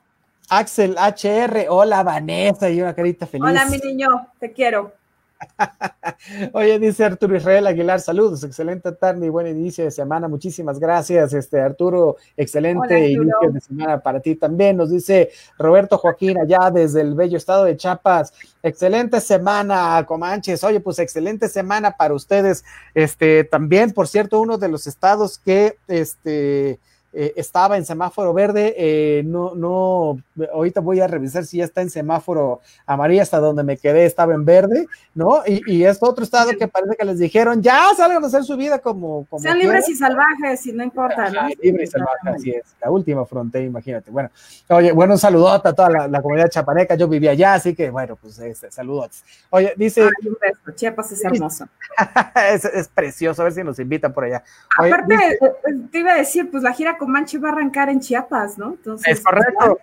Axel 0.48 0.96
HR, 0.96 1.66
hola 1.68 2.04
Vanessa, 2.04 2.70
y 2.70 2.80
una 2.80 2.94
carita 2.94 3.26
feliz. 3.26 3.48
Hola 3.48 3.64
mi 3.66 3.78
niño, 3.78 4.28
te 4.38 4.52
quiero. 4.52 4.92
Oye, 6.52 6.78
dice 6.78 7.04
Arturo 7.04 7.36
Israel 7.36 7.66
Aguilar, 7.66 8.00
saludos, 8.00 8.44
excelente 8.44 8.92
tarde 8.92 9.26
y 9.26 9.28
buen 9.30 9.46
inicio 9.46 9.84
de 9.84 9.90
semana, 9.90 10.28
muchísimas 10.28 10.78
gracias, 10.78 11.32
este 11.32 11.60
Arturo, 11.60 12.16
excelente 12.36 13.10
inicio 13.10 13.50
de 13.52 13.60
semana 13.60 14.00
para 14.00 14.20
ti 14.20 14.34
también, 14.36 14.76
nos 14.76 14.90
dice 14.90 15.30
Roberto 15.58 15.98
Joaquín 15.98 16.38
allá 16.38 16.70
desde 16.70 17.00
el 17.00 17.14
bello 17.14 17.36
estado 17.36 17.64
de 17.64 17.76
Chiapas, 17.76 18.32
excelente 18.62 19.20
semana, 19.20 20.04
Comanches, 20.06 20.62
oye, 20.64 20.80
pues 20.80 20.98
excelente 20.98 21.48
semana 21.48 21.92
para 21.92 22.14
ustedes, 22.14 22.64
este 22.94 23.44
también, 23.44 23.92
por 23.92 24.06
cierto, 24.06 24.40
uno 24.40 24.58
de 24.58 24.68
los 24.68 24.86
estados 24.86 25.38
que, 25.38 25.78
este, 25.88 26.78
eh, 27.12 27.32
estaba 27.36 27.76
en 27.76 27.84
semáforo 27.84 28.32
verde, 28.32 28.74
eh, 28.76 29.22
no, 29.24 29.54
no, 29.56 30.22
ahorita 30.52 30.80
voy 30.80 31.00
a 31.00 31.08
revisar 31.08 31.44
si 31.44 31.56
ya 31.56 31.64
está 31.64 31.82
en 31.82 31.90
semáforo 31.90 32.60
amarillo, 32.86 33.22
hasta 33.22 33.40
donde 33.40 33.64
me 33.64 33.76
quedé 33.76 34.06
estaba 34.06 34.32
en 34.34 34.44
verde, 34.44 34.86
¿no? 35.14 35.42
Y, 35.44 35.60
y 35.66 35.84
es 35.84 35.98
otro 36.00 36.22
estado 36.22 36.52
que 36.52 36.68
parece 36.68 36.94
que 36.96 37.04
les 37.04 37.18
dijeron, 37.18 37.62
ya 37.62 37.88
salgan 37.96 38.22
a 38.22 38.26
hacer 38.28 38.44
su 38.44 38.56
vida 38.56 38.78
como... 38.78 39.26
como 39.26 39.42
Sean 39.42 39.58
libres 39.58 39.88
y 39.88 39.96
salvajes, 39.96 40.64
y 40.66 40.72
no 40.72 40.84
importa, 40.84 41.30
¿no? 41.30 41.48
Libres 41.60 41.88
y 41.88 41.92
salvajes, 41.92 42.34
así 42.34 42.50
es, 42.50 42.64
la 42.80 42.90
última 42.90 43.26
frontera, 43.26 43.64
imagínate. 43.64 44.10
Bueno, 44.10 44.30
oye, 44.68 44.92
bueno, 44.92 45.14
un 45.14 45.18
saludo 45.18 45.48
a 45.48 45.60
toda 45.60 46.08
la, 46.08 46.22
comunidad 46.22 46.48
chapaneca, 46.48 46.94
yo 46.94 47.08
vivía 47.08 47.32
allá, 47.32 47.54
así 47.54 47.74
que 47.74 47.90
bueno, 47.90 48.16
pues 48.16 48.38
este, 48.38 48.70
saludos. 48.70 49.24
Oye, 49.50 49.74
dice... 49.76 50.02
Ay, 50.02 50.74
Chiapas 50.76 51.10
es 51.12 51.24
hermoso. 51.24 51.68
es, 52.72 52.88
precioso, 52.88 53.42
a 53.42 53.44
ver 53.46 53.52
si 53.52 53.64
nos 53.64 53.78
invitan 53.78 54.12
por 54.12 54.24
allá. 54.24 54.42
Aparte, 54.78 55.14
eh, 55.14 55.38
eh, 55.42 55.74
te 55.90 55.98
iba 55.98 56.12
a 56.12 56.16
decir, 56.16 56.50
pues 56.50 56.62
la 56.62 56.72
gira 56.72 56.96
Comanche 57.00 57.38
va 57.38 57.48
a 57.48 57.52
arrancar 57.52 57.88
en 57.88 57.98
Chiapas, 57.98 58.58
¿no? 58.58 58.72
Entonces, 58.72 59.18
es 59.18 59.24
correcto. 59.24 59.78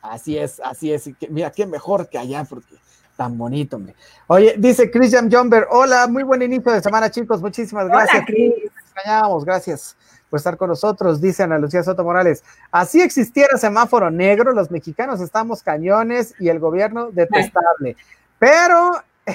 Así 0.00 0.36
es, 0.36 0.60
así 0.64 0.92
es. 0.92 1.10
mira, 1.28 1.50
qué 1.50 1.66
mejor 1.66 2.08
que 2.08 2.18
allá, 2.18 2.44
porque 2.44 2.74
tan 3.16 3.36
bonito, 3.38 3.76
hombre. 3.76 3.94
Oye, 4.26 4.54
dice 4.58 4.90
Christian 4.90 5.30
Jumber, 5.30 5.66
hola, 5.70 6.06
muy 6.08 6.22
buen 6.22 6.42
inicio 6.42 6.72
de 6.72 6.82
semana, 6.82 7.10
chicos, 7.10 7.40
muchísimas 7.40 7.86
gracias. 7.86 8.16
Hola, 8.16 8.26
Chris. 8.26 8.52
extrañamos, 8.82 9.44
gracias 9.44 9.96
por 10.28 10.38
estar 10.38 10.56
con 10.56 10.70
nosotros, 10.70 11.20
dice 11.20 11.42
Ana 11.42 11.58
Lucía 11.58 11.82
Soto 11.82 12.02
Morales. 12.02 12.42
Así 12.72 13.02
existiera 13.02 13.56
semáforo 13.56 14.10
negro, 14.10 14.52
los 14.52 14.70
mexicanos 14.70 15.20
estamos 15.20 15.62
cañones 15.62 16.34
y 16.40 16.48
el 16.48 16.58
gobierno 16.58 17.10
detestable. 17.10 17.96
Pero 18.38 18.92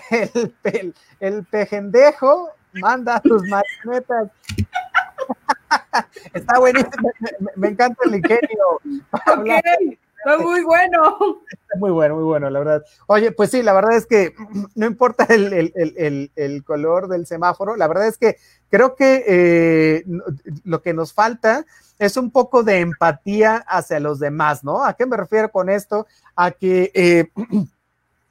el, 0.09 0.55
el, 0.63 0.95
el 1.19 1.45
pejendejo 1.45 2.49
manda 2.73 3.21
tus 3.21 3.43
marionetas 3.47 4.29
Está 6.33 6.59
buenísimo, 6.59 7.11
me, 7.55 7.69
encanta 7.69 8.01
el 8.05 8.15
ingenio. 8.15 8.81
Ok, 9.11 9.97
fue 10.23 10.37
muy 10.37 10.63
bueno. 10.63 11.17
muy 11.79 11.91
bueno, 11.91 12.15
muy 12.15 12.23
bueno, 12.23 12.49
la 12.49 12.59
verdad. 12.59 12.83
Oye, 13.07 13.31
pues 13.31 13.51
sí, 13.51 13.63
la 13.63 13.73
verdad 13.73 13.95
es 13.95 14.05
que 14.05 14.33
no 14.75 14.85
importa 14.85 15.25
el, 15.29 16.63
color 16.65 17.07
del 17.07 17.25
semáforo, 17.25 17.75
la 17.75 17.87
verdad 17.87 18.07
es 18.07 18.17
que 18.17 18.37
creo 18.69 18.95
que 18.95 19.23
eh, 19.27 20.03
lo 20.63 20.81
que 20.81 20.93
nos 20.93 21.13
falta 21.13 21.65
es 21.99 22.17
un 22.17 22.31
poco 22.31 22.63
de 22.63 22.79
empatía 22.79 23.57
hacia 23.67 23.99
los 23.99 24.19
demás, 24.19 24.63
¿no? 24.63 24.83
¿A 24.83 24.93
qué 24.93 25.05
me 25.05 25.17
refiero 25.17 25.51
con 25.51 25.69
esto? 25.69 26.07
A 26.35 26.51
que... 26.51 26.91
Eh, 26.93 27.31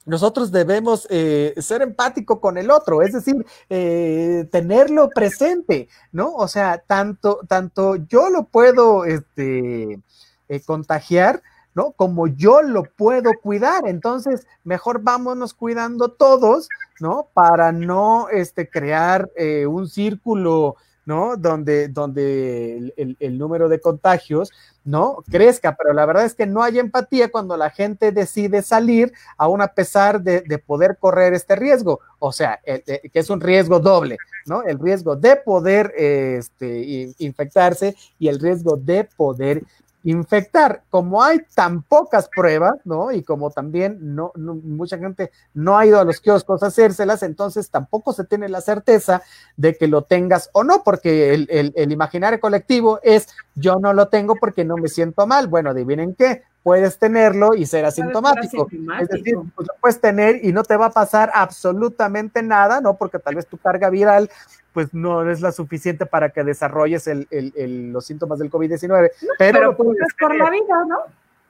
nosotros 0.09 0.51
debemos 0.51 1.07
eh, 1.11 1.55
ser 1.59 1.83
empático 1.83 2.41
con 2.41 2.57
el 2.57 2.71
otro, 2.71 3.03
es 3.03 3.13
decir, 3.13 3.45
eh, 3.69 4.49
tenerlo 4.51 5.11
presente, 5.11 5.89
¿no? 6.13 6.35
O 6.35 6.49
sea, 6.49 6.79
tanto, 6.79 7.41
tanto 7.47 7.97
yo 7.97 8.31
lo 8.31 8.45
puedo 8.45 9.05
este, 9.05 10.01
eh, 10.49 10.61
contagiar, 10.65 11.43
¿no? 11.75 11.93
Como 11.93 12.27
yo 12.27 12.63
lo 12.63 12.85
puedo 12.85 13.33
cuidar. 13.43 13.87
Entonces, 13.87 14.47
mejor 14.65 15.03
vámonos 15.03 15.53
cuidando 15.53 16.09
todos, 16.09 16.71
¿no? 17.01 17.29
Para 17.35 17.71
no 17.73 18.31
este, 18.31 18.71
crear 18.71 19.29
un 19.69 19.89
círculo 19.89 20.77
¿no? 21.09 21.39
Donde, 21.39 21.89
donde 21.89 22.93
el, 23.19 23.39
número 23.39 23.71
de 23.71 23.81
contagios, 23.81 24.53
¿no? 24.85 25.25
Crezca, 25.31 25.75
pero 25.75 25.95
la 25.95 26.05
verdad 26.05 26.27
es 26.27 26.35
que 26.35 26.45
no 26.45 26.63
hay 26.63 26.79
empatía 26.79 27.31
cuando 27.31 27.57
la 27.57 27.71
gente 27.71 28.13
decide 28.13 28.61
salir, 28.61 29.15
aún 29.39 29.63
a 29.63 29.69
pesar 29.69 30.21
de, 30.21 30.43
poder 30.59 30.99
correr 30.99 31.33
este 31.33 31.57
riesgo, 31.57 32.01
o 32.19 32.31
sea, 32.31 32.61
que 32.63 33.11
es 33.15 33.31
un 33.31 33.41
riesgo 33.41 33.81
doble, 33.81 34.19
¿no? 34.45 34.63
El 34.65 34.79
riesgo 34.79 35.17
de 35.17 35.37
poder 35.37 35.95
este, 35.97 37.15
infectarse 37.17 37.97
y 38.19 38.29
el 38.29 38.39
riesgo 38.39 38.77
de 38.77 39.05
poder 39.05 39.63
infectar. 40.05 40.83
Como 40.91 41.23
hay 41.23 41.41
tan 41.55 41.83
pocas 41.83 42.29
pruebas, 42.35 42.75
¿no? 42.85 43.13
Y 43.13 43.23
como 43.23 43.51
también 43.51 43.99
no, 44.15 44.33
mucha 44.37 44.99
gente 44.99 45.31
no 45.55 45.77
ha 45.77 45.87
ido 45.87 46.01
a 46.01 46.05
los 46.05 46.21
kioscos 46.21 46.63
a 46.63 46.67
hacérselas, 46.67 47.23
entonces 47.23 47.71
tampoco 47.71 48.13
se 48.13 48.25
tiene 48.25 48.49
la 48.49 48.61
certeza 48.61 49.23
de 49.57 49.77
que 49.77 49.89
lo 49.89 50.03
tengas 50.03 50.51
o 50.53 50.65
no, 50.65 50.83
porque 50.85 51.35
el, 51.35 51.47
el, 51.51 51.73
el 51.77 51.93
imaginario 51.93 52.41
colectivo 52.41 53.01
es 53.03 53.29
yo 53.55 53.77
no 53.77 53.93
lo 53.93 54.09
tengo 54.09 54.37
porque 54.37 54.65
no 54.65 54.77
me 54.77 54.89
siento 54.89 55.27
mal. 55.27 55.49
Bueno, 55.49 55.71
adivinen 55.71 56.15
qué, 56.15 56.43
puedes 56.63 56.99
tenerlo 56.99 57.55
y 57.55 57.65
ser 57.65 57.87
asintomático. 57.87 58.69
Es 59.01 59.09
decir, 59.09 59.37
pues 59.55 59.67
lo 59.67 59.75
puedes 59.81 60.01
tener 60.03 60.45
y 60.45 60.53
no 60.53 60.63
te 60.63 60.77
va 60.77 60.87
a 60.87 60.91
pasar 60.91 61.31
absolutamente 61.33 62.43
nada, 62.43 62.83
¿no? 62.83 62.97
Porque 62.97 63.19
tal 63.19 63.37
vez 63.37 63.47
tu 63.47 63.57
carga 63.57 63.89
viral 63.89 64.31
pues 64.73 64.93
no 64.95 65.29
es 65.31 65.41
la 65.41 65.53
suficiente 65.53 66.07
para 66.07 66.31
que 66.31 66.45
desarrolles 66.45 67.07
el, 67.07 67.27
el, 67.31 67.93
los 67.93 68.07
síntomas 68.07 68.39
del 68.39 68.51
COVID-19. 68.51 69.11
pero, 69.39 69.59
pero 69.59 69.77
pues 69.77 69.99
por 70.19 70.35
la 70.35 70.51
vida, 70.51 70.85
¿no? 70.87 70.99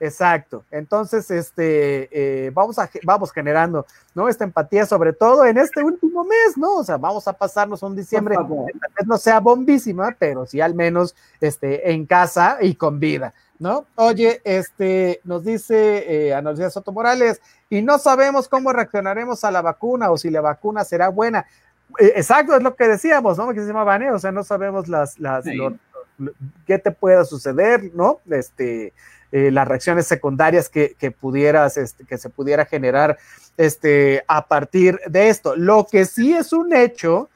Exacto. 0.01 0.65
Entonces, 0.71 1.31
este, 1.31 2.09
eh, 2.13 2.51
vamos, 2.51 2.79
a, 2.79 2.89
vamos 3.03 3.33
generando, 3.33 3.85
¿no? 4.15 4.29
Esta 4.29 4.45
empatía, 4.45 4.87
sobre 4.87 5.13
todo 5.13 5.45
en 5.45 5.59
este 5.59 5.83
último 5.83 6.25
mes, 6.25 6.57
¿no? 6.57 6.77
O 6.77 6.85
sea, 6.85 6.97
vamos 6.99 7.27
a 7.27 7.33
pasarnos 7.33 7.83
un 7.83 7.97
diciembre, 7.97 8.37
tal 8.37 8.47
vez 8.47 9.07
no 9.07 9.19
sea 9.19 9.41
bombísima, 9.41 10.15
pero 10.19 10.47
sí 10.47 10.61
al 10.61 10.75
menos, 10.75 11.17
este, 11.41 11.91
en 11.91 12.07
casa 12.07 12.59
y 12.61 12.75
con 12.75 13.01
vida, 13.01 13.35
¿no? 13.59 13.87
Oye, 13.97 14.41
este, 14.45 15.21
nos 15.25 15.45
dice 15.45 16.29
eh, 16.29 16.35
Ana 16.35 16.53
Lucía 16.53 16.71
Soto 16.71 16.93
Morales, 16.93 17.41
y 17.69 17.83
no 17.83 17.99
sabemos 17.99 18.49
cómo 18.49 18.73
reaccionaremos 18.73 19.43
a 19.45 19.51
la 19.51 19.63
vacuna 19.63 20.11
o 20.11 20.17
si 20.17 20.31
la 20.31 20.41
vacuna 20.41 20.85
será 20.85 21.09
buena. 21.09 21.47
Eh, 21.99 22.13
exacto, 22.17 22.55
es 22.57 22.63
lo 22.63 22.75
que 22.75 22.87
decíamos, 22.89 23.39
¿no? 23.39 23.53
Que 23.53 23.61
se 23.61 23.67
llama 23.67 23.85
Vane, 23.85 24.11
o 24.11 24.19
sea, 24.19 24.33
no 24.33 24.45
sabemos 24.45 24.89
las, 24.89 25.19
las, 25.19 25.45
Sí. 25.45 25.55
lo- 25.55 25.75
lo- 26.19 26.33
qué 26.67 26.79
te 26.79 26.91
pueda 26.91 27.25
suceder, 27.25 27.91
¿no? 27.95 28.21
Este, 28.31 28.93
eh, 29.33 29.51
las 29.51 29.69
reacciones 29.69 30.07
secundarias 30.07 30.69
que, 30.69 30.95
que 30.99 31.11
pudieras, 31.11 31.77
este, 31.77 32.05
que 32.05 32.19
se 32.19 32.31
pudiera 32.31 32.65
generar 32.65 33.19
este, 33.57 34.25
a 34.29 34.47
partir 34.47 35.01
de 35.07 35.29
esto. 35.29 35.55
Lo 35.57 35.87
que 35.91 36.05
sí 36.07 36.33
es 36.35 36.53
un 36.53 36.73
hecho 36.75 37.29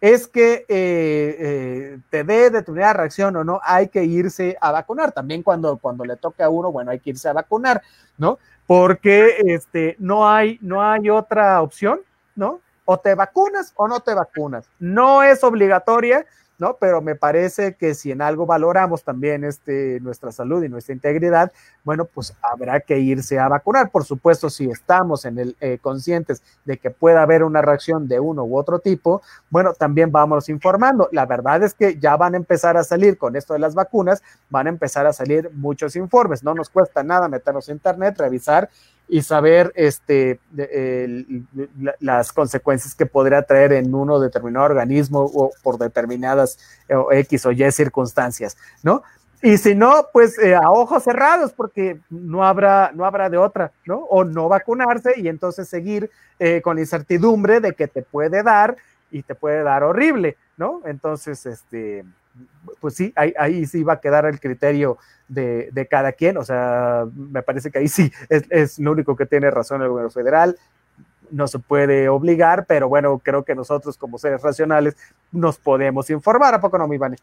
es 0.00 0.26
que 0.28 0.64
eh, 0.68 1.36
eh, 1.38 1.98
te 2.10 2.24
dé 2.24 2.50
determinada 2.50 2.92
reacción 2.92 3.36
o 3.36 3.44
no, 3.44 3.60
hay 3.64 3.88
que 3.88 4.04
irse 4.04 4.56
a 4.60 4.70
vacunar. 4.70 5.12
También 5.12 5.42
cuando, 5.42 5.76
cuando 5.78 6.04
le 6.04 6.16
toque 6.16 6.42
a 6.42 6.48
uno, 6.48 6.70
bueno, 6.70 6.90
hay 6.90 7.00
que 7.00 7.10
irse 7.10 7.28
a 7.28 7.32
vacunar, 7.32 7.82
¿no? 8.18 8.38
Porque 8.66 9.36
este, 9.46 9.96
no, 9.98 10.28
hay, 10.28 10.58
no 10.62 10.82
hay 10.82 11.08
otra 11.10 11.60
opción, 11.62 12.00
¿no? 12.36 12.60
O 12.84 12.98
te 12.98 13.14
vacunas 13.14 13.72
o 13.76 13.88
no 13.88 14.00
te 14.00 14.14
vacunas. 14.14 14.66
No 14.78 15.22
es 15.22 15.42
obligatoria, 15.42 16.26
¿no? 16.58 16.76
Pero 16.78 17.00
me 17.00 17.14
parece 17.14 17.74
que 17.74 17.94
si 17.94 18.12
en 18.12 18.22
algo 18.22 18.46
valoramos 18.46 19.02
también 19.02 19.44
este, 19.44 19.98
nuestra 20.00 20.30
salud 20.32 20.62
y 20.62 20.68
nuestra 20.68 20.94
integridad, 20.94 21.52
bueno, 21.82 22.04
pues 22.04 22.34
habrá 22.42 22.80
que 22.80 22.98
irse 22.98 23.38
a 23.38 23.48
vacunar. 23.48 23.90
Por 23.90 24.04
supuesto, 24.04 24.50
si 24.50 24.70
estamos 24.70 25.24
en 25.24 25.38
el, 25.38 25.56
eh, 25.60 25.78
conscientes 25.80 26.42
de 26.64 26.78
que 26.78 26.90
pueda 26.90 27.22
haber 27.22 27.42
una 27.42 27.60
reacción 27.62 28.06
de 28.08 28.20
uno 28.20 28.44
u 28.44 28.56
otro 28.56 28.78
tipo, 28.78 29.22
bueno, 29.50 29.72
también 29.74 30.12
vamos 30.12 30.48
informando. 30.48 31.08
La 31.12 31.26
verdad 31.26 31.62
es 31.62 31.74
que 31.74 31.98
ya 31.98 32.16
van 32.16 32.34
a 32.34 32.36
empezar 32.36 32.76
a 32.76 32.84
salir 32.84 33.18
con 33.18 33.36
esto 33.36 33.54
de 33.54 33.60
las 33.60 33.74
vacunas, 33.74 34.22
van 34.50 34.66
a 34.66 34.70
empezar 34.70 35.06
a 35.06 35.12
salir 35.12 35.50
muchos 35.54 35.96
informes. 35.96 36.44
No 36.44 36.54
nos 36.54 36.70
cuesta 36.70 37.02
nada 37.02 37.28
meternos 37.28 37.68
a 37.68 37.72
internet, 37.72 38.16
revisar 38.18 38.70
y 39.08 39.22
saber 39.22 39.72
este, 39.74 40.40
las 42.00 42.32
consecuencias 42.32 42.94
que 42.94 43.06
podría 43.06 43.42
traer 43.42 43.72
en 43.74 43.94
uno 43.94 44.18
determinado 44.18 44.64
organismo 44.64 45.20
o 45.20 45.50
por 45.62 45.78
determinadas 45.78 46.58
eh, 46.88 46.94
o 46.94 47.12
X 47.12 47.46
o 47.46 47.52
Y 47.52 47.70
circunstancias, 47.70 48.56
¿no? 48.82 49.02
Y 49.42 49.58
si 49.58 49.74
no, 49.74 50.06
pues 50.10 50.38
eh, 50.38 50.54
a 50.54 50.70
ojos 50.70 51.02
cerrados, 51.02 51.52
porque 51.52 52.00
no 52.08 52.44
habrá, 52.44 52.92
no 52.94 53.04
habrá 53.04 53.28
de 53.28 53.36
otra, 53.36 53.72
¿no? 53.84 53.98
O 53.98 54.24
no 54.24 54.48
vacunarse 54.48 55.12
y 55.18 55.28
entonces 55.28 55.68
seguir 55.68 56.10
eh, 56.38 56.62
con 56.62 56.76
la 56.76 56.82
incertidumbre 56.82 57.60
de 57.60 57.72
que 57.72 57.86
te 57.86 58.00
puede 58.00 58.42
dar 58.42 58.76
y 59.10 59.22
te 59.22 59.34
puede 59.34 59.62
dar 59.62 59.82
horrible, 59.82 60.38
¿no? 60.56 60.80
Entonces, 60.86 61.44
este, 61.44 62.06
pues 62.80 62.94
sí, 62.94 63.12
ahí, 63.16 63.32
ahí 63.38 63.66
sí 63.66 63.82
va 63.82 63.94
a 63.94 64.00
quedar 64.00 64.26
el 64.26 64.40
criterio 64.40 64.98
de, 65.28 65.70
de, 65.72 65.86
cada 65.86 66.12
quien, 66.12 66.36
o 66.36 66.44
sea, 66.44 67.04
me 67.14 67.42
parece 67.42 67.70
que 67.70 67.78
ahí 67.78 67.88
sí 67.88 68.12
es, 68.28 68.44
es, 68.50 68.78
lo 68.78 68.92
único 68.92 69.16
que 69.16 69.26
tiene 69.26 69.50
razón 69.50 69.82
el 69.82 69.88
gobierno 69.88 70.10
federal, 70.10 70.56
no 71.30 71.46
se 71.46 71.58
puede 71.58 72.08
obligar, 72.08 72.66
pero 72.66 72.88
bueno, 72.88 73.18
creo 73.18 73.44
que 73.44 73.54
nosotros 73.54 73.96
como 73.96 74.18
seres 74.18 74.42
racionales 74.42 74.96
nos 75.32 75.58
podemos 75.58 76.10
informar, 76.10 76.54
¿a 76.54 76.60
poco 76.60 76.78
no, 76.78 76.86
mi 76.86 76.98
Vane? 76.98 77.16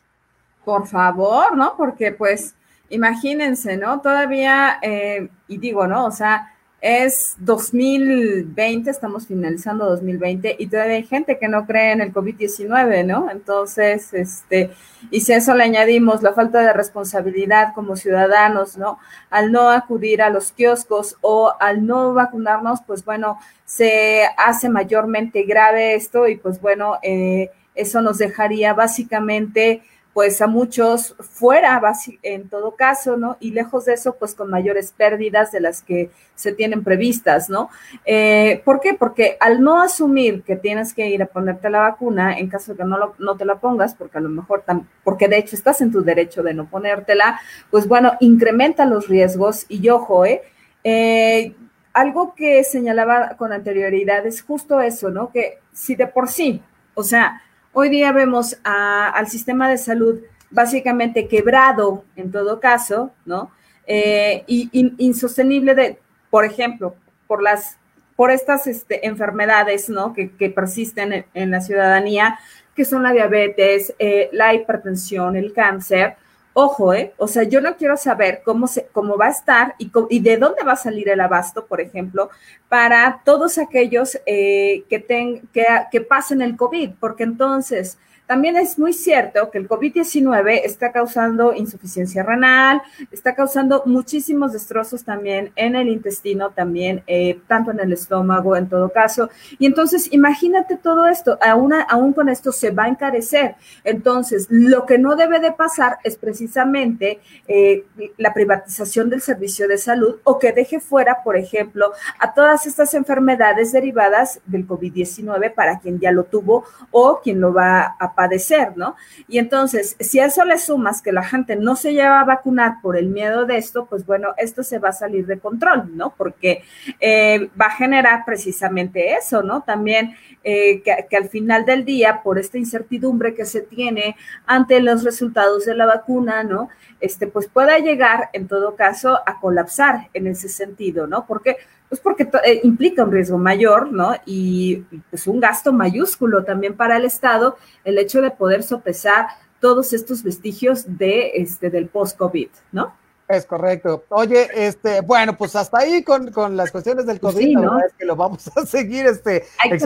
Por 0.65 0.87
favor, 0.87 1.55
¿no? 1.55 1.75
Porque 1.77 2.11
pues 2.11 2.55
imagínense, 2.89 3.77
¿no? 3.77 4.01
Todavía, 4.01 4.79
eh, 4.81 5.29
y 5.47 5.57
digo, 5.57 5.87
¿no? 5.87 6.05
O 6.05 6.11
sea, 6.11 6.53
es 6.81 7.35
2020, 7.37 8.89
estamos 8.89 9.27
finalizando 9.27 9.85
2020 9.85 10.55
y 10.57 10.65
todavía 10.65 10.95
hay 10.95 11.03
gente 11.03 11.37
que 11.37 11.47
no 11.47 11.67
cree 11.67 11.91
en 11.91 12.01
el 12.01 12.11
COVID-19, 12.11 13.05
¿no? 13.05 13.29
Entonces, 13.29 14.11
este, 14.15 14.71
y 15.11 15.21
si 15.21 15.31
a 15.31 15.37
eso 15.37 15.53
le 15.53 15.63
añadimos 15.63 16.23
la 16.23 16.33
falta 16.33 16.61
de 16.61 16.73
responsabilidad 16.73 17.75
como 17.75 17.95
ciudadanos, 17.95 18.77
¿no? 18.77 18.97
Al 19.29 19.51
no 19.51 19.69
acudir 19.69 20.23
a 20.23 20.31
los 20.31 20.53
kioscos 20.53 21.17
o 21.21 21.53
al 21.59 21.85
no 21.85 22.15
vacunarnos, 22.15 22.79
pues 22.87 23.05
bueno, 23.05 23.37
se 23.63 24.23
hace 24.35 24.67
mayormente 24.67 25.43
grave 25.43 25.93
esto 25.93 26.27
y 26.27 26.37
pues 26.37 26.59
bueno, 26.59 26.97
eh, 27.03 27.51
eso 27.75 28.01
nos 28.01 28.17
dejaría 28.17 28.73
básicamente 28.73 29.83
pues 30.13 30.41
a 30.41 30.47
muchos 30.47 31.15
fuera 31.19 31.81
en 32.21 32.49
todo 32.49 32.75
caso, 32.75 33.15
¿no? 33.15 33.37
Y 33.39 33.51
lejos 33.51 33.85
de 33.85 33.93
eso, 33.93 34.15
pues 34.17 34.35
con 34.35 34.49
mayores 34.49 34.93
pérdidas 34.95 35.51
de 35.51 35.61
las 35.61 35.81
que 35.81 36.11
se 36.35 36.51
tienen 36.51 36.83
previstas, 36.83 37.49
¿no? 37.49 37.69
Eh, 38.05 38.61
¿Por 38.65 38.81
qué? 38.81 38.93
Porque 38.93 39.37
al 39.39 39.61
no 39.61 39.81
asumir 39.81 40.43
que 40.43 40.57
tienes 40.57 40.93
que 40.93 41.09
ir 41.09 41.23
a 41.23 41.27
ponerte 41.27 41.69
la 41.69 41.79
vacuna, 41.79 42.37
en 42.37 42.49
caso 42.49 42.73
de 42.73 42.79
que 42.79 42.83
no, 42.83 42.97
lo, 42.97 43.15
no 43.19 43.37
te 43.37 43.45
la 43.45 43.59
pongas, 43.59 43.95
porque 43.95 44.17
a 44.17 44.21
lo 44.21 44.29
mejor, 44.29 44.63
porque 45.03 45.27
de 45.27 45.37
hecho 45.37 45.55
estás 45.55 45.79
en 45.81 45.91
tu 45.91 46.03
derecho 46.03 46.43
de 46.43 46.53
no 46.53 46.69
ponértela, 46.69 47.39
pues 47.69 47.87
bueno, 47.87 48.13
incrementa 48.19 48.85
los 48.85 49.07
riesgos 49.07 49.65
y 49.69 49.87
ojo, 49.89 50.25
¿eh? 50.25 50.41
eh 50.83 51.55
algo 51.93 52.35
que 52.35 52.63
señalaba 52.63 53.35
con 53.35 53.51
anterioridad 53.51 54.25
es 54.25 54.41
justo 54.41 54.79
eso, 54.79 55.09
¿no? 55.09 55.29
Que 55.29 55.59
si 55.73 55.95
de 55.95 56.07
por 56.07 56.29
sí, 56.29 56.61
o 56.93 57.03
sea, 57.03 57.41
Hoy 57.73 57.87
día 57.87 58.11
vemos 58.11 58.57
a, 58.65 59.07
al 59.09 59.29
sistema 59.29 59.69
de 59.69 59.77
salud 59.77 60.19
básicamente 60.49 61.29
quebrado 61.29 62.03
en 62.17 62.29
todo 62.29 62.59
caso, 62.59 63.11
¿no? 63.25 63.49
Eh, 63.87 64.43
y, 64.45 64.69
insostenible 64.97 65.73
de, 65.73 65.97
por 66.29 66.43
ejemplo, 66.43 66.95
por 67.27 67.41
las, 67.41 67.77
por 68.17 68.29
estas 68.29 68.67
este, 68.67 69.07
enfermedades, 69.07 69.89
¿no? 69.89 70.11
Que, 70.13 70.31
que 70.31 70.49
persisten 70.49 71.13
en, 71.13 71.25
en, 71.33 71.51
la 71.51 71.61
ciudadanía, 71.61 72.39
que 72.75 72.83
son 72.83 73.03
la 73.03 73.13
diabetes, 73.13 73.95
eh, 73.99 74.29
la 74.33 74.53
hipertensión, 74.53 75.37
el 75.37 75.53
cáncer. 75.53 76.17
Ojo, 76.53 76.93
¿eh? 76.93 77.13
O 77.17 77.27
sea, 77.27 77.43
yo 77.43 77.61
no 77.61 77.77
quiero 77.77 77.95
saber 77.95 78.41
cómo, 78.43 78.67
se, 78.67 78.87
cómo 78.87 79.17
va 79.17 79.27
a 79.27 79.31
estar 79.31 79.75
y, 79.77 79.89
y 80.09 80.19
de 80.19 80.37
dónde 80.37 80.63
va 80.63 80.73
a 80.73 80.77
salir 80.77 81.07
el 81.07 81.21
abasto, 81.21 81.65
por 81.65 81.79
ejemplo, 81.79 82.29
para 82.67 83.21
todos 83.23 83.57
aquellos 83.57 84.19
eh, 84.25 84.83
que, 84.89 84.99
ten, 84.99 85.47
que 85.53 86.01
pasen 86.01 86.41
el 86.41 86.57
COVID, 86.57 86.91
porque 86.99 87.23
entonces 87.23 87.97
también 88.31 88.55
es 88.55 88.79
muy 88.79 88.93
cierto 88.93 89.51
que 89.51 89.57
el 89.57 89.67
COVID-19 89.67 90.61
está 90.63 90.93
causando 90.93 91.53
insuficiencia 91.53 92.23
renal, 92.23 92.81
está 93.11 93.35
causando 93.35 93.83
muchísimos 93.85 94.53
destrozos 94.53 95.03
también 95.03 95.51
en 95.57 95.75
el 95.75 95.89
intestino, 95.89 96.51
también, 96.51 97.03
eh, 97.07 97.41
tanto 97.47 97.71
en 97.71 97.81
el 97.81 97.91
estómago, 97.91 98.55
en 98.55 98.69
todo 98.69 98.87
caso. 98.87 99.29
Y 99.59 99.65
entonces, 99.65 100.07
imagínate 100.13 100.77
todo 100.77 101.07
esto, 101.07 101.37
aún, 101.41 101.73
aún 101.89 102.13
con 102.13 102.29
esto 102.29 102.53
se 102.53 102.71
va 102.71 102.85
a 102.85 102.87
encarecer. 102.87 103.55
Entonces, 103.83 104.47
lo 104.49 104.85
que 104.85 104.97
no 104.97 105.17
debe 105.17 105.41
de 105.41 105.51
pasar 105.51 105.97
es 106.05 106.15
precisamente 106.15 107.19
eh, 107.49 107.83
la 108.15 108.33
privatización 108.33 109.09
del 109.09 109.19
servicio 109.19 109.67
de 109.67 109.77
salud 109.77 110.21
o 110.23 110.39
que 110.39 110.53
deje 110.53 110.79
fuera, 110.79 111.17
por 111.21 111.35
ejemplo, 111.35 111.91
a 112.17 112.33
todas 112.33 112.65
estas 112.65 112.93
enfermedades 112.93 113.73
derivadas 113.73 114.39
del 114.45 114.65
COVID-19 114.65 115.53
para 115.53 115.79
quien 115.79 115.99
ya 115.99 116.13
lo 116.13 116.23
tuvo 116.23 116.63
o 116.91 117.19
quien 117.21 117.41
lo 117.41 117.53
va 117.53 117.97
a 117.99 118.20
padecer, 118.21 118.77
¿no? 118.77 118.95
Y 119.27 119.39
entonces, 119.39 119.95
si 119.99 120.19
a 120.19 120.25
eso 120.27 120.45
le 120.45 120.59
sumas 120.59 121.01
que 121.01 121.11
la 121.11 121.23
gente 121.23 121.55
no 121.55 121.75
se 121.75 121.93
lleva 121.93 122.19
a 122.19 122.23
vacunar 122.23 122.75
por 122.79 122.95
el 122.95 123.07
miedo 123.07 123.47
de 123.47 123.57
esto, 123.57 123.87
pues 123.87 124.05
bueno, 124.05 124.35
esto 124.37 124.61
se 124.61 124.77
va 124.77 124.89
a 124.89 124.93
salir 124.93 125.25
de 125.25 125.39
control, 125.39 125.97
¿no? 125.97 126.13
Porque 126.15 126.63
eh, 126.99 127.49
va 127.59 127.65
a 127.65 127.75
generar 127.75 128.23
precisamente 128.23 129.15
eso, 129.15 129.41
¿no? 129.41 129.61
También 129.61 130.15
eh, 130.43 130.83
que, 130.83 131.07
que, 131.09 131.17
al 131.17 131.29
final 131.29 131.65
del 131.65 131.83
día, 131.83 132.21
por 132.23 132.37
esta 132.37 132.59
incertidumbre 132.59 133.33
que 133.33 133.45
se 133.45 133.61
tiene 133.61 134.15
ante 134.45 134.79
los 134.81 135.03
resultados 135.03 135.65
de 135.65 135.73
la 135.73 135.87
vacuna, 135.87 136.43
¿no? 136.43 136.69
Este, 136.99 137.25
pues 137.25 137.47
pueda 137.47 137.79
llegar, 137.79 138.29
en 138.33 138.47
todo 138.47 138.75
caso, 138.75 139.17
a 139.25 139.39
colapsar 139.39 140.09
en 140.13 140.27
ese 140.27 140.47
sentido, 140.47 141.07
¿no? 141.07 141.25
Porque 141.25 141.57
pues 141.91 141.99
porque 141.99 142.23
eh, 142.45 142.61
implica 142.63 143.03
un 143.03 143.11
riesgo 143.11 143.37
mayor, 143.37 143.91
¿no? 143.91 144.13
Y 144.25 144.77
pues 145.09 145.27
un 145.27 145.41
gasto 145.41 145.73
mayúsculo 145.73 146.45
también 146.45 146.73
para 146.77 146.95
el 146.95 147.03
Estado, 147.03 147.57
el 147.83 147.97
hecho 147.97 148.21
de 148.21 148.31
poder 148.31 148.63
sopesar 148.63 149.27
todos 149.59 149.91
estos 149.91 150.23
vestigios 150.23 150.85
de 150.97 151.33
este 151.35 151.69
del 151.69 151.89
post-COVID, 151.89 152.47
¿no? 152.71 152.95
Es 153.27 153.45
correcto. 153.45 154.05
Oye, 154.07 154.47
este, 154.55 155.01
bueno, 155.01 155.35
pues 155.35 155.53
hasta 155.57 155.79
ahí 155.79 156.01
con, 156.01 156.31
con 156.31 156.55
las 156.55 156.71
cuestiones 156.71 157.05
del 157.05 157.19
COVID, 157.19 157.37
sí, 157.37 157.55
¿no? 157.55 157.77
es 157.81 157.91
que 157.91 158.05
lo 158.05 158.15
vamos 158.15 158.49
a 158.55 158.65
seguir 158.65 159.05
este, 159.05 159.43
Hay 159.61 159.71
que 159.71 159.79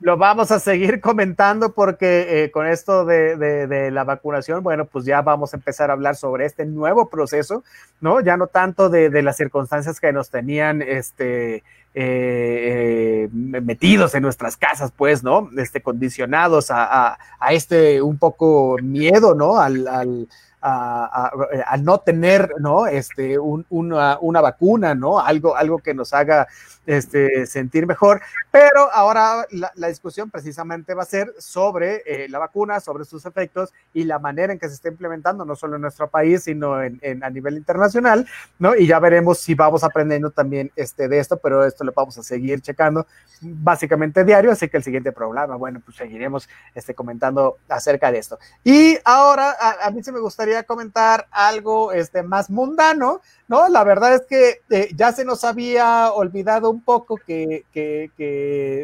lo 0.00 0.16
vamos 0.16 0.50
a 0.50 0.60
seguir 0.60 1.00
comentando 1.02 1.72
porque 1.72 2.44
eh, 2.44 2.50
con 2.50 2.66
esto 2.66 3.04
de, 3.04 3.36
de, 3.36 3.90
la 3.90 4.04
vacunación, 4.04 4.62
bueno, 4.62 4.84
pues 4.84 5.04
ya 5.04 5.22
vamos 5.22 5.54
a 5.54 5.56
empezar 5.56 5.90
a 5.90 5.94
hablar 5.94 6.16
sobre 6.16 6.46
este 6.46 6.66
nuevo 6.66 7.08
proceso, 7.08 7.64
¿no? 8.00 8.20
Ya 8.20 8.36
no 8.36 8.46
tanto 8.46 8.88
de, 8.88 9.10
de 9.10 9.22
las 9.22 9.36
circunstancias 9.36 10.00
que 10.00 10.12
nos 10.12 10.30
tenían, 10.30 10.82
este, 10.82 11.62
eh, 11.98 13.24
eh, 13.24 13.28
metidos 13.32 14.14
en 14.14 14.22
nuestras 14.22 14.58
casas, 14.58 14.92
pues, 14.94 15.24
¿no? 15.24 15.48
Este, 15.56 15.80
condicionados 15.80 16.70
a, 16.70 17.16
a, 17.40 17.52
este 17.54 18.02
un 18.02 18.18
poco 18.18 18.76
miedo, 18.82 19.34
¿no? 19.34 19.58
Al, 19.58 20.28
a, 20.66 21.76
no 21.80 21.98
tener, 21.98 22.52
¿no? 22.58 22.86
Este, 22.86 23.38
una, 23.38 24.18
una, 24.20 24.40
vacuna, 24.40 24.94
¿no? 24.94 25.20
Algo, 25.20 25.56
algo 25.56 25.78
que 25.78 25.94
nos 25.94 26.12
haga 26.12 26.48
este, 26.86 27.46
sentir 27.46 27.86
mejor. 27.86 28.20
Pero 28.50 28.90
ahora 28.92 29.46
la, 29.50 29.88
discusión 29.88 30.30
precisamente 30.30 30.94
va 30.94 31.02
a 31.02 31.06
ser 31.06 31.32
sobre 31.38 32.02
eh, 32.06 32.28
la 32.28 32.38
vacuna, 32.38 32.80
sobre 32.80 33.04
sus 33.04 33.24
efectos 33.26 33.72
y 33.92 34.04
la 34.04 34.18
manera 34.18 34.52
en 34.52 34.58
que 34.58 34.68
se 34.68 34.74
está 34.74 34.88
implementando, 34.88 35.44
no 35.44 35.54
solo 35.54 35.76
en 35.76 35.82
nuestro 35.82 36.08
país, 36.08 36.44
sino 36.44 36.82
en, 36.82 37.22
a 37.22 37.30
nivel 37.30 37.56
internacional, 37.56 38.26
¿no? 38.58 38.74
Y 38.74 38.86
ya 38.86 38.98
veremos 38.98 39.38
si 39.38 39.54
vamos 39.54 39.84
aprendiendo 39.84 40.30
también 40.30 40.72
este, 40.74 41.08
de 41.08 41.18
esto, 41.18 41.36
pero 41.36 41.64
esto 41.64 41.84
lo 41.84 41.92
vamos 41.92 42.18
a 42.18 42.22
seguir 42.22 42.60
checando 42.60 43.06
básicamente 43.40 44.24
diario, 44.24 44.50
así 44.50 44.68
que 44.68 44.78
el 44.78 44.82
siguiente 44.82 45.12
programa, 45.12 45.56
bueno, 45.56 45.80
pues 45.84 45.96
seguiremos 45.96 46.48
este, 46.74 46.94
comentando 46.94 47.58
acerca 47.68 48.10
de 48.10 48.18
esto. 48.18 48.38
Y 48.64 48.98
ahora 49.04 49.54
a, 49.58 49.86
a 49.86 49.90
mí 49.90 50.02
se 50.02 50.12
me 50.12 50.20
gustaría 50.20 50.55
comentar 50.64 51.26
algo 51.30 51.92
este, 51.92 52.22
más 52.22 52.50
mundano, 52.50 53.20
¿no? 53.48 53.68
La 53.68 53.84
verdad 53.84 54.14
es 54.14 54.22
que 54.22 54.62
eh, 54.70 54.90
ya 54.94 55.12
se 55.12 55.24
nos 55.24 55.44
había 55.44 56.12
olvidado 56.12 56.70
un 56.70 56.82
poco 56.82 57.16
que, 57.16 57.64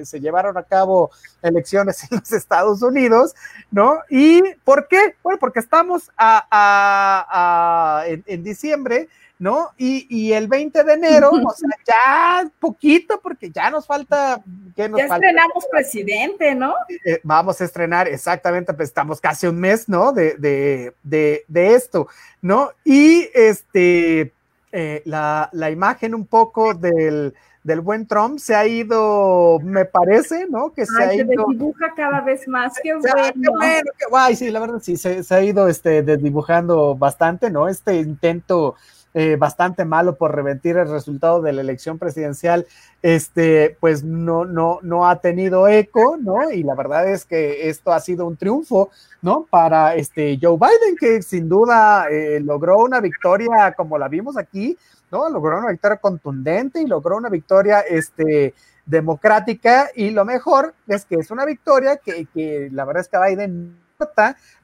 se 0.05 0.21
llevaron 0.21 0.57
a 0.57 0.63
cabo 0.63 1.11
elecciones 1.43 2.03
en 2.11 2.19
los 2.19 2.33
Estados 2.33 2.83
Unidos, 2.83 3.35
¿no? 3.71 3.99
¿Y 4.11 4.43
por 4.65 4.89
qué? 4.89 5.17
Bueno, 5.23 5.39
porque 5.39 5.61
estamos 5.61 6.11
a, 6.17 8.05
en, 8.07 8.43
diciembre, 8.43 9.09
¿no? 9.43 9.71
Y, 9.77 10.33
el 10.33 10.47
20 10.47 10.85
de 10.85 10.93
enero, 10.93 11.31
o 11.45 11.51
sea, 11.51 11.71
ya 11.85 12.49
poquito, 12.61 13.19
porque 13.21 13.51
ya 13.51 13.73
nos 13.73 13.89
falta. 13.89 14.41
¿qué 14.77 14.89
nos 14.89 15.01
ya 15.01 15.07
estrenamos 15.07 15.67
presidente, 15.69 16.55
¿no? 16.55 16.77
Eh, 17.05 17.19
vamos 17.25 17.61
a 17.61 17.65
estrenar, 17.65 18.07
exactamente, 18.07 18.73
pues 18.73 18.91
estamos 18.91 19.21
casi 19.21 19.49
un 19.49 19.59
mes, 19.59 19.89
¿no? 19.89 20.13
De, 20.13 20.37
de, 20.37 20.95
de, 21.03 21.45
de 21.49 21.75
esto, 21.75 22.07
¿no? 22.41 22.71
Y 22.85 23.29
este 23.35 24.33
eh, 24.71 25.03
la, 25.07 25.51
imagen 25.73 26.15
un 26.15 26.25
poco 26.25 26.73
del, 26.75 27.35
buen 27.83 28.07
Trump 28.07 28.39
se 28.39 28.55
ha 28.55 28.65
ido, 28.65 29.59
me 29.59 29.87
parece, 29.87 30.47
¿no? 30.49 30.73
Que 30.73 30.87
se 30.87 31.03
ha 31.03 31.13
ido. 31.13 31.27
desdibuja 31.27 31.93
cada 31.97 32.21
vez 32.21 32.47
más, 32.47 32.75
qué 32.81 32.95
bueno. 32.95 33.91
guay, 34.09 34.37
sí, 34.37 34.53
la 34.53 34.61
verdad 34.61 34.79
sí, 34.81 34.97
se, 34.97 35.25
ha 35.29 35.43
ido 35.43 35.67
este, 35.67 36.05
desdibujando 36.05 36.95
bastante, 36.95 37.51
¿no? 37.51 37.67
Este 37.67 37.97
intento 37.97 38.77
eh, 39.15 39.37
bastante 39.37 39.85
malo 39.85 40.17
por 40.17 40.35
revertir 40.35 40.77
el 40.77 40.89
resultado 40.89 41.43
de 41.43 41.53
la 41.53 41.61
elección 41.61 41.99
presidencial, 41.99 42.67
este, 43.03 43.77
pues 43.81 44.05
no, 44.05 44.45
no, 44.45 44.79
no 44.83 45.09
ha 45.09 45.21
tenido 45.21 45.69
eco, 45.69 46.17
¿no? 46.21 46.51
Y 46.51 46.63
la 46.63 46.75
verdad 46.75 47.09
es 47.09 47.25
que 47.25 47.69
esto 47.69 47.93
ha 47.93 48.01
sido 48.01 48.27
un 48.27 48.37
triunfo, 48.37 48.91
¿no? 49.21 49.47
Para 49.51 49.95
este 49.95 50.39
Joe 50.41 50.57
Biden, 50.57 50.97
que 50.99 51.23
sin 51.23 51.49
duda 51.49 52.07
eh, 52.11 52.41
logró 52.41 52.79
una 52.79 53.01
victoria 53.01 53.75
como 53.77 53.99
la 53.99 54.09
vimos 54.09 54.37
aquí, 54.37 54.77
¿no? 55.11 55.29
Logró 55.29 55.59
una 55.59 55.71
victoria 55.71 55.99
contundente 55.99 56.81
y 56.81 56.87
logró 56.87 57.17
una 57.17 57.29
victoria, 57.29 57.81
este, 57.81 58.55
democrática 58.85 59.91
y 59.95 60.11
lo 60.11 60.25
mejor 60.25 60.75
es 60.89 61.05
que 61.05 61.15
es 61.15 61.31
una 61.31 61.45
victoria 61.45 61.99
que, 61.99 62.27
que 62.35 62.69
la 62.73 62.85
verdad 62.85 63.03
es 63.03 63.09
que 63.09 63.19
Biden 63.19 63.83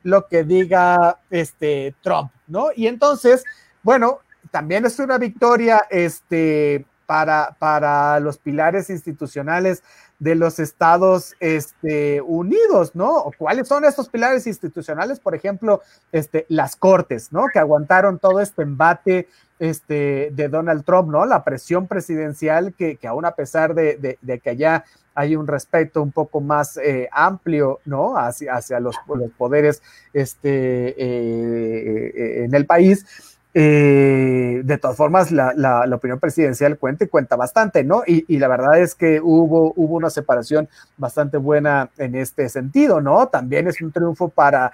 lo 0.02 0.26
que 0.26 0.44
diga 0.44 1.18
este 1.30 1.94
Trump, 2.02 2.30
¿no? 2.46 2.68
Y 2.74 2.86
entonces, 2.86 3.44
bueno, 3.82 4.20
también 4.50 4.84
es 4.86 4.98
una 4.98 5.18
victoria 5.18 5.84
este, 5.90 6.86
para, 7.06 7.56
para 7.58 8.20
los 8.20 8.38
pilares 8.38 8.90
institucionales 8.90 9.82
de 10.18 10.34
los 10.34 10.58
Estados 10.58 11.34
este, 11.38 12.20
Unidos, 12.20 12.94
¿no? 12.94 13.30
¿Cuáles 13.38 13.68
son 13.68 13.84
estos 13.84 14.08
pilares 14.08 14.46
institucionales? 14.46 15.20
Por 15.20 15.34
ejemplo, 15.34 15.80
este, 16.12 16.44
las 16.48 16.76
cortes, 16.76 17.32
¿no? 17.32 17.46
Que 17.52 17.60
aguantaron 17.60 18.18
todo 18.18 18.40
este 18.40 18.62
embate 18.62 19.28
este, 19.58 20.30
de 20.32 20.48
Donald 20.48 20.84
Trump, 20.84 21.10
¿no? 21.10 21.24
La 21.24 21.44
presión 21.44 21.86
presidencial 21.86 22.74
que, 22.74 22.96
que 22.96 23.06
aún 23.06 23.24
a 23.24 23.32
pesar 23.32 23.74
de, 23.74 24.18
que 24.42 24.50
allá 24.50 24.84
hay 25.14 25.34
un 25.34 25.46
respeto 25.46 26.02
un 26.02 26.12
poco 26.12 26.40
más 26.40 26.76
eh, 26.76 27.08
amplio, 27.12 27.80
¿no? 27.84 28.16
Hacia, 28.16 28.54
hacia 28.54 28.80
los, 28.80 28.96
poderes 29.36 29.82
este, 30.12 30.90
eh, 30.90 32.12
eh, 32.14 32.44
en 32.44 32.54
el 32.54 32.66
país, 32.66 33.37
eh, 33.60 34.60
de 34.62 34.78
todas 34.78 34.96
formas, 34.96 35.32
la, 35.32 35.84
opinión 35.92 36.20
presidencial 36.20 36.78
cuenta 36.78 37.02
y 37.02 37.08
cuenta 37.08 37.34
bastante, 37.34 37.82
¿no? 37.82 38.04
Y, 38.06 38.38
la 38.38 38.46
verdad 38.46 38.78
es 38.78 38.94
que 38.94 39.20
hubo, 39.20 39.72
hubo 39.74 39.96
una 39.96 40.10
separación 40.10 40.68
bastante 40.96 41.38
buena 41.38 41.90
en 41.98 42.14
este 42.14 42.48
sentido, 42.50 43.00
¿no? 43.00 43.26
También 43.26 43.66
es 43.66 43.80
un 43.80 43.90
triunfo 43.90 44.28
para, 44.28 44.70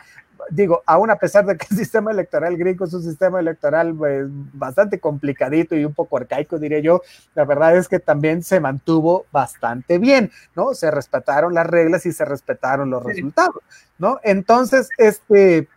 digo, 0.50 0.82
aún 0.84 1.08
a 1.08 1.16
pesar 1.16 1.46
de 1.46 1.56
que 1.56 1.66
el 1.70 1.76
sistema 1.78 2.10
electoral 2.10 2.58
gringo 2.58 2.84
es 2.84 2.92
un 2.92 3.02
sistema 3.02 3.40
electoral 3.40 3.94
pues, 3.94 4.26
bastante 4.52 5.00
complicadito 5.00 5.74
y 5.74 5.86
un 5.86 5.94
poco 5.94 6.18
arcaico, 6.18 6.58
diría 6.58 6.80
yo, 6.80 7.00
la 7.34 7.46
verdad 7.46 7.78
es 7.78 7.88
que 7.88 8.00
también 8.00 8.42
se 8.42 8.60
mantuvo 8.60 9.24
bastante 9.32 9.96
bien, 9.96 10.30
¿no? 10.54 10.74
Se 10.74 10.90
respetaron 10.90 11.54
las 11.54 11.66
reglas 11.66 12.04
y 12.04 12.12
se 12.12 12.26
respetaron 12.26 12.90
los 12.90 13.02
resultados, 13.02 13.62
¿no? 13.96 14.20
Entonces, 14.22 14.90
este 14.98 15.68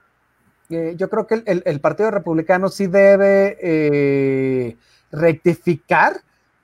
eh, 0.70 0.96
yo 0.98 1.10
creo 1.10 1.28
que 1.28 1.44
el, 1.46 1.80
Partido 1.80 2.12
Republicano 2.12 2.70
sí 2.70 2.88
debe 2.88 3.58
eh, 3.62 4.78
rectificar, 5.12 6.22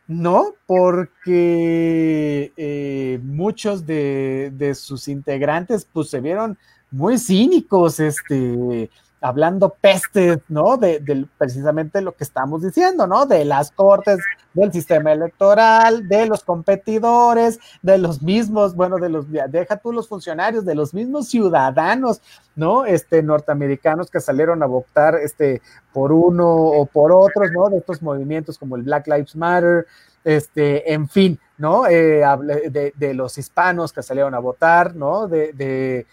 ¿no? 0.08 0.56
Porque 0.66 2.52
eh, 2.58 3.20
muchos 3.24 3.86
de, 3.86 4.74
sus 4.76 5.08
integrantes 5.08 5.88
pues 5.92 6.10
se 6.10 6.20
vieron 6.20 6.58
muy 6.92 7.18
cínicos, 7.18 8.00
este, 8.00 8.90
hablando 9.24 9.70
pestes, 9.80 10.40
¿no? 10.50 10.76
De, 10.78 11.02
precisamente 11.38 12.02
lo 12.02 12.12
que 12.12 12.26
estamos 12.26 12.62
diciendo, 12.62 13.08
¿no? 13.08 13.26
De 13.26 13.46
las 13.46 13.72
cortes, 13.72 14.20
del 14.54 14.72
sistema 14.74 15.14
electoral, 15.14 16.10
de 16.10 16.26
los 16.26 16.44
competidores, 16.44 17.58
de 17.82 17.98
los 17.98 18.22
mismos, 18.22 18.76
bueno, 18.76 18.98
de 18.98 19.10
los, 19.10 19.26
deja 19.32 19.78
tú 19.78 19.94
los 19.94 20.10
funcionarios, 20.10 20.66
de 20.66 20.76
los 20.76 20.94
mismos 20.94 21.30
ciudadanos, 21.30 22.22
¿no? 22.56 22.86
Este, 22.86 23.24
norteamericanos 23.24 24.12
que 24.12 24.20
salieron 24.20 24.62
a 24.62 24.66
votar, 24.66 25.16
este, 25.16 25.62
por 25.94 26.12
uno 26.12 26.50
o 26.50 26.86
por 26.86 27.14
otros, 27.14 27.50
¿no? 27.54 27.70
De 27.70 27.78
estos 27.78 28.02
movimientos 28.02 28.60
como 28.60 28.76
el 28.76 28.84
Black 28.84 29.08
Lives 29.08 29.38
Matter, 29.38 29.88
este, 30.26 30.94
en 30.94 31.08
fin, 31.08 31.40
¿no? 31.58 31.88
Eh, 31.88 32.24
de, 32.70 32.94
de, 32.96 33.14
los 33.14 33.38
hispanos 33.38 33.94
que 33.94 34.04
salieron 34.04 34.34
a 34.36 34.40
votar, 34.40 34.96
¿no? 34.96 35.28
de 35.28 35.54
de, 35.54 36.08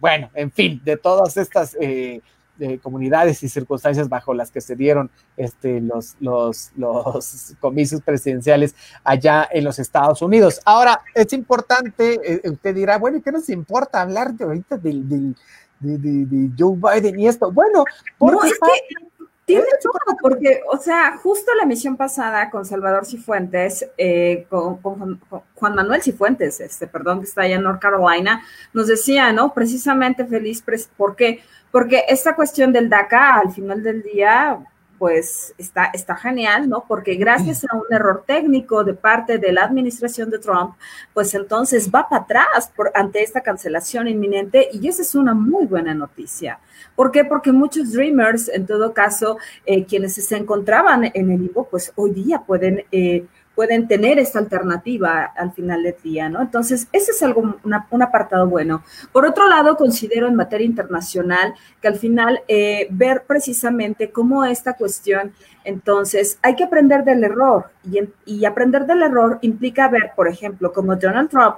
bueno, 0.00 0.30
en 0.34 0.50
fin, 0.50 0.80
de 0.84 0.96
todas 0.96 1.36
estas 1.36 1.76
eh, 1.80 2.78
comunidades 2.78 3.42
y 3.42 3.48
circunstancias 3.48 4.08
bajo 4.08 4.34
las 4.34 4.50
que 4.50 4.60
se 4.60 4.76
dieron 4.76 5.10
este, 5.36 5.80
los, 5.80 6.14
los, 6.20 6.70
los 6.76 7.54
comicios 7.58 8.02
presidenciales 8.02 8.74
allá 9.02 9.48
en 9.50 9.64
los 9.64 9.78
Estados 9.78 10.20
Unidos. 10.20 10.60
Ahora, 10.66 11.00
es 11.14 11.32
importante, 11.32 12.20
eh, 12.22 12.50
usted 12.50 12.74
dirá, 12.74 12.98
bueno, 12.98 13.16
¿y 13.16 13.22
qué 13.22 13.32
nos 13.32 13.48
importa 13.48 14.02
hablar 14.02 14.34
de 14.34 14.44
ahorita 14.44 14.76
del, 14.76 15.08
de, 15.08 16.50
Joe 16.58 16.76
Biden 16.76 17.18
y 17.18 17.28
esto? 17.28 17.50
Bueno, 17.50 17.84
porque 18.18 18.48
es 18.48 18.58
que 18.58 19.09
tiene 19.50 19.66
todo, 19.82 20.16
porque, 20.20 20.62
o 20.70 20.78
sea, 20.78 21.16
justo 21.16 21.52
la 21.54 21.64
emisión 21.64 21.96
pasada 21.96 22.50
con 22.50 22.64
Salvador 22.64 23.04
Cifuentes, 23.04 23.88
eh, 23.98 24.46
con, 24.48 24.80
Juan 24.80 25.74
Manuel 25.74 26.02
Cifuentes, 26.02 26.60
este, 26.60 26.86
perdón, 26.86 27.20
que 27.20 27.26
está 27.26 27.42
allá 27.42 27.56
en 27.56 27.62
North 27.62 27.80
Carolina, 27.80 28.42
nos 28.72 28.86
decía, 28.86 29.32
¿no? 29.32 29.52
Precisamente 29.52 30.24
feliz, 30.24 30.62
¿por 30.96 31.16
qué? 31.16 31.42
Porque 31.70 32.04
esta 32.08 32.34
cuestión 32.36 32.72
del 32.72 32.88
DACA, 32.88 33.40
al 33.40 33.52
final 33.52 33.82
del 33.82 34.02
día, 34.02 34.58
pues 35.00 35.54
está, 35.56 35.86
está 35.94 36.14
genial, 36.14 36.68
¿no? 36.68 36.84
Porque 36.86 37.14
gracias 37.14 37.64
a 37.64 37.74
un 37.74 37.86
error 37.90 38.22
técnico 38.26 38.84
de 38.84 38.92
parte 38.92 39.38
de 39.38 39.50
la 39.50 39.64
administración 39.64 40.28
de 40.28 40.38
Trump, 40.38 40.74
pues 41.14 41.32
entonces 41.34 41.90
va 41.90 42.06
para 42.06 42.24
atrás 42.24 42.70
por, 42.76 42.92
ante 42.94 43.22
esta 43.22 43.40
cancelación 43.40 44.08
inminente 44.08 44.68
y 44.70 44.86
esa 44.88 45.00
es 45.00 45.14
una 45.14 45.32
muy 45.32 45.64
buena 45.64 45.94
noticia. 45.94 46.58
¿Por 46.94 47.10
qué? 47.12 47.24
Porque 47.24 47.50
muchos 47.50 47.92
Dreamers, 47.92 48.50
en 48.50 48.66
todo 48.66 48.92
caso, 48.92 49.38
eh, 49.64 49.86
quienes 49.86 50.16
se 50.16 50.36
encontraban 50.36 51.10
en 51.14 51.30
el 51.30 51.40
limbo, 51.44 51.66
pues 51.70 51.90
hoy 51.96 52.10
día 52.10 52.42
pueden... 52.46 52.84
Eh, 52.92 53.24
pueden 53.60 53.86
tener 53.86 54.18
esta 54.18 54.38
alternativa 54.38 55.22
al 55.36 55.52
final 55.52 55.82
del 55.82 55.94
día, 56.02 56.30
¿no? 56.30 56.40
Entonces, 56.40 56.88
ese 56.92 57.10
es 57.10 57.22
algo, 57.22 57.58
un 57.62 58.02
apartado 58.02 58.48
bueno. 58.48 58.82
Por 59.12 59.26
otro 59.26 59.50
lado, 59.50 59.76
considero 59.76 60.28
en 60.28 60.34
materia 60.34 60.64
internacional 60.64 61.52
que 61.82 61.88
al 61.88 61.96
final 61.96 62.40
eh, 62.48 62.86
ver 62.88 63.24
precisamente 63.26 64.10
cómo 64.10 64.46
esta 64.46 64.72
cuestión, 64.72 65.34
entonces, 65.62 66.38
hay 66.40 66.56
que 66.56 66.64
aprender 66.64 67.04
del 67.04 67.22
error 67.22 67.66
y, 67.84 68.00
y 68.24 68.46
aprender 68.46 68.86
del 68.86 69.02
error 69.02 69.38
implica 69.42 69.88
ver, 69.88 70.12
por 70.16 70.26
ejemplo, 70.26 70.72
como 70.72 70.96
Donald 70.96 71.28
Trump 71.28 71.56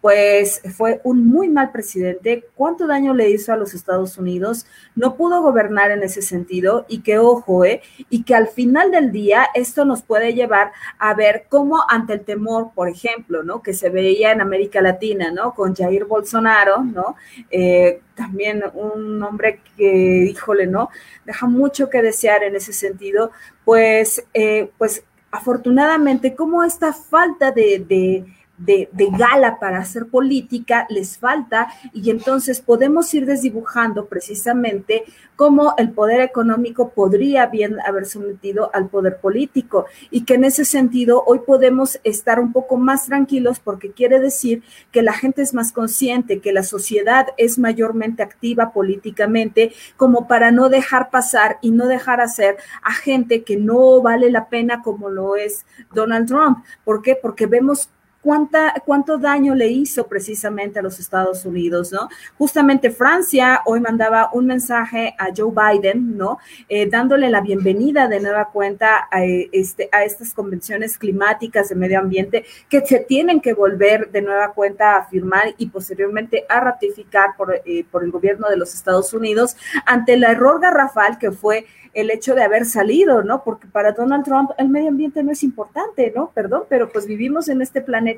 pues 0.00 0.62
fue 0.76 1.00
un 1.04 1.26
muy 1.26 1.48
mal 1.48 1.72
presidente. 1.72 2.46
¿Cuánto 2.54 2.86
daño 2.86 3.12
le 3.14 3.30
hizo 3.30 3.52
a 3.52 3.56
los 3.56 3.74
Estados 3.74 4.16
Unidos? 4.16 4.66
No 4.94 5.16
pudo 5.16 5.42
gobernar 5.42 5.90
en 5.90 6.02
ese 6.02 6.22
sentido 6.22 6.86
y 6.88 7.00
que, 7.02 7.18
ojo, 7.18 7.64
¿eh? 7.64 7.82
y 8.08 8.22
que 8.22 8.34
al 8.34 8.48
final 8.48 8.90
del 8.90 9.12
día 9.12 9.46
esto 9.54 9.84
nos 9.84 10.02
puede 10.02 10.32
llevar 10.32 10.72
a 10.98 11.14
ver 11.14 11.44
cómo 11.48 11.84
ante 11.88 12.14
el 12.14 12.20
temor, 12.22 12.70
por 12.74 12.88
ejemplo, 12.88 13.42
¿no? 13.42 13.62
Que 13.62 13.74
se 13.74 13.90
veía 13.90 14.32
en 14.32 14.40
América 14.40 14.80
Latina, 14.80 15.30
¿no? 15.30 15.54
Con 15.54 15.74
Jair 15.74 16.06
Bolsonaro, 16.06 16.82
¿no? 16.82 17.16
Eh, 17.50 18.00
también 18.14 18.62
un 18.74 19.22
hombre 19.22 19.60
que, 19.76 20.26
híjole, 20.30 20.66
¿no? 20.66 20.88
Deja 21.26 21.46
mucho 21.46 21.90
que 21.90 22.02
desear 22.02 22.42
en 22.42 22.56
ese 22.56 22.72
sentido, 22.72 23.32
pues, 23.64 24.24
eh, 24.32 24.70
pues 24.78 25.04
afortunadamente, 25.30 26.34
como 26.34 26.64
esta 26.64 26.92
falta 26.92 27.52
de, 27.52 27.84
de 27.86 28.24
de, 28.60 28.88
gala 29.18 29.58
para 29.58 29.78
hacer 29.78 30.06
política 30.06 30.86
les 30.90 31.18
falta 31.18 31.68
y 31.92 32.10
entonces 32.10 32.60
podemos 32.60 33.12
ir 33.14 33.26
desdibujando 33.26 34.06
precisamente 34.06 35.04
cómo 35.34 35.74
el 35.78 35.90
poder 35.90 36.20
económico 36.20 36.90
podría 36.90 37.46
bien 37.46 37.78
haber 37.86 38.04
sometido 38.04 38.70
al 38.74 38.88
poder 38.88 39.18
político 39.18 39.86
y 40.10 40.24
que 40.24 40.34
en 40.34 40.44
ese 40.44 40.64
sentido 40.66 41.24
hoy 41.26 41.40
podemos 41.46 41.98
estar 42.04 42.38
un 42.38 42.52
poco 42.52 42.76
más 42.76 43.06
tranquilos 43.06 43.60
porque 43.60 43.92
quiere 43.92 44.20
decir 44.20 44.62
que 44.92 45.02
la 45.02 45.14
gente 45.14 45.40
es 45.40 45.54
más 45.54 45.72
consciente, 45.72 46.40
que 46.40 46.52
la 46.52 46.62
sociedad 46.62 47.28
es 47.38 47.58
mayormente 47.58 48.22
activa 48.22 48.72
políticamente 48.72 49.72
como 49.96 50.28
para 50.28 50.50
no 50.50 50.68
dejar 50.68 51.10
pasar 51.10 51.58
y 51.62 51.70
no 51.70 51.86
dejar 51.86 52.20
hacer 52.20 52.58
a 52.82 52.92
gente 52.92 53.42
que 53.42 53.56
no 53.56 54.02
vale 54.02 54.30
la 54.30 54.48
pena 54.48 54.82
como 54.82 55.08
lo 55.08 55.36
es 55.36 55.64
Donald 55.94 56.28
Trump. 56.28 56.58
¿Por 56.84 57.00
qué? 57.00 57.16
Porque 57.20 57.46
vemos 57.46 57.88
cuánta, 58.22 58.74
cuánto 58.84 59.18
daño 59.18 59.54
le 59.54 59.68
hizo 59.68 60.06
precisamente 60.06 60.78
a 60.78 60.82
los 60.82 60.98
Estados 60.98 61.44
Unidos, 61.44 61.92
¿no? 61.92 62.08
Justamente 62.38 62.90
Francia 62.90 63.62
hoy 63.64 63.80
mandaba 63.80 64.30
un 64.32 64.46
mensaje 64.46 65.14
a 65.18 65.28
Joe 65.36 65.52
Biden, 65.52 66.16
¿no? 66.16 66.38
Eh, 66.68 66.88
dándole 66.88 67.30
la 67.30 67.40
bienvenida 67.40 68.08
de 68.08 68.20
nueva 68.20 68.50
cuenta 68.50 69.08
a, 69.10 69.24
este, 69.24 69.88
a 69.92 70.04
estas 70.04 70.34
convenciones 70.34 70.98
climáticas 70.98 71.68
de 71.68 71.74
medio 71.74 71.98
ambiente 71.98 72.44
que 72.68 72.84
se 72.86 73.00
tienen 73.00 73.40
que 73.40 73.54
volver 73.54 74.10
de 74.10 74.22
nueva 74.22 74.52
cuenta 74.52 74.96
a 74.96 75.06
firmar 75.06 75.54
y 75.56 75.68
posteriormente 75.68 76.44
a 76.48 76.60
ratificar 76.60 77.36
por, 77.36 77.54
eh, 77.64 77.84
por 77.90 78.04
el 78.04 78.10
gobierno 78.10 78.48
de 78.48 78.56
los 78.56 78.74
Estados 78.74 79.12
Unidos 79.14 79.56
ante 79.86 80.14
el 80.14 80.24
error 80.24 80.60
garrafal 80.60 81.18
que 81.18 81.32
fue 81.32 81.66
el 81.92 82.10
hecho 82.10 82.34
de 82.34 82.44
haber 82.44 82.66
salido, 82.66 83.22
¿no? 83.22 83.42
Porque 83.42 83.66
para 83.66 83.92
Donald 83.92 84.24
Trump 84.24 84.50
el 84.58 84.68
medio 84.68 84.88
ambiente 84.88 85.22
no 85.22 85.32
es 85.32 85.42
importante, 85.42 86.12
¿no? 86.14 86.30
Perdón, 86.32 86.64
pero 86.68 86.88
pues 86.90 87.06
vivimos 87.06 87.48
en 87.48 87.62
este 87.62 87.80
planeta 87.80 88.09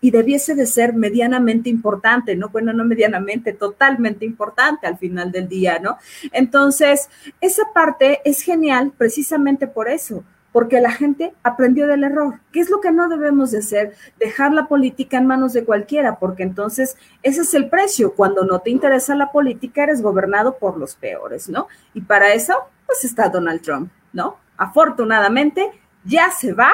y 0.00 0.10
debiese 0.10 0.54
de 0.54 0.66
ser 0.66 0.94
medianamente 0.94 1.70
importante, 1.70 2.36
¿no? 2.36 2.48
Bueno, 2.48 2.72
no 2.72 2.84
medianamente, 2.84 3.52
totalmente 3.52 4.24
importante 4.24 4.86
al 4.86 4.98
final 4.98 5.32
del 5.32 5.48
día, 5.48 5.78
¿no? 5.78 5.98
Entonces, 6.32 7.08
esa 7.40 7.62
parte 7.72 8.20
es 8.24 8.42
genial 8.42 8.92
precisamente 8.96 9.66
por 9.66 9.88
eso 9.88 10.24
porque 10.52 10.80
la 10.80 10.90
gente 10.90 11.34
aprendió 11.42 11.86
del 11.86 12.04
error. 12.04 12.40
¿Qué 12.52 12.60
es 12.60 12.70
lo 12.70 12.80
que 12.80 12.90
no 12.90 13.08
debemos 13.08 13.50
de 13.50 13.58
hacer? 13.58 13.94
Dejar 14.18 14.52
la 14.52 14.66
política 14.66 15.18
en 15.18 15.26
manos 15.26 15.52
de 15.52 15.64
cualquiera, 15.64 16.18
porque 16.18 16.42
entonces 16.42 16.96
ese 17.22 17.42
es 17.42 17.54
el 17.54 17.68
precio. 17.68 18.14
Cuando 18.14 18.44
no 18.44 18.60
te 18.60 18.70
interesa 18.70 19.14
la 19.14 19.30
política, 19.30 19.84
eres 19.84 20.02
gobernado 20.02 20.58
por 20.58 20.78
los 20.78 20.96
peores, 20.96 21.48
¿no? 21.48 21.68
Y 21.94 22.00
para 22.00 22.32
eso, 22.32 22.54
pues 22.86 23.04
está 23.04 23.28
Donald 23.28 23.62
Trump, 23.62 23.92
¿no? 24.12 24.38
Afortunadamente, 24.56 25.70
ya 26.04 26.30
se 26.30 26.52
va 26.52 26.72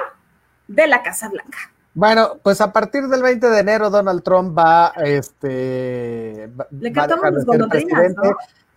de 0.69 0.87
la 0.87 1.03
Casa 1.03 1.29
Blanca. 1.29 1.74
Bueno, 1.95 2.39
pues 2.43 2.61
a 2.61 2.73
partir 2.73 3.07
del 3.07 3.23
20 3.23 3.49
de 3.49 3.61
enero 3.61 3.89
Donald 3.89 4.23
Trump 4.23 4.57
va, 4.59 4.93
este, 5.05 6.51
le 6.71 6.93
cantamos 6.93 7.33
los 7.33 7.47
¿no? 7.47 7.69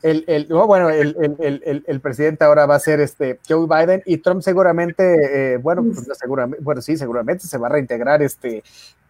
el, 0.04 0.24
el 0.28 0.54
oh, 0.54 0.68
bueno, 0.68 0.90
el, 0.90 1.16
el, 1.40 1.84
el, 1.86 2.00
presidente 2.00 2.46
ahora 2.46 2.68
va 2.68 2.76
a 2.76 2.80
ser 2.80 3.00
este 3.00 3.40
Joe 3.50 3.66
Biden 3.68 4.04
y 4.06 4.18
Trump 4.18 4.44
seguramente, 4.44 5.54
eh, 5.54 5.58
bueno, 5.58 5.84
pues 5.84 6.08
seguramente, 6.18 6.64
bueno, 6.64 6.82
sí, 6.82 6.96
seguramente 6.96 7.48
se 7.48 7.58
va 7.58 7.68
a 7.68 7.72
reintegrar, 7.72 8.22
este, 8.22 8.64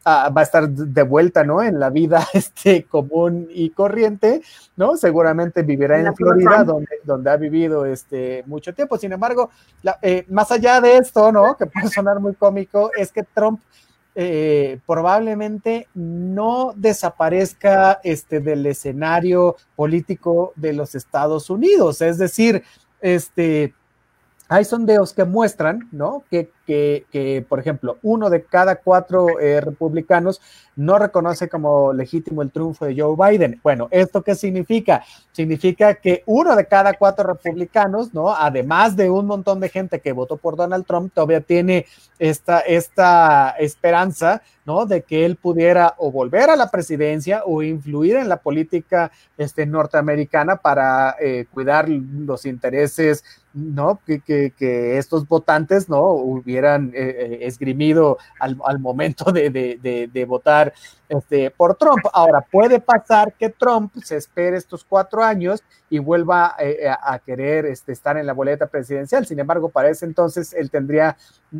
va 0.07 0.31
a 0.33 0.43
estar 0.43 0.69
de 0.69 1.03
vuelta, 1.03 1.43
¿no? 1.43 1.61
En 1.61 1.79
la 1.79 1.89
vida 1.89 2.25
este, 2.33 2.85
común 2.85 3.47
y 3.51 3.71
corriente, 3.71 4.41
¿no? 4.77 4.95
Seguramente 4.95 5.63
vivirá 5.63 5.99
en, 5.99 6.15
Florida, 6.15 6.63
donde, 6.63 6.95
donde 7.03 7.29
ha 7.29 7.35
vivido 7.35 7.85
este, 7.85 8.43
mucho 8.45 8.73
tiempo. 8.73 8.97
Sin 8.97 9.11
embargo, 9.11 9.49
eh, 10.01 10.25
más 10.29 10.49
allá 10.51 10.79
de 10.79 10.97
esto, 10.97 11.31
¿no? 11.31 11.57
Que 11.57 11.65
puede 11.65 11.89
sonar 11.89 12.21
muy 12.21 12.35
cómico, 12.35 12.91
es 12.95 13.11
que 13.11 13.23
Trump 13.23 13.59
eh, 14.19 14.79
probablemente 14.87 15.87
no 15.93 16.73
desaparezca 16.75 17.99
este, 18.03 18.39
del 18.39 18.65
escenario 18.65 19.57
político 19.75 20.53
de 20.55 20.73
los 20.73 20.95
Estados 20.95 21.51
Unidos. 21.51 22.01
Es 22.01 22.17
decir, 22.17 22.63
este, 22.99 23.75
hay 24.49 24.65
sondeos 24.65 25.13
que 25.13 25.25
muestran, 25.25 25.87
¿no? 25.91 26.23
Que, 26.29 26.49
que, 26.65 27.45
por 27.47 27.59
ejemplo, 27.59 27.97
uno 28.01 28.29
de 28.29 28.43
cada 28.43 28.75
cuatro 28.75 29.39
eh, 29.39 29.61
republicanos 29.61 30.41
no 30.75 30.99
reconoce 30.99 31.49
como 31.49 31.93
legítimo 31.93 32.41
el 32.41 32.51
triunfo 32.51 32.85
de 32.85 32.99
Joe 32.99 33.15
Biden. 33.17 33.59
Bueno, 33.63 33.87
¿esto 33.89 34.21
qué 34.21 34.35
significa? 34.35 35.03
Significa 35.31 35.95
que 35.95 36.23
uno 36.25 36.55
de 36.55 36.67
cada 36.67 36.93
cuatro 36.93 37.25
republicanos, 37.25 38.13
¿no? 38.13 38.33
Además 38.33 38.95
de 38.95 39.09
un 39.09 39.25
montón 39.25 39.59
de 39.59 39.69
gente 39.69 40.01
que 40.01 40.11
votó 40.11 40.37
por 40.37 40.55
Donald 40.55 40.85
Trump, 40.85 41.13
todavía 41.13 41.41
tiene 41.41 41.85
esta, 42.19 42.59
esta 42.59 43.55
esperanza, 43.57 44.41
¿no? 44.65 44.85
De 44.85 45.01
que 45.03 45.25
él 45.25 45.37
pudiera 45.37 45.95
o 45.97 46.11
volver 46.11 46.49
a 46.49 46.55
la 46.55 46.69
presidencia 46.69 47.43
o 47.45 47.63
influir 47.63 48.17
en 48.17 48.29
la 48.29 48.37
política 48.37 49.11
este, 49.37 49.65
norteamericana 49.65 50.57
para 50.57 51.15
eh, 51.19 51.45
cuidar 51.51 51.87
los 51.89 52.45
intereses, 52.45 53.23
¿no? 53.57 53.99
Que, 54.05 54.21
que, 54.21 54.97
estos 54.97 55.27
votantes, 55.27 55.89
¿no? 55.89 56.03
Hubieran 56.11 56.91
eh, 56.93 57.15
eh, 57.19 57.39
esgrimido 57.41 58.17
al, 58.39 58.57
al 58.65 58.79
momento 58.79 59.31
de, 59.31 59.49
de, 59.49 60.09
de 60.11 60.25
votar 60.25 60.73
este, 61.09 61.51
por 61.51 61.75
Trump. 61.75 62.05
Ahora, 62.13 62.45
puede 62.51 62.79
pasar 62.79 63.33
que 63.33 63.49
Trump 63.49 63.93
se 64.03 64.17
espere 64.17 64.57
estos 64.57 64.83
cuatro 64.83 65.23
años 65.23 65.63
y 65.89 65.99
vuelva 65.99 66.55
eh, 66.59 66.79
eh, 66.81 66.89
a, 66.89 67.19
querer 67.19 67.65
este, 67.65 67.93
estar 67.93 68.17
en 68.17 68.25
la 68.25 68.33
boleta 68.33 68.67
presidencial. 68.67 69.25
Sin 69.25 69.39
embargo, 69.39 69.69
para 69.69 69.89
ese 69.89 70.05
entonces 70.05 70.53
él 70.53 70.69
tendría, 70.69 71.17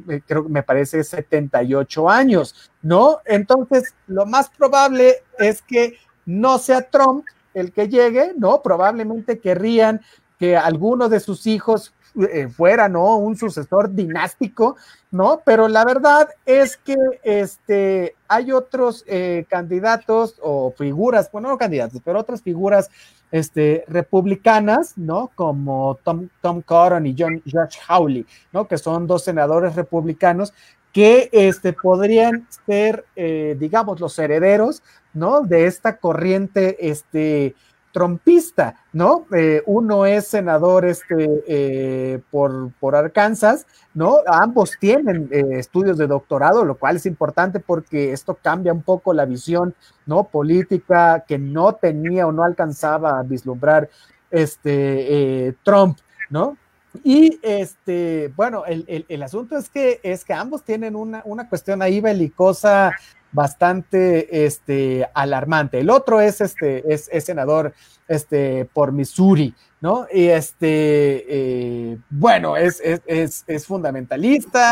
eh, 0.09 0.21
creo 0.25 0.43
que 0.43 0.49
me 0.49 0.63
parece, 0.63 1.03
78 1.03 2.09
años, 2.09 2.71
¿no? 2.81 3.19
Entonces, 3.25 3.95
lo 4.07 4.25
más 4.25 4.49
probable 4.49 5.23
es 5.39 5.61
que 5.61 5.97
no 6.25 6.57
sea 6.57 6.81
Trump 6.89 7.25
el 7.53 7.71
que 7.71 7.87
llegue, 7.87 8.33
¿no? 8.37 8.61
Probablemente 8.61 9.39
querrían 9.39 10.01
que 10.39 10.55
alguno 10.55 11.09
de 11.09 11.19
sus 11.19 11.47
hijos 11.47 11.93
eh, 12.19 12.47
fuera, 12.47 12.89
¿no? 12.89 13.17
Un 13.17 13.35
sucesor 13.35 13.93
dinástico, 13.93 14.75
¿no? 15.11 15.41
Pero 15.45 15.67
la 15.67 15.85
verdad 15.85 16.29
es 16.45 16.77
que 16.77 16.95
este, 17.23 18.15
hay 18.27 18.51
otros 18.51 19.03
eh, 19.07 19.45
candidatos 19.49 20.35
o 20.41 20.73
figuras, 20.75 21.29
bueno, 21.31 21.49
no 21.49 21.57
candidatos, 21.57 22.01
pero 22.03 22.19
otras 22.19 22.41
figuras 22.41 22.89
este, 23.31 23.83
republicanas, 23.87 24.97
¿no? 24.97 25.31
Como 25.35 25.99
Tom, 26.03 26.29
Tom 26.41 26.61
Cotton 26.61 27.05
y 27.05 27.15
John, 27.17 27.43
Josh 27.45 27.77
Hawley, 27.87 28.25
¿no? 28.51 28.67
Que 28.67 28.79
son 28.79 29.05
dos 29.05 29.23
senadores 29.23 29.75
republicanos 29.75 30.53
que 30.93 31.29
este, 31.31 31.73
podrían 31.73 32.47
ser, 32.65 33.05
eh, 33.15 33.55
digamos, 33.59 33.99
los 33.99 34.17
herederos, 34.17 34.81
¿no? 35.13 35.41
De 35.41 35.67
esta 35.67 35.97
corriente, 35.97 36.89
este, 36.89 37.53
trompista, 37.97 38.75
¿no? 38.93 39.25
Eh, 39.35 39.63
uno 39.65 40.05
es 40.05 40.27
senador 40.27 40.85
este, 40.85 41.43
eh, 41.47 42.19
por, 42.29 42.71
por, 42.73 42.95
Arkansas, 42.95 43.65
¿no? 43.95 44.17
Ambos 44.27 44.73
tienen 44.79 45.27
eh, 45.31 45.43
estudios 45.53 45.97
de 45.97 46.05
doctorado, 46.05 46.63
lo 46.63 46.75
cual 46.75 46.97
es 46.97 47.07
importante 47.07 47.59
porque 47.59 48.11
esto 48.11 48.35
cambia 48.39 48.71
un 48.71 48.83
poco 48.83 49.13
la 49.13 49.25
visión, 49.25 49.73
¿no? 50.05 50.25
Política 50.25 51.25
que 51.27 51.39
no 51.39 51.73
tenía 51.73 52.27
o 52.27 52.31
no 52.31 52.43
alcanzaba 52.43 53.17
a 53.17 53.23
vislumbrar 53.23 53.89
este, 54.29 55.57
Trump, 55.63 55.97
¿no? 56.29 56.55
Y 57.03 57.39
este, 57.41 58.31
bueno, 58.35 58.63
el, 58.67 58.85
el, 58.87 59.05
el, 59.09 59.23
asunto 59.23 59.57
es 59.57 59.69
que, 59.69 59.99
es 60.03 60.23
que 60.23 60.33
ambos 60.33 60.63
tienen 60.63 60.95
una, 60.95 61.23
una 61.25 61.49
cuestión 61.49 61.81
ahí 61.81 61.99
belicosa 61.99 62.91
bastante 63.31 64.45
este, 64.45 65.07
alarmante. 65.13 65.79
El 65.79 65.89
otro 65.89 66.21
es, 66.21 66.41
este, 66.41 66.83
es, 66.91 67.09
senador 67.23 67.73
este, 68.07 68.65
por 68.73 68.91
Missouri, 68.91 69.53
¿no? 69.81 70.07
Y 70.11 70.27
este, 70.27 71.25
eh, 71.27 71.97
bueno, 72.09 72.57
es, 72.57 72.81
es, 72.81 73.43
es, 73.45 73.65
fundamentalista, 73.65 74.71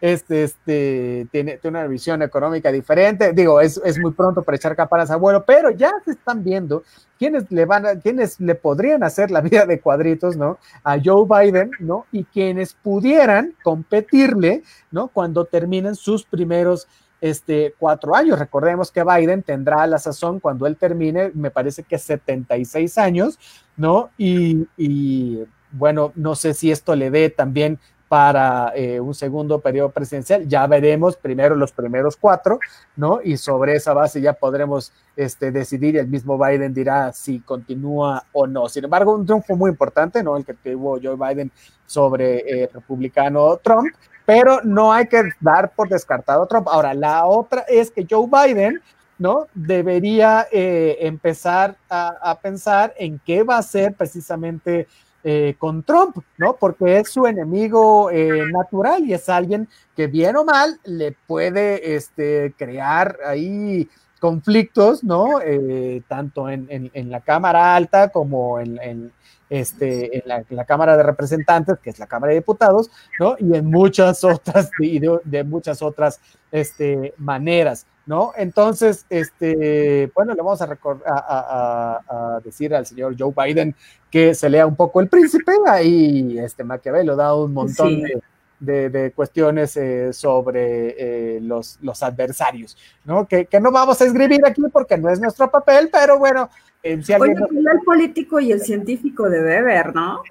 este, 0.00 0.42
este, 0.42 1.28
tiene, 1.30 1.58
tiene, 1.58 1.78
una 1.78 1.86
visión 1.86 2.22
económica 2.22 2.72
diferente. 2.72 3.32
Digo, 3.32 3.60
es, 3.60 3.80
muy 4.00 4.12
pronto 4.12 4.42
para 4.42 4.56
echar 4.56 4.74
capanas 4.74 5.10
a 5.10 5.16
vuelo, 5.16 5.44
pero 5.44 5.70
ya 5.70 5.92
se 6.04 6.10
están 6.10 6.42
viendo 6.42 6.82
quiénes 7.18 7.48
le 7.52 7.64
van 7.66 7.86
a, 7.86 7.94
quiénes 8.00 8.40
le 8.40 8.56
podrían 8.56 9.04
hacer 9.04 9.30
la 9.30 9.40
vida 9.40 9.64
de 9.64 9.80
cuadritos, 9.80 10.36
¿no? 10.36 10.58
A 10.82 10.98
Joe 11.02 11.24
Biden, 11.28 11.70
¿no? 11.78 12.06
Y 12.10 12.24
quienes 12.24 12.74
pudieran 12.74 13.54
competirle, 13.62 14.64
¿no? 14.90 15.06
Cuando 15.06 15.44
terminen 15.44 15.94
sus 15.94 16.24
primeros 16.24 16.88
este, 17.22 17.74
cuatro 17.78 18.14
años. 18.14 18.38
Recordemos 18.38 18.90
que 18.90 19.04
Biden 19.04 19.42
tendrá 19.42 19.86
la 19.86 19.98
sazón 19.98 20.40
cuando 20.40 20.66
él 20.66 20.76
termine, 20.76 21.30
me 21.34 21.52
parece 21.52 21.84
que 21.84 21.96
76 21.96 22.98
años, 22.98 23.38
¿no? 23.76 24.10
Y, 24.18 24.66
y 24.76 25.44
bueno, 25.70 26.12
no 26.16 26.34
sé 26.34 26.52
si 26.52 26.70
esto 26.70 26.96
le 26.96 27.10
dé 27.10 27.30
también 27.30 27.78
para 28.12 28.72
eh, 28.76 29.00
un 29.00 29.14
segundo 29.14 29.60
periodo 29.60 29.88
presidencial. 29.88 30.46
Ya 30.46 30.66
veremos 30.66 31.16
primero 31.16 31.56
los 31.56 31.72
primeros 31.72 32.14
cuatro, 32.14 32.58
¿no? 32.94 33.20
Y 33.24 33.38
sobre 33.38 33.74
esa 33.76 33.94
base 33.94 34.20
ya 34.20 34.34
podremos 34.34 34.92
este, 35.16 35.50
decidir 35.50 35.96
el 35.96 36.08
mismo 36.08 36.36
Biden 36.36 36.74
dirá 36.74 37.10
si 37.14 37.40
continúa 37.40 38.26
o 38.32 38.46
no. 38.46 38.68
Sin 38.68 38.84
embargo, 38.84 39.14
un 39.14 39.24
triunfo 39.24 39.56
muy 39.56 39.70
importante, 39.70 40.22
¿no? 40.22 40.36
El 40.36 40.44
que 40.44 40.52
tuvo 40.52 40.98
Joe 41.02 41.16
Biden 41.16 41.50
sobre 41.86 42.40
el 42.40 42.68
republicano 42.70 43.56
Trump, 43.56 43.88
pero 44.26 44.60
no 44.62 44.92
hay 44.92 45.06
que 45.06 45.30
dar 45.40 45.72
por 45.74 45.88
descartado 45.88 46.42
a 46.42 46.46
Trump. 46.46 46.68
Ahora, 46.68 46.92
la 46.92 47.24
otra 47.24 47.64
es 47.66 47.90
que 47.90 48.06
Joe 48.06 48.28
Biden, 48.28 48.82
¿no? 49.16 49.46
Debería 49.54 50.46
eh, 50.52 50.98
empezar 51.00 51.76
a 51.88 52.38
pensar 52.42 52.92
en 52.98 53.18
qué 53.24 53.42
va 53.42 53.56
a 53.56 53.62
ser 53.62 53.94
precisamente 53.94 54.86
eh, 55.24 55.54
con 55.58 55.84
Trump, 55.84 56.16
¿no? 56.36 56.56
Porque 56.56 56.98
es 56.98 57.10
su 57.10 57.26
enemigo 57.26 58.10
eh, 58.10 58.42
natural 58.52 59.04
y 59.04 59.14
es 59.14 59.28
alguien 59.28 59.68
que 59.94 60.08
bien 60.08 60.34
o 60.34 60.44
mal 60.44 60.80
le 60.84 61.12
puede 61.12 61.94
este, 61.94 62.52
crear 62.58 63.18
ahí 63.24 63.88
conflictos, 64.18 65.04
¿no? 65.04 65.40
Eh, 65.40 66.02
tanto 66.08 66.48
en, 66.48 66.90
la 66.92 67.20
Cámara 67.20 67.76
Alta 67.76 68.08
como 68.08 68.58
en, 68.58 69.12
este, 69.48 70.24
la, 70.26 70.64
Cámara 70.64 70.96
de 70.96 71.04
Representantes, 71.04 71.78
que 71.80 71.90
es 71.90 71.98
la 72.00 72.06
Cámara 72.06 72.30
de 72.30 72.40
Diputados, 72.40 72.90
¿no? 73.20 73.36
Y 73.38 73.56
en 73.56 73.66
muchas 73.66 74.24
otras, 74.24 74.70
de, 74.78 75.20
de 75.24 75.44
muchas 75.44 75.82
otras 75.82 76.20
este, 76.50 77.14
maneras. 77.16 77.86
¿No? 78.06 78.32
Entonces, 78.36 79.06
este, 79.08 80.10
bueno, 80.14 80.34
le 80.34 80.42
vamos 80.42 80.60
a, 80.60 80.78
a, 81.06 82.00
a, 82.08 82.40
decir 82.44 82.74
al 82.74 82.86
señor 82.86 83.14
Joe 83.18 83.32
Biden 83.36 83.74
que 84.10 84.34
se 84.34 84.48
lea 84.50 84.66
un 84.66 84.76
poco 84.76 85.00
El 85.00 85.08
Príncipe, 85.08 85.52
ahí 85.66 86.38
este 86.38 86.64
Maquiavelo 86.64 87.16
da 87.16 87.34
un 87.34 87.52
montón 87.52 87.88
sí. 87.88 88.02
de, 88.02 88.22
de, 88.60 88.90
de, 88.90 89.12
cuestiones 89.12 89.76
eh, 89.76 90.12
sobre 90.12 91.36
eh, 91.36 91.40
los, 91.40 91.78
los, 91.82 92.02
adversarios, 92.02 92.76
¿no? 93.04 93.26
Que, 93.26 93.46
que, 93.46 93.60
no 93.60 93.72
vamos 93.72 94.00
a 94.00 94.04
escribir 94.04 94.40
aquí 94.46 94.62
porque 94.72 94.96
no 94.96 95.10
es 95.10 95.20
nuestro 95.20 95.50
papel, 95.50 95.88
pero 95.90 96.18
bueno. 96.18 96.50
Eh, 96.82 97.00
si 97.02 97.14
Oye, 97.14 97.34
no... 97.34 97.46
el 97.46 97.80
político 97.84 98.40
y 98.40 98.52
el 98.52 98.60
científico 98.60 99.28
debe 99.28 99.62
ver, 99.62 99.94
¿no? 99.94 100.22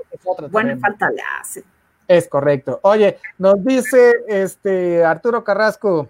Buena 0.50 0.78
falta 0.78 1.10
le 1.10 1.22
hace. 1.40 1.64
Es 2.08 2.28
correcto. 2.28 2.80
Oye, 2.84 3.18
nos 3.38 3.64
dice 3.64 4.16
este 4.28 5.04
Arturo 5.04 5.44
Carrasco, 5.44 6.10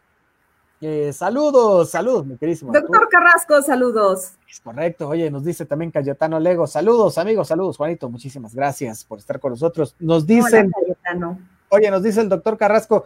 eh, 0.82 1.14
saludos, 1.14 1.92
saludos, 1.92 2.26
mi 2.26 2.38
querísimo. 2.38 2.74
Doctor 2.74 3.08
Carrasco, 3.08 3.62
saludos. 3.62 4.34
Es 4.50 4.60
correcto. 4.60 5.08
Oye, 5.08 5.30
nos 5.30 5.44
dice 5.44 5.66
también 5.66 5.92
Cayetano 5.92 6.40
Lego. 6.40 6.66
Saludos, 6.66 7.20
amigos, 7.20 7.48
saludos, 7.48 7.78
Juanito. 7.78 8.10
Muchísimas 8.10 8.56
gracias 8.56 9.06
por 9.06 9.20
estar 9.20 9.40
con 9.40 9.52
nosotros. 9.52 9.96
Nos 10.00 10.26
dicen. 10.26 10.72
Hola, 10.76 11.38
oye, 11.70 11.92
nos 11.92 12.02
dice 12.02 12.22
el 12.22 12.30
doctor 12.30 12.58
Carrasco. 12.58 13.06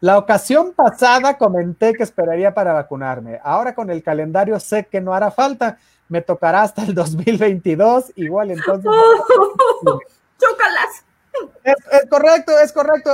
La 0.00 0.16
ocasión 0.16 0.72
pasada 0.72 1.36
comenté 1.36 1.92
que 1.92 2.04
esperaría 2.04 2.54
para 2.54 2.72
vacunarme. 2.72 3.38
Ahora 3.44 3.74
con 3.74 3.90
el 3.90 4.02
calendario 4.02 4.58
sé 4.58 4.86
que 4.86 5.02
no 5.02 5.12
hará 5.12 5.30
falta. 5.30 5.76
Me 6.08 6.22
tocará 6.22 6.62
hasta 6.62 6.84
el 6.84 6.94
2022. 6.94 8.12
Igual 8.16 8.50
entonces. 8.52 8.90
Oh, 9.82 9.98
¡Chócalas! 10.38 11.04
Es, 11.64 11.74
es 11.90 12.10
correcto, 12.10 12.52
es 12.58 12.70
correcto. 12.70 13.10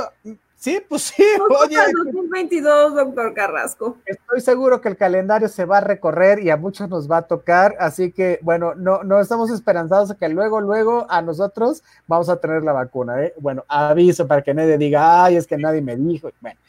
Sí, 0.59 0.81
pues 0.89 1.03
sí. 1.03 1.23
Oye, 1.63 1.77
2022, 2.05 2.95
doctor 2.95 3.33
Carrasco. 3.35 3.97
Estoy 4.05 4.41
seguro 4.41 4.81
que 4.81 4.89
el 4.89 4.97
calendario 4.97 5.47
se 5.49 5.65
va 5.65 5.77
a 5.77 5.81
recorrer 5.81 6.39
y 6.39 6.49
a 6.49 6.57
muchos 6.57 6.89
nos 6.89 7.09
va 7.09 7.17
a 7.17 7.21
tocar, 7.21 7.75
así 7.79 8.11
que 8.11 8.39
bueno, 8.41 8.73
no, 8.73 9.03
no 9.03 9.19
estamos 9.19 9.51
esperanzados 9.51 10.09
a 10.09 10.15
que 10.15 10.27
luego, 10.29 10.59
luego 10.59 11.05
a 11.09 11.21
nosotros 11.21 11.83
vamos 12.07 12.27
a 12.29 12.37
tener 12.37 12.63
la 12.63 12.73
vacuna. 12.73 13.23
¿eh? 13.23 13.33
Bueno, 13.39 13.65
aviso 13.67 14.27
para 14.27 14.41
que 14.41 14.55
nadie 14.55 14.79
diga, 14.79 15.25
ay, 15.25 15.35
es 15.35 15.45
que 15.45 15.57
nadie 15.57 15.81
me 15.81 15.95
dijo. 15.95 16.31
Bueno. 16.41 16.59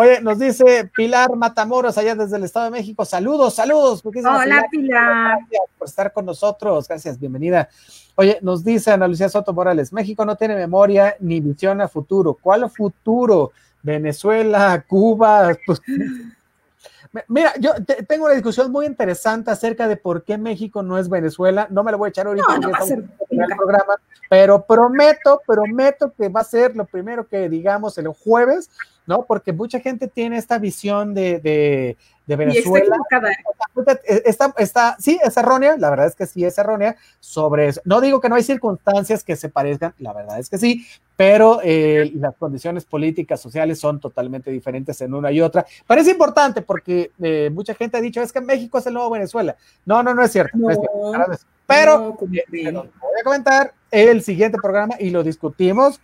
Oye, 0.00 0.20
nos 0.20 0.38
dice 0.38 0.88
Pilar 0.94 1.34
Matamoros 1.34 1.98
allá 1.98 2.14
desde 2.14 2.36
el 2.36 2.44
Estado 2.44 2.66
de 2.66 2.70
México. 2.70 3.04
Saludos, 3.04 3.54
saludos. 3.54 4.00
Hola, 4.04 4.12
Pilar. 4.44 4.64
Pilar. 4.70 5.38
Gracias 5.40 5.70
por 5.76 5.88
estar 5.88 6.12
con 6.12 6.24
nosotros. 6.24 6.86
Gracias, 6.86 7.18
bienvenida. 7.18 7.68
Oye, 8.14 8.38
nos 8.40 8.62
dice 8.62 8.92
Ana 8.92 9.08
Lucía 9.08 9.28
Soto 9.28 9.52
Morales, 9.52 9.92
México 9.92 10.24
no 10.24 10.36
tiene 10.36 10.54
memoria 10.54 11.16
ni 11.18 11.40
visión 11.40 11.80
a 11.80 11.88
futuro. 11.88 12.38
¿Cuál 12.40 12.70
futuro? 12.70 13.50
Venezuela, 13.82 14.84
Cuba. 14.86 15.56
Pues, 15.66 15.82
mira, 17.26 17.54
yo 17.58 17.74
te, 17.84 18.04
tengo 18.04 18.26
una 18.26 18.34
discusión 18.34 18.70
muy 18.70 18.86
interesante 18.86 19.50
acerca 19.50 19.88
de 19.88 19.96
por 19.96 20.22
qué 20.22 20.38
México 20.38 20.80
no 20.80 20.96
es 20.96 21.08
Venezuela. 21.08 21.66
No 21.70 21.82
me 21.82 21.90
lo 21.90 21.98
voy 21.98 22.06
a 22.06 22.10
echar 22.10 22.28
ahorita 22.28 22.46
no, 22.46 22.68
no 22.68 22.70
va 22.70 22.78
a 22.78 22.82
ser 22.82 23.02
en 23.30 23.42
el 23.42 23.56
programa, 23.56 23.94
pero 24.30 24.64
prometo, 24.64 25.42
prometo 25.44 26.12
que 26.16 26.28
va 26.28 26.42
a 26.42 26.44
ser 26.44 26.76
lo 26.76 26.84
primero 26.84 27.26
que 27.26 27.48
digamos 27.48 27.98
el 27.98 28.06
jueves, 28.06 28.70
¿no? 29.08 29.24
Porque 29.24 29.52
mucha 29.52 29.80
gente 29.80 30.06
tiene 30.06 30.36
esta 30.36 30.58
visión 30.58 31.14
de, 31.14 31.40
de, 31.40 31.96
de 32.26 32.36
Venezuela. 32.36 32.94
Está, 34.06 34.54
está, 34.58 34.96
sí, 35.00 35.18
es 35.24 35.34
errónea, 35.38 35.76
la 35.78 35.88
verdad 35.88 36.06
es 36.06 36.14
que 36.14 36.26
sí 36.26 36.44
es 36.44 36.58
errónea 36.58 36.94
sobre 37.18 37.68
eso. 37.68 37.80
No 37.84 38.02
digo 38.02 38.20
que 38.20 38.28
no 38.28 38.34
hay 38.34 38.42
circunstancias 38.42 39.24
que 39.24 39.34
se 39.34 39.48
parezcan, 39.48 39.94
la 39.98 40.12
verdad 40.12 40.38
es 40.38 40.50
que 40.50 40.58
sí, 40.58 40.86
pero 41.16 41.60
eh, 41.64 42.12
las 42.16 42.36
condiciones 42.36 42.84
políticas, 42.84 43.40
sociales 43.40 43.80
son 43.80 43.98
totalmente 43.98 44.50
diferentes 44.50 45.00
en 45.00 45.14
una 45.14 45.32
y 45.32 45.40
otra. 45.40 45.64
Parece 45.86 46.10
importante 46.10 46.60
porque 46.60 47.10
eh, 47.22 47.48
mucha 47.50 47.74
gente 47.74 47.96
ha 47.96 48.02
dicho 48.02 48.20
es 48.20 48.30
que 48.30 48.42
México 48.42 48.76
es 48.76 48.86
el 48.86 48.92
nuevo 48.92 49.08
Venezuela. 49.08 49.56
No, 49.86 50.02
no, 50.02 50.12
no 50.12 50.22
es 50.22 50.30
cierto. 50.30 50.56
No, 50.58 50.68
no 50.68 50.70
es 50.70 50.78
cierto. 50.78 51.38
Pero 51.66 52.16
no, 52.20 52.28
eh, 52.52 52.70
voy 52.70 53.20
a 53.20 53.24
comentar 53.24 53.72
el 53.90 54.22
siguiente 54.22 54.58
programa 54.60 54.96
y 54.98 55.10
lo 55.10 55.22
discutimos 55.22 56.00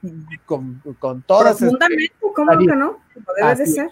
con, 0.47 0.83
con 0.99 1.23
todas. 1.23 1.59
Profundamente, 1.59 2.13
¿cómo 2.21 2.59
que 2.59 2.67
no? 2.67 2.99
Debe 3.37 3.55
de 3.57 3.67
ser. 3.67 3.91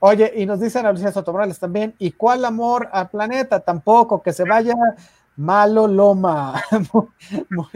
Oye, 0.00 0.32
y 0.36 0.46
nos 0.46 0.60
dicen 0.60 0.86
a 0.86 0.92
Lucía 0.92 1.10
Sotomorales 1.10 1.58
también, 1.58 1.94
¿y 1.98 2.12
cuál 2.12 2.44
amor 2.44 2.88
al 2.92 3.08
planeta? 3.10 3.58
Tampoco, 3.58 4.22
que 4.22 4.32
se 4.32 4.44
vaya 4.44 4.74
malo 5.38 5.86
Loma. 5.86 6.62
muy, 7.48 7.66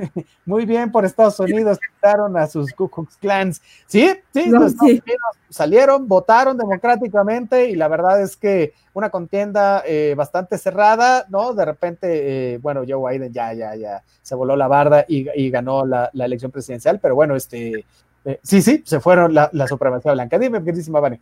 muy, 0.45 0.67
bien 0.67 0.91
por 0.91 1.05
Estados 1.05 1.39
Unidos, 1.39 1.79
quitaron 1.79 2.37
a 2.37 2.47
sus 2.49 2.73
Ku 2.73 2.89
Klux 2.89 3.17
Klans. 3.17 3.63
Sí, 3.87 4.13
sí, 4.35 4.49
no, 4.49 4.61
los 4.61 4.73
sí. 4.73 5.01
salieron, 5.49 6.09
votaron 6.09 6.59
democráticamente 6.59 7.71
y 7.71 7.77
la 7.77 7.87
verdad 7.87 8.21
es 8.21 8.37
que 8.37 8.75
una 8.95 9.11
contienda 9.11 9.83
eh, 9.87 10.15
bastante 10.17 10.59
cerrada, 10.59 11.25
¿no? 11.29 11.55
De 11.55 11.65
repente, 11.65 12.55
eh, 12.55 12.59
bueno, 12.59 12.83
Joe 12.87 13.13
Biden 13.13 13.33
ya, 13.33 13.55
ya, 13.55 13.77
ya 13.77 14.03
se 14.21 14.35
voló 14.35 14.57
la 14.57 14.67
barda 14.67 15.05
y, 15.07 15.29
y 15.35 15.51
ganó 15.51 15.87
la, 15.87 16.11
la, 16.15 16.25
elección 16.25 16.51
presidencial, 16.51 16.99
pero 16.99 17.15
bueno, 17.15 17.37
este, 17.37 17.87
eh, 18.25 18.41
sí, 18.43 18.61
sí, 18.61 18.83
se 18.85 18.99
fueron 18.99 19.35
la, 19.35 19.49
la 19.53 19.69
supremacía 19.69 20.13
blanca. 20.13 20.37
Dime, 20.37 20.63
queridísima 20.65 20.99
Vane. 20.99 21.21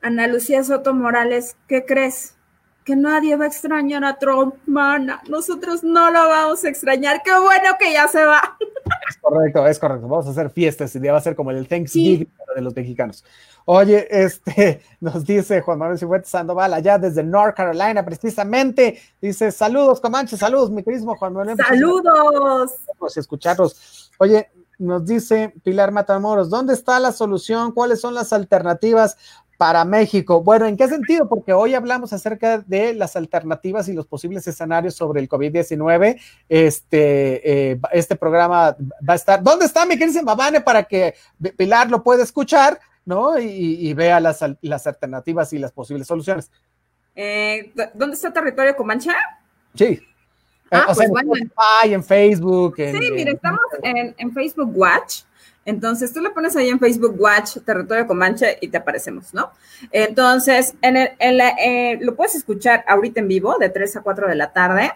Ana 0.00 0.26
Lucía 0.26 0.64
Soto 0.64 0.94
Morales, 0.94 1.54
¿qué 1.68 1.84
crees? 1.84 2.34
Que 2.84 2.96
nadie 2.96 3.36
va 3.36 3.44
a 3.44 3.48
extrañar 3.48 4.04
a 4.04 4.18
Trump, 4.18 4.56
mana. 4.66 5.22
Nosotros 5.28 5.84
no 5.84 6.10
lo 6.10 6.28
vamos 6.28 6.64
a 6.64 6.68
extrañar. 6.68 7.22
Qué 7.22 7.30
bueno 7.30 7.76
que 7.78 7.92
ya 7.92 8.08
se 8.08 8.24
va. 8.24 8.56
Es 9.08 9.16
correcto, 9.18 9.66
es 9.66 9.78
correcto. 9.78 10.08
Vamos 10.08 10.26
a 10.26 10.30
hacer 10.30 10.50
fiestas 10.50 10.94
y 10.96 10.98
día 10.98 11.12
va 11.12 11.18
a 11.18 11.22
ser 11.22 11.36
como 11.36 11.50
el 11.50 11.68
Thanksgiving 11.68 12.26
sí. 12.26 12.54
de 12.54 12.60
los 12.60 12.74
mexicanos. 12.74 13.24
Oye, 13.64 14.06
este, 14.10 14.82
nos 15.00 15.24
dice 15.24 15.60
Juan 15.60 15.78
Manuel 15.78 15.98
Cifuentes 15.98 16.30
Sandoval, 16.30 16.74
allá 16.74 16.98
desde 16.98 17.22
North 17.22 17.56
Carolina, 17.56 18.04
precisamente. 18.04 18.98
Dice, 19.20 19.52
saludos, 19.52 20.00
Comanche, 20.00 20.36
saludos, 20.36 20.70
mi 20.70 20.82
querísimo 20.82 21.16
Juan 21.16 21.34
Manuel. 21.34 21.56
Saludos. 21.56 22.72
Vamos 22.98 23.16
a 23.16 23.20
escucharlos. 23.20 24.10
Oye, 24.18 24.50
nos 24.78 25.06
dice 25.06 25.54
Pilar 25.62 25.92
Matamoros, 25.92 26.50
¿dónde 26.50 26.74
está 26.74 26.98
la 26.98 27.12
solución? 27.12 27.72
¿Cuáles 27.72 28.00
son 28.00 28.14
las 28.14 28.32
alternativas 28.32 29.16
para 29.62 29.84
México. 29.84 30.42
Bueno, 30.42 30.66
¿en 30.66 30.76
qué 30.76 30.88
sentido? 30.88 31.28
Porque 31.28 31.52
hoy 31.52 31.74
hablamos 31.74 32.12
acerca 32.12 32.58
de 32.58 32.94
las 32.94 33.14
alternativas 33.14 33.86
y 33.86 33.92
los 33.92 34.08
posibles 34.08 34.44
escenarios 34.48 34.96
sobre 34.96 35.20
el 35.20 35.28
COVID-19. 35.28 36.20
Este, 36.48 37.70
eh, 37.70 37.80
este 37.92 38.16
programa 38.16 38.76
va 39.08 39.12
a 39.12 39.14
estar. 39.14 39.40
¿Dónde 39.40 39.66
está 39.66 39.86
mi 39.86 39.96
querida 39.96 40.20
Babane 40.24 40.62
para 40.62 40.82
que 40.82 41.14
Pilar 41.56 41.88
lo 41.92 42.02
pueda 42.02 42.24
escuchar, 42.24 42.80
¿no? 43.04 43.38
Y, 43.38 43.88
y 43.88 43.94
vea 43.94 44.18
las, 44.18 44.44
las, 44.62 44.84
alternativas 44.88 45.52
y 45.52 45.60
las 45.60 45.70
posibles 45.70 46.08
soluciones. 46.08 46.50
Eh, 47.14 47.72
¿Dónde 47.94 48.16
está 48.16 48.32
Territorio 48.32 48.74
Comancha? 48.74 49.14
Sí. 49.76 50.00
Ah, 50.72 50.86
o 50.88 50.94
sea, 50.94 50.94
pues 50.94 51.06
en, 51.06 51.10
bueno. 51.12 51.34
Spotify, 51.34 51.94
en 51.94 52.02
Facebook. 52.02 52.74
En, 52.78 53.00
sí, 53.00 53.10
mire, 53.12 53.30
estamos 53.30 53.60
en, 53.84 54.12
en 54.18 54.32
Facebook 54.32 54.72
Watch. 54.76 55.22
Entonces 55.64 56.12
tú 56.12 56.20
le 56.20 56.30
pones 56.30 56.56
ahí 56.56 56.68
en 56.68 56.80
Facebook 56.80 57.14
Watch 57.18 57.58
Territorio 57.64 58.06
Comanche 58.06 58.58
y 58.60 58.68
te 58.68 58.78
aparecemos, 58.78 59.32
¿no? 59.32 59.50
Entonces, 59.90 60.74
en 60.82 60.96
el, 60.96 61.10
en 61.18 61.38
la, 61.38 61.50
eh, 61.50 61.98
lo 62.00 62.14
puedes 62.14 62.34
escuchar 62.34 62.84
ahorita 62.88 63.20
en 63.20 63.28
vivo 63.28 63.56
de 63.58 63.68
3 63.68 63.96
a 63.96 64.00
4 64.02 64.28
de 64.28 64.34
la 64.34 64.52
tarde 64.52 64.92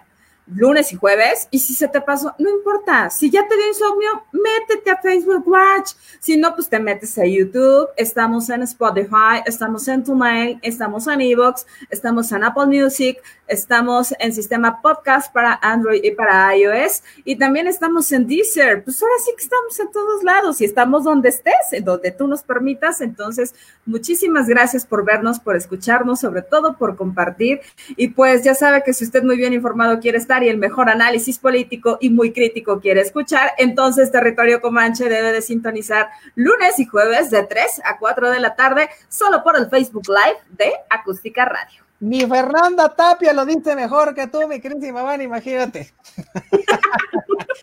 lunes 0.47 0.93
y 0.93 0.97
jueves. 0.97 1.49
Y 1.51 1.59
si 1.59 1.75
se 1.75 1.89
te 1.89 2.01
pasó, 2.01 2.35
no 2.39 2.49
importa. 2.49 3.11
Si 3.11 3.31
ya 3.31 3.47
te 3.47 3.57
dio 3.57 3.69
insomnio, 3.69 4.25
métete 4.33 4.91
a 4.91 5.01
Facebook 5.01 5.47
Watch. 5.47 5.93
Si 6.21 6.37
no, 6.37 6.55
pues 6.55 6.69
te 6.69 6.79
metes 6.79 7.19
a 7.19 7.27
YouTube. 7.27 7.89
Estamos 7.97 8.49
en 8.51 8.63
Spotify, 8.63 9.43
estamos 9.45 9.87
en 9.89 10.05
TuneIn, 10.05 10.61
estamos 10.63 11.07
en 11.07 11.21
Evox, 11.21 11.67
estamos 11.91 12.31
en 12.33 12.45
Apple 12.45 12.67
Music, 12.67 13.19
estamos 13.49 14.15
en 14.19 14.33
sistema 14.33 14.81
podcast 14.81 15.33
para 15.33 15.59
Android 15.63 16.03
y 16.03 16.13
para 16.13 16.57
iOS. 16.57 17.03
Y 17.25 17.37
también 17.37 17.67
estamos 17.67 18.11
en 18.13 18.27
Deezer. 18.27 18.85
Pues 18.85 19.03
ahora 19.03 19.15
sí 19.25 19.33
que 19.37 19.43
estamos 19.43 19.79
en 19.81 19.91
todos 19.91 20.23
lados 20.23 20.61
y 20.61 20.65
estamos 20.65 21.05
donde 21.05 21.29
estés, 21.31 21.73
en 21.73 21.85
donde 21.85 22.11
tú 22.11 22.27
nos 22.29 22.43
permitas. 22.43 23.01
Entonces, 23.01 23.55
muchísimas 23.85 24.49
gracias 24.49 24.87
por 24.87 25.05
vernos, 25.05 25.41
por 25.41 25.57
escucharnos, 25.57 26.21
sobre 26.21 26.43
todo 26.43 26.77
por 26.77 26.97
compartir. 26.97 27.61
Y 27.97 28.09
pues 28.09 28.45
ya 28.45 28.55
sabe 28.55 28.83
que 28.85 28.93
si 28.93 29.05
usted 29.05 29.23
muy 29.23 29.37
bien 29.37 29.53
informado 29.53 29.99
quiere 30.01 30.19
estar 30.19 30.36
y 30.43 30.49
el 30.49 30.59
mejor 30.59 30.89
análisis 30.89 31.39
político 31.39 31.99
y 32.01 32.11
muy 32.11 32.33
crítico 32.33 32.81
quiere 32.81 33.01
escuchar, 33.01 33.53
entonces 33.59 34.11
Territorio 34.11 34.61
Comanche 34.61 35.09
debe 35.09 35.33
de 35.33 35.43
sintonizar 35.43 36.11
lunes 36.35 36.79
y 36.79 36.87
jueves 36.87 37.31
de 37.31 37.45
3 37.45 37.83
a 37.85 37.99
4 37.99 38.31
de 38.31 38.41
la 38.41 38.57
tarde 38.57 38.89
solo 39.09 39.43
por 39.43 39.57
el 39.57 39.69
Facebook 39.69 40.09
Live 40.09 40.39
de 40.51 40.73
Acústica 40.91 41.45
Radio. 41.45 41.86
Mi 41.99 42.27
Fernanda 42.27 42.95
Tapia 42.95 43.33
lo 43.33 43.47
dice 43.47 43.75
mejor 43.75 44.15
que 44.15 44.27
tú, 44.27 44.47
mi 44.47 44.61
queridísima 44.61 45.03
Van, 45.03 45.23
imagínate. 45.23 45.93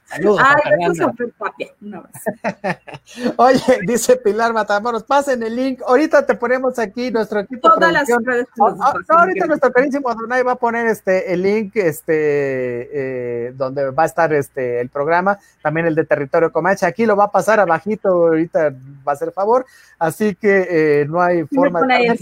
Saludos. 0.06 0.42
Ay, 0.44 0.90
Tapia. 1.38 1.74
Oye, 3.38 3.80
dice 3.86 4.16
Pilar 4.18 4.54
Matamoros, 4.54 5.04
pasen 5.04 5.44
el 5.44 5.56
link. 5.56 5.82
Ahorita 5.86 6.26
te 6.26 6.36
ponemos 6.36 6.78
aquí 6.80 7.12
nuestro 7.12 7.42
equipo. 7.42 7.70
Todas 7.70 7.92
las 7.92 8.08
redes. 8.24 8.48
Oh, 8.60 8.66
oh, 8.66 8.76
no, 8.76 9.20
ahorita 9.20 9.46
nuestro 9.46 9.72
carísimo 9.72 10.14
Donay 10.14 10.44
va 10.44 10.54
a 10.54 10.56
poner 10.56 10.88
este 10.88 11.34
el 11.34 11.42
link, 11.42 11.76
este, 11.76 13.48
eh, 13.48 13.54
donde 13.56 13.92
va 13.92 14.04
a 14.04 14.06
estar 14.06 14.34
este 14.34 14.82
el 14.82 14.90
programa, 14.90 15.40
también 15.62 15.88
el 15.88 15.96
de 15.96 16.06
Territorio 16.06 16.52
Comanche. 16.52 16.86
Aquí 16.86 17.06
lo 17.06 17.16
va 17.16 17.26
a 17.26 17.32
pasar 17.32 17.60
abajito, 17.60 18.10
ahorita 18.10 18.74
va 19.08 19.14
a 19.14 19.16
ser 19.16 19.32
favor. 19.32 19.66
Así 20.00 20.36
que 20.36 20.68
eh, 20.70 21.06
no 21.08 21.22
hay 21.22 21.44
forma 21.46 21.82
de. 21.82 22.18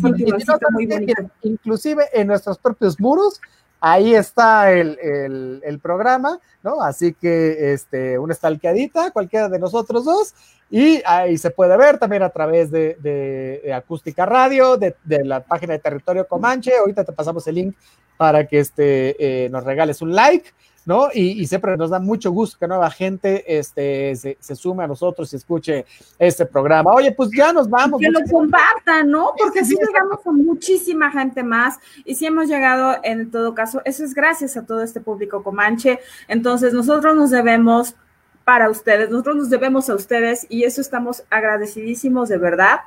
Inclusive 1.43 2.00
en 2.13 2.27
nuestros 2.27 2.57
propios 2.57 2.99
muros. 2.99 3.41
Ahí 3.79 4.13
está 4.13 4.71
el, 4.71 5.79
programa, 5.81 6.39
¿no? 6.61 6.81
Así 6.83 7.13
que 7.13 7.73
este, 7.73 8.19
una 8.19 8.33
estalqueadita, 8.33 9.09
cualquiera 9.11 9.49
de 9.49 9.57
nosotros 9.57 10.05
dos, 10.05 10.35
y 10.69 11.01
ahí 11.05 11.37
se 11.37 11.49
puede 11.49 11.75
ver 11.77 11.97
también 11.97 12.21
a 12.21 12.29
través 12.29 12.69
de, 12.69 13.71
Acústica 13.75 14.25
Radio, 14.25 14.77
de, 14.77 14.95
la 15.25 15.41
página 15.41 15.73
de 15.73 15.79
Territorio 15.79 16.27
Comanche. 16.27 16.73
Ahorita 16.77 17.03
te 17.03 17.11
pasamos 17.11 17.47
el 17.47 17.55
link 17.55 17.75
para 18.17 18.45
que 18.45 18.59
este, 18.59 19.45
eh, 19.45 19.49
nos 19.49 19.63
regales 19.63 20.01
un 20.01 20.13
like 20.13 20.51
¿no? 20.85 21.09
Y, 21.13 21.45
siempre 21.45 21.77
nos 21.77 21.89
da 21.89 21.99
mucho 21.99 22.31
gusto 22.31 22.57
que 22.57 22.67
nueva 22.67 22.89
gente 22.89 23.43
este, 23.57 24.15
se, 24.15 24.55
sume 24.55 24.83
a 24.83 24.87
nosotros 24.87 25.31
y 25.31 25.35
escuche 25.35 25.85
este 26.17 26.45
programa. 26.45 26.93
Oye, 26.93 27.11
pues 27.11 27.29
ya 27.35 27.53
nos 27.53 27.69
vamos. 27.69 27.99
Que 27.99 28.09
lo 28.09 28.19
compartan, 28.29 29.09
¿no? 29.09 29.33
Porque 29.37 29.59
así 29.59 29.75
llegamos 29.75 30.25
a 30.25 30.31
muchísima 30.31 31.11
gente 31.11 31.43
más 31.43 31.79
y 32.03 32.15
si 32.15 32.25
hemos 32.25 32.47
llegado 32.47 32.97
en 33.03 33.31
todo 33.31 33.53
caso, 33.53 33.81
eso 33.85 34.03
es 34.03 34.13
gracias 34.13 34.57
a 34.57 34.65
todo 34.65 34.81
este 34.81 35.01
público 35.01 35.43
comanche. 35.43 35.99
Entonces 36.27 36.73
nosotros 36.73 37.15
nos 37.15 37.29
debemos 37.29 37.95
para 38.43 38.69
ustedes, 38.69 39.09
nosotros 39.09 39.35
nos 39.35 39.49
debemos 39.49 39.89
a 39.89 39.95
ustedes 39.95 40.47
y 40.49 40.63
eso 40.63 40.81
estamos 40.81 41.23
agradecidísimos 41.29 42.27
de 42.27 42.37
verdad 42.37 42.81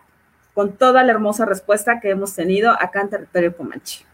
con 0.53 0.73
toda 0.73 1.03
la 1.03 1.13
hermosa 1.13 1.47
respuesta 1.47 2.01
que 2.01 2.11
hemos 2.11 2.35
tenido 2.35 2.73
acá 2.73 3.03
en 3.03 3.11
Territorio 3.11 3.57
Comanche. 3.57 4.05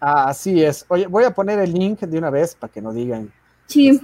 Así 0.00 0.64
es. 0.64 0.84
Oye, 0.88 1.06
voy 1.06 1.24
a 1.24 1.30
poner 1.30 1.58
el 1.58 1.72
link 1.72 2.00
de 2.00 2.18
una 2.18 2.30
vez 2.30 2.54
para 2.54 2.72
que 2.72 2.80
no 2.80 2.92
digan. 2.92 3.30
Sí. 3.66 4.00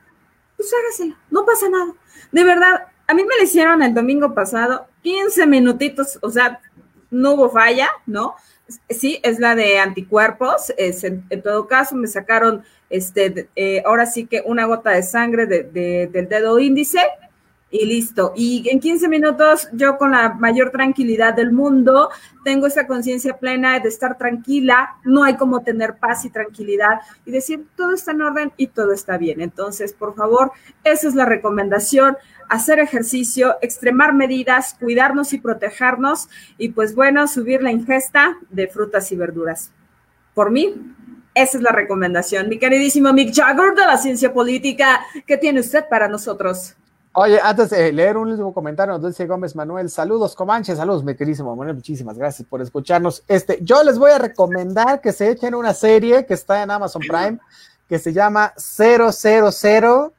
pues 0.57 0.73
hágasela, 0.73 1.19
no 1.31 1.45
pasa 1.45 1.69
nada. 1.69 1.93
De 2.31 2.45
verdad, 2.45 2.87
a 3.09 3.15
mí 3.15 3.25
me 3.25 3.37
la 3.37 3.45
hicieron 3.45 3.83
el 3.83 3.95
domingo 3.95 4.35
pasado, 4.35 4.87
15 5.03 5.47
minutitos, 5.47 6.19
o 6.23 6.31
sea, 6.31 6.61
no 7.11 7.33
hubo 7.33 7.51
falla, 7.51 7.89
¿no? 8.07 8.37
Sí, 8.89 9.21
es 9.23 9.39
la 9.41 9.55
de 9.55 9.79
anticuerpos, 9.79 10.73
es 10.77 11.03
en 11.05 11.43
todo 11.43 11.67
caso 11.67 11.97
me 11.97 12.07
sacaron 12.07 12.65
este, 12.93 13.49
eh, 13.57 13.83
ahora 13.87 14.05
sí 14.05 14.27
que 14.27 14.43
una 14.45 14.67
gota 14.67 14.91
de 14.91 15.03
sangre 15.03 15.47
del 15.47 16.29
dedo 16.29 16.59
índice 16.59 17.01
y 17.71 17.87
listo. 17.87 18.35
Y 18.37 18.69
en 18.69 18.79
15 18.81 19.09
minutos 19.09 19.69
yo 19.73 19.97
con 19.97 20.13
la 20.13 20.35
mayor 20.35 20.71
tranquilidad 20.71 21.33
del 21.33 21.53
mundo 21.53 22.11
tengo 22.45 22.67
esa 22.67 22.87
conciencia 22.87 23.39
plena 23.39 23.81
de 23.81 23.89
estar 23.89 24.19
tranquila, 24.19 24.97
no 25.05 25.25
hay 25.25 25.37
como 25.37 25.63
tener 25.63 25.97
paz 25.97 26.27
y 26.27 26.31
tranquilidad 26.31 27.01
y 27.25 27.31
decir 27.31 27.67
todo 27.75 27.95
está 27.95 28.11
en 28.11 28.21
orden 28.21 28.53
y 28.59 28.67
todo 28.67 28.93
está 28.93 29.17
bien. 29.17 29.41
Entonces, 29.41 29.95
por 29.95 30.15
favor, 30.15 30.53
esa 30.85 31.09
es 31.09 31.15
la 31.15 31.25
recomendación, 31.25 32.19
hacer 32.51 32.79
ejercicio, 32.79 33.57
extremar 33.63 34.13
medidas, 34.13 34.77
cuidarnos 34.79 35.33
y 35.33 35.39
protegernos 35.39 36.29
y 36.59 36.69
pues 36.69 36.95
bueno, 36.95 37.27
subir 37.27 37.63
la 37.63 37.73
ingesta 37.73 38.37
de 38.51 38.69
frutas 38.69 39.11
y 39.13 39.17
verduras. 39.17 39.73
Por 40.35 40.51
mí, 40.51 40.75
esa 41.35 41.59
es 41.59 41.63
la 41.63 41.73
recomendación. 41.73 42.49
Mi 42.49 42.59
queridísimo 42.59 43.13
Mick 43.13 43.35
Jagger 43.35 43.75
de 43.75 43.87
la 43.87 43.97
ciencia 43.97 44.33
política, 44.33 45.01
¿qué 45.27 45.37
tiene 45.37 45.61
usted 45.61 45.85
para 45.89 46.09
nosotros? 46.09 46.75
Oye, 47.15 47.39
antes 47.43 47.69
de 47.71 47.93
leer 47.93 48.17
un 48.17 48.31
último 48.31 48.55
comentario, 48.55 48.99
dice 48.99 49.27
Gómez 49.27 49.55
Manuel, 49.55 49.91
saludos 49.91 50.35
Comanche, 50.35 50.75
saludos 50.75 51.05
mi 51.05 51.15
queridísimo 51.15 51.55
Manuel, 51.55 51.77
muchísimas 51.77 52.17
gracias 52.17 52.49
por 52.49 52.63
escucharnos. 52.63 53.23
Este, 53.29 53.59
yo 53.61 53.83
les 53.85 53.99
voy 53.99 54.13
a 54.13 54.19
recomendar 54.19 55.03
que 55.03 55.13
se 55.13 55.31
echen 55.31 55.55
una 55.55 55.75
serie 55.75 56.25
que 56.25 56.33
está 56.33 56.63
en 56.63 56.71
Amazon 56.71 57.03
Prime, 57.03 57.39
que 57.87 57.99
se 57.99 58.15
llama 58.15 58.55
000, 58.57 59.11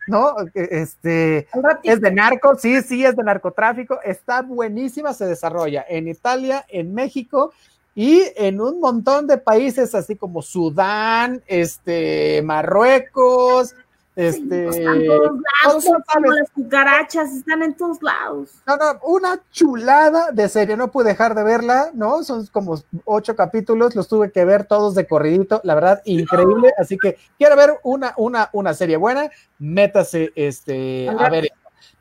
¿no? 0.06 0.36
Este 0.54 1.48
es 1.82 2.00
de 2.02 2.12
narco, 2.12 2.56
sí, 2.56 2.80
sí, 2.84 3.04
es 3.04 3.16
de 3.16 3.24
narcotráfico, 3.24 4.00
está 4.04 4.44
buenísima, 4.44 5.14
se 5.14 5.26
desarrolla 5.26 5.84
en 5.90 6.08
Italia, 6.08 6.64
en 6.70 6.94
México 6.94 7.54
y 7.96 8.24
en 8.36 8.60
un 8.60 8.80
montón 8.80 9.28
de 9.28 9.38
países 9.38 9.94
así 9.94 10.16
como 10.16 10.42
Sudán, 10.42 11.44
este, 11.48 12.42
Marruecos, 12.44 13.76
este, 14.16 14.68
están 14.68 15.02
en 15.02 15.08
todos 15.08 15.32
lados, 15.64 15.84
son 15.84 16.04
como 16.14 16.32
las 16.32 16.50
cucarachas, 16.52 17.32
están 17.32 17.64
en 17.64 17.74
todos 17.76 18.02
lados. 18.04 18.52
No, 18.68 18.78
no, 18.78 19.00
una 19.04 19.42
chulada 19.52 20.32
de 20.32 20.50
serie, 20.50 20.78
no 20.78 20.92
pude 20.92 21.06
dejar 21.06 21.34
de 21.34 21.44
verla, 21.44 21.90
¿no? 21.94 22.24
Son 22.24 22.46
como 22.48 22.80
ocho 23.06 23.36
capítulos, 23.36 23.96
los 23.96 24.08
tuve 24.08 24.32
que 24.32 24.46
ver 24.46 24.66
todos 24.66 24.94
de 24.94 25.08
corridito, 25.08 25.62
la 25.64 25.74
verdad, 25.74 26.02
increíble, 26.06 26.72
así 26.78 26.98
que 26.98 27.18
quiero 27.38 27.56
ver 27.56 27.80
una, 27.84 28.14
una, 28.18 28.50
una 28.54 28.74
serie 28.76 28.98
buena, 28.98 29.30
métase, 29.58 30.32
este, 30.36 31.10
a 31.10 31.30
ver. 31.30 31.52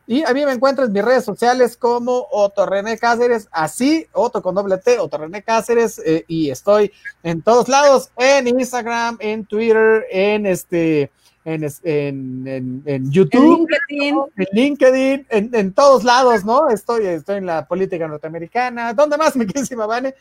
Y 0.07 0.25
a 0.25 0.35
mí 0.35 0.45
me 0.45 0.53
encuentro 0.53 0.85
en 0.85 0.93
mis 0.93 1.05
redes 1.05 1.25
sociales 1.25 1.77
como 1.77 2.27
Otto 2.31 2.67
René 2.67 2.99
Cáceres, 2.99 3.49
así, 3.53 4.07
Otto 4.13 4.43
con 4.43 4.55
doble 4.55 4.79
T, 4.79 4.99
Otto 4.99 5.19
René 5.19 5.43
Cáceres, 5.43 6.01
eh, 6.05 6.25
y 6.27 6.51
estoy 6.51 6.93
en 7.23 7.41
todos 7.41 7.69
lados, 7.69 8.11
en 8.17 8.49
Instagram, 8.49 9.17
en 9.21 9.47
Twitter, 9.47 10.05
en 10.11 10.47
este, 10.47 11.11
en, 11.45 11.65
en, 11.85 12.83
en, 12.85 13.11
YouTube, 13.11 13.69
en 13.89 14.17
LinkedIn, 14.53 15.27
en, 15.31 15.73
todos 15.73 16.05
lados, 16.05 16.45
¿no? 16.45 16.69
Estoy, 16.69 17.07
estoy 17.07 17.39
en 17.39 17.47
la 17.47 17.67
política 17.67 18.07
norteamericana. 18.07 18.95
¿Dónde 18.95 19.17
más, 19.17 19.35
mi 19.37 19.47
querísima 19.47 19.87
Vane? 19.87 20.15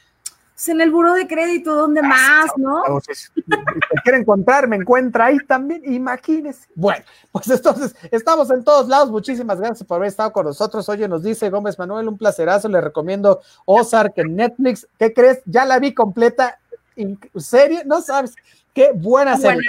Pues 0.61 0.69
en 0.69 0.79
el 0.79 0.91
buro 0.91 1.15
de 1.15 1.27
crédito, 1.27 1.73
¿dónde 1.73 2.03
más, 2.03 2.51
no? 2.55 2.83
Si 3.01 3.31
quiere 4.03 4.19
encontrar, 4.19 4.67
me 4.67 4.75
encuentra 4.75 5.25
ahí 5.25 5.39
también, 5.47 5.81
imagínese. 5.91 6.67
Bueno, 6.75 7.03
pues 7.31 7.49
entonces, 7.49 7.95
estamos 8.11 8.51
en 8.51 8.63
todos 8.63 8.87
lados. 8.87 9.09
Muchísimas 9.09 9.59
gracias 9.59 9.83
por 9.83 9.95
haber 9.95 10.09
estado 10.09 10.31
con 10.31 10.45
nosotros. 10.45 10.87
Oye, 10.87 11.07
nos 11.07 11.23
dice 11.23 11.49
Gómez 11.49 11.79
Manuel, 11.79 12.07
un 12.07 12.15
placerazo. 12.15 12.69
Le 12.69 12.79
recomiendo 12.79 13.41
Ozark 13.65 14.13
en 14.17 14.35
Netflix. 14.35 14.87
¿Qué 14.99 15.11
crees? 15.11 15.41
Ya 15.45 15.65
la 15.65 15.79
vi 15.79 15.95
completa. 15.95 16.59
¿Serie? 17.37 17.81
No 17.83 17.99
sabes. 18.03 18.35
Qué 18.71 18.91
buena 18.93 19.37
serie. 19.37 19.67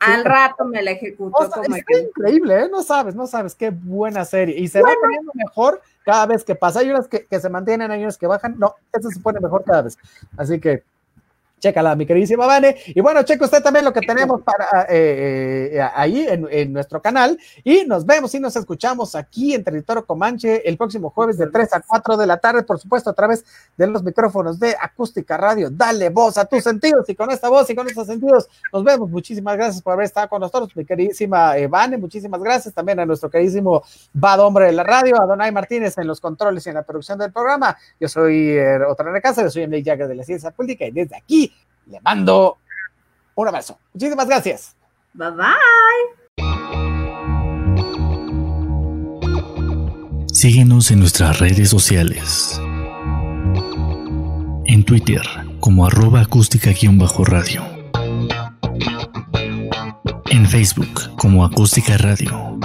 Al 0.00 0.24
rato 0.24 0.64
me 0.64 0.82
la 0.82 0.90
ejecuto. 0.90 1.36
es 1.62 2.02
increíble, 2.02 2.64
¿eh? 2.64 2.68
No 2.70 2.82
sabes, 2.82 3.14
no 3.14 3.26
sabes, 3.26 3.54
qué 3.54 3.70
buena 3.70 4.24
serie. 4.24 4.58
Y 4.58 4.68
se 4.68 4.82
va 4.82 4.90
poniendo 5.00 5.32
mejor 5.34 5.80
cada 6.04 6.26
vez 6.26 6.44
que 6.44 6.54
pasa. 6.54 6.80
Hay 6.80 6.90
unas 6.90 7.08
que, 7.08 7.24
que 7.24 7.40
se 7.40 7.48
mantienen, 7.48 7.90
hay 7.90 8.02
unas 8.02 8.18
que 8.18 8.26
bajan. 8.26 8.58
No, 8.58 8.74
esta 8.92 9.08
se 9.08 9.20
pone 9.20 9.40
mejor 9.40 9.64
cada 9.64 9.82
vez. 9.82 9.96
Así 10.36 10.60
que 10.60 10.82
Chécala, 11.64 11.96
mi 11.96 12.04
queridísima 12.04 12.44
Vane. 12.44 12.76
Y 12.88 13.00
bueno, 13.00 13.22
cheque 13.22 13.42
usted 13.42 13.62
también 13.62 13.86
lo 13.86 13.92
que 13.94 14.02
tenemos 14.02 14.42
para 14.42 14.82
eh, 14.82 15.70
eh, 15.72 15.80
ahí 15.94 16.26
en, 16.28 16.74
nuestro 16.74 17.00
canal. 17.00 17.38
Y 17.62 17.86
nos 17.86 18.04
vemos 18.04 18.34
y 18.34 18.40
nos 18.40 18.54
escuchamos 18.54 19.14
aquí 19.14 19.54
en 19.54 19.64
Territorio 19.64 20.04
Comanche 20.04 20.68
el 20.68 20.76
próximo 20.76 21.08
jueves 21.08 21.38
de 21.38 21.46
3 21.46 21.72
a 21.72 21.80
4 21.80 22.18
de 22.18 22.26
la 22.26 22.36
tarde, 22.36 22.64
por 22.64 22.78
supuesto, 22.78 23.08
a 23.08 23.14
través 23.14 23.46
de 23.78 23.86
los 23.86 24.02
micrófonos 24.02 24.60
de 24.60 24.76
Acústica 24.78 25.38
Radio. 25.38 25.70
Dale 25.70 26.10
voz 26.10 26.36
a 26.36 26.44
tus 26.44 26.62
sentidos 26.62 27.08
y 27.08 27.14
con 27.14 27.30
esta 27.30 27.48
voz 27.48 27.70
y 27.70 27.74
con 27.74 27.88
estos 27.88 28.08
sentidos 28.08 28.46
nos 28.70 28.84
vemos. 28.84 29.08
Muchísimas 29.08 29.56
gracias 29.56 29.82
por 29.82 29.94
haber 29.94 30.04
estado 30.04 30.28
con 30.28 30.42
nosotros, 30.42 30.76
mi 30.76 30.84
queridísima 30.84 31.56
eh, 31.56 31.66
Vane. 31.66 31.96
Muchísimas 31.96 32.42
gracias 32.42 32.74
también 32.74 33.00
a 33.00 33.06
nuestro 33.06 33.30
queridísimo 33.30 33.82
Bad 34.12 34.40
Hombre 34.40 34.66
de 34.66 34.72
la 34.72 34.82
Radio, 34.82 35.18
a 35.18 35.24
Donay 35.24 35.50
Martínez 35.50 35.96
en 35.96 36.08
los 36.08 36.20
controles 36.20 36.66
y 36.66 36.68
en 36.68 36.74
la 36.74 36.82
producción 36.82 37.18
del 37.18 37.32
programa. 37.32 37.74
Yo 37.98 38.06
soy 38.06 38.54
otra 38.86 39.10
de 39.10 39.22
casa, 39.22 39.48
soy 39.48 39.62
Emily 39.62 39.82
Jagger 39.82 40.08
de 40.08 40.14
la 40.14 40.24
Ciencia 40.24 40.50
Política 40.50 40.84
y 40.84 40.90
desde 40.90 41.16
aquí 41.16 41.53
le 41.86 42.00
mando 42.00 42.58
un 43.34 43.48
abrazo. 43.48 43.78
Muchísimas 43.92 44.26
gracias. 44.26 44.76
Bye 45.12 45.30
bye. 45.30 46.24
Síguenos 50.32 50.90
en 50.90 51.00
nuestras 51.00 51.38
redes 51.38 51.70
sociales. 51.70 52.60
En 54.66 54.84
Twitter 54.84 55.22
como 55.60 55.86
arroba 55.86 56.20
acústica-radio. 56.20 57.62
En 60.30 60.46
Facebook 60.48 61.16
como 61.16 61.44
acústica 61.44 61.96
radio. 61.96 62.58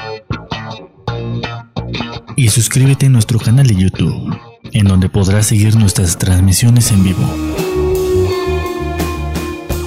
Y 2.36 2.50
suscríbete 2.50 3.06
a 3.06 3.10
nuestro 3.10 3.40
canal 3.40 3.68
de 3.68 3.76
YouTube, 3.76 4.38
en 4.74 4.88
donde 4.88 5.10
podrás 5.10 5.48
seguir 5.48 5.76
nuestras 5.76 6.18
transmisiones 6.18 6.92
en 6.92 7.04
vivo. 7.04 7.69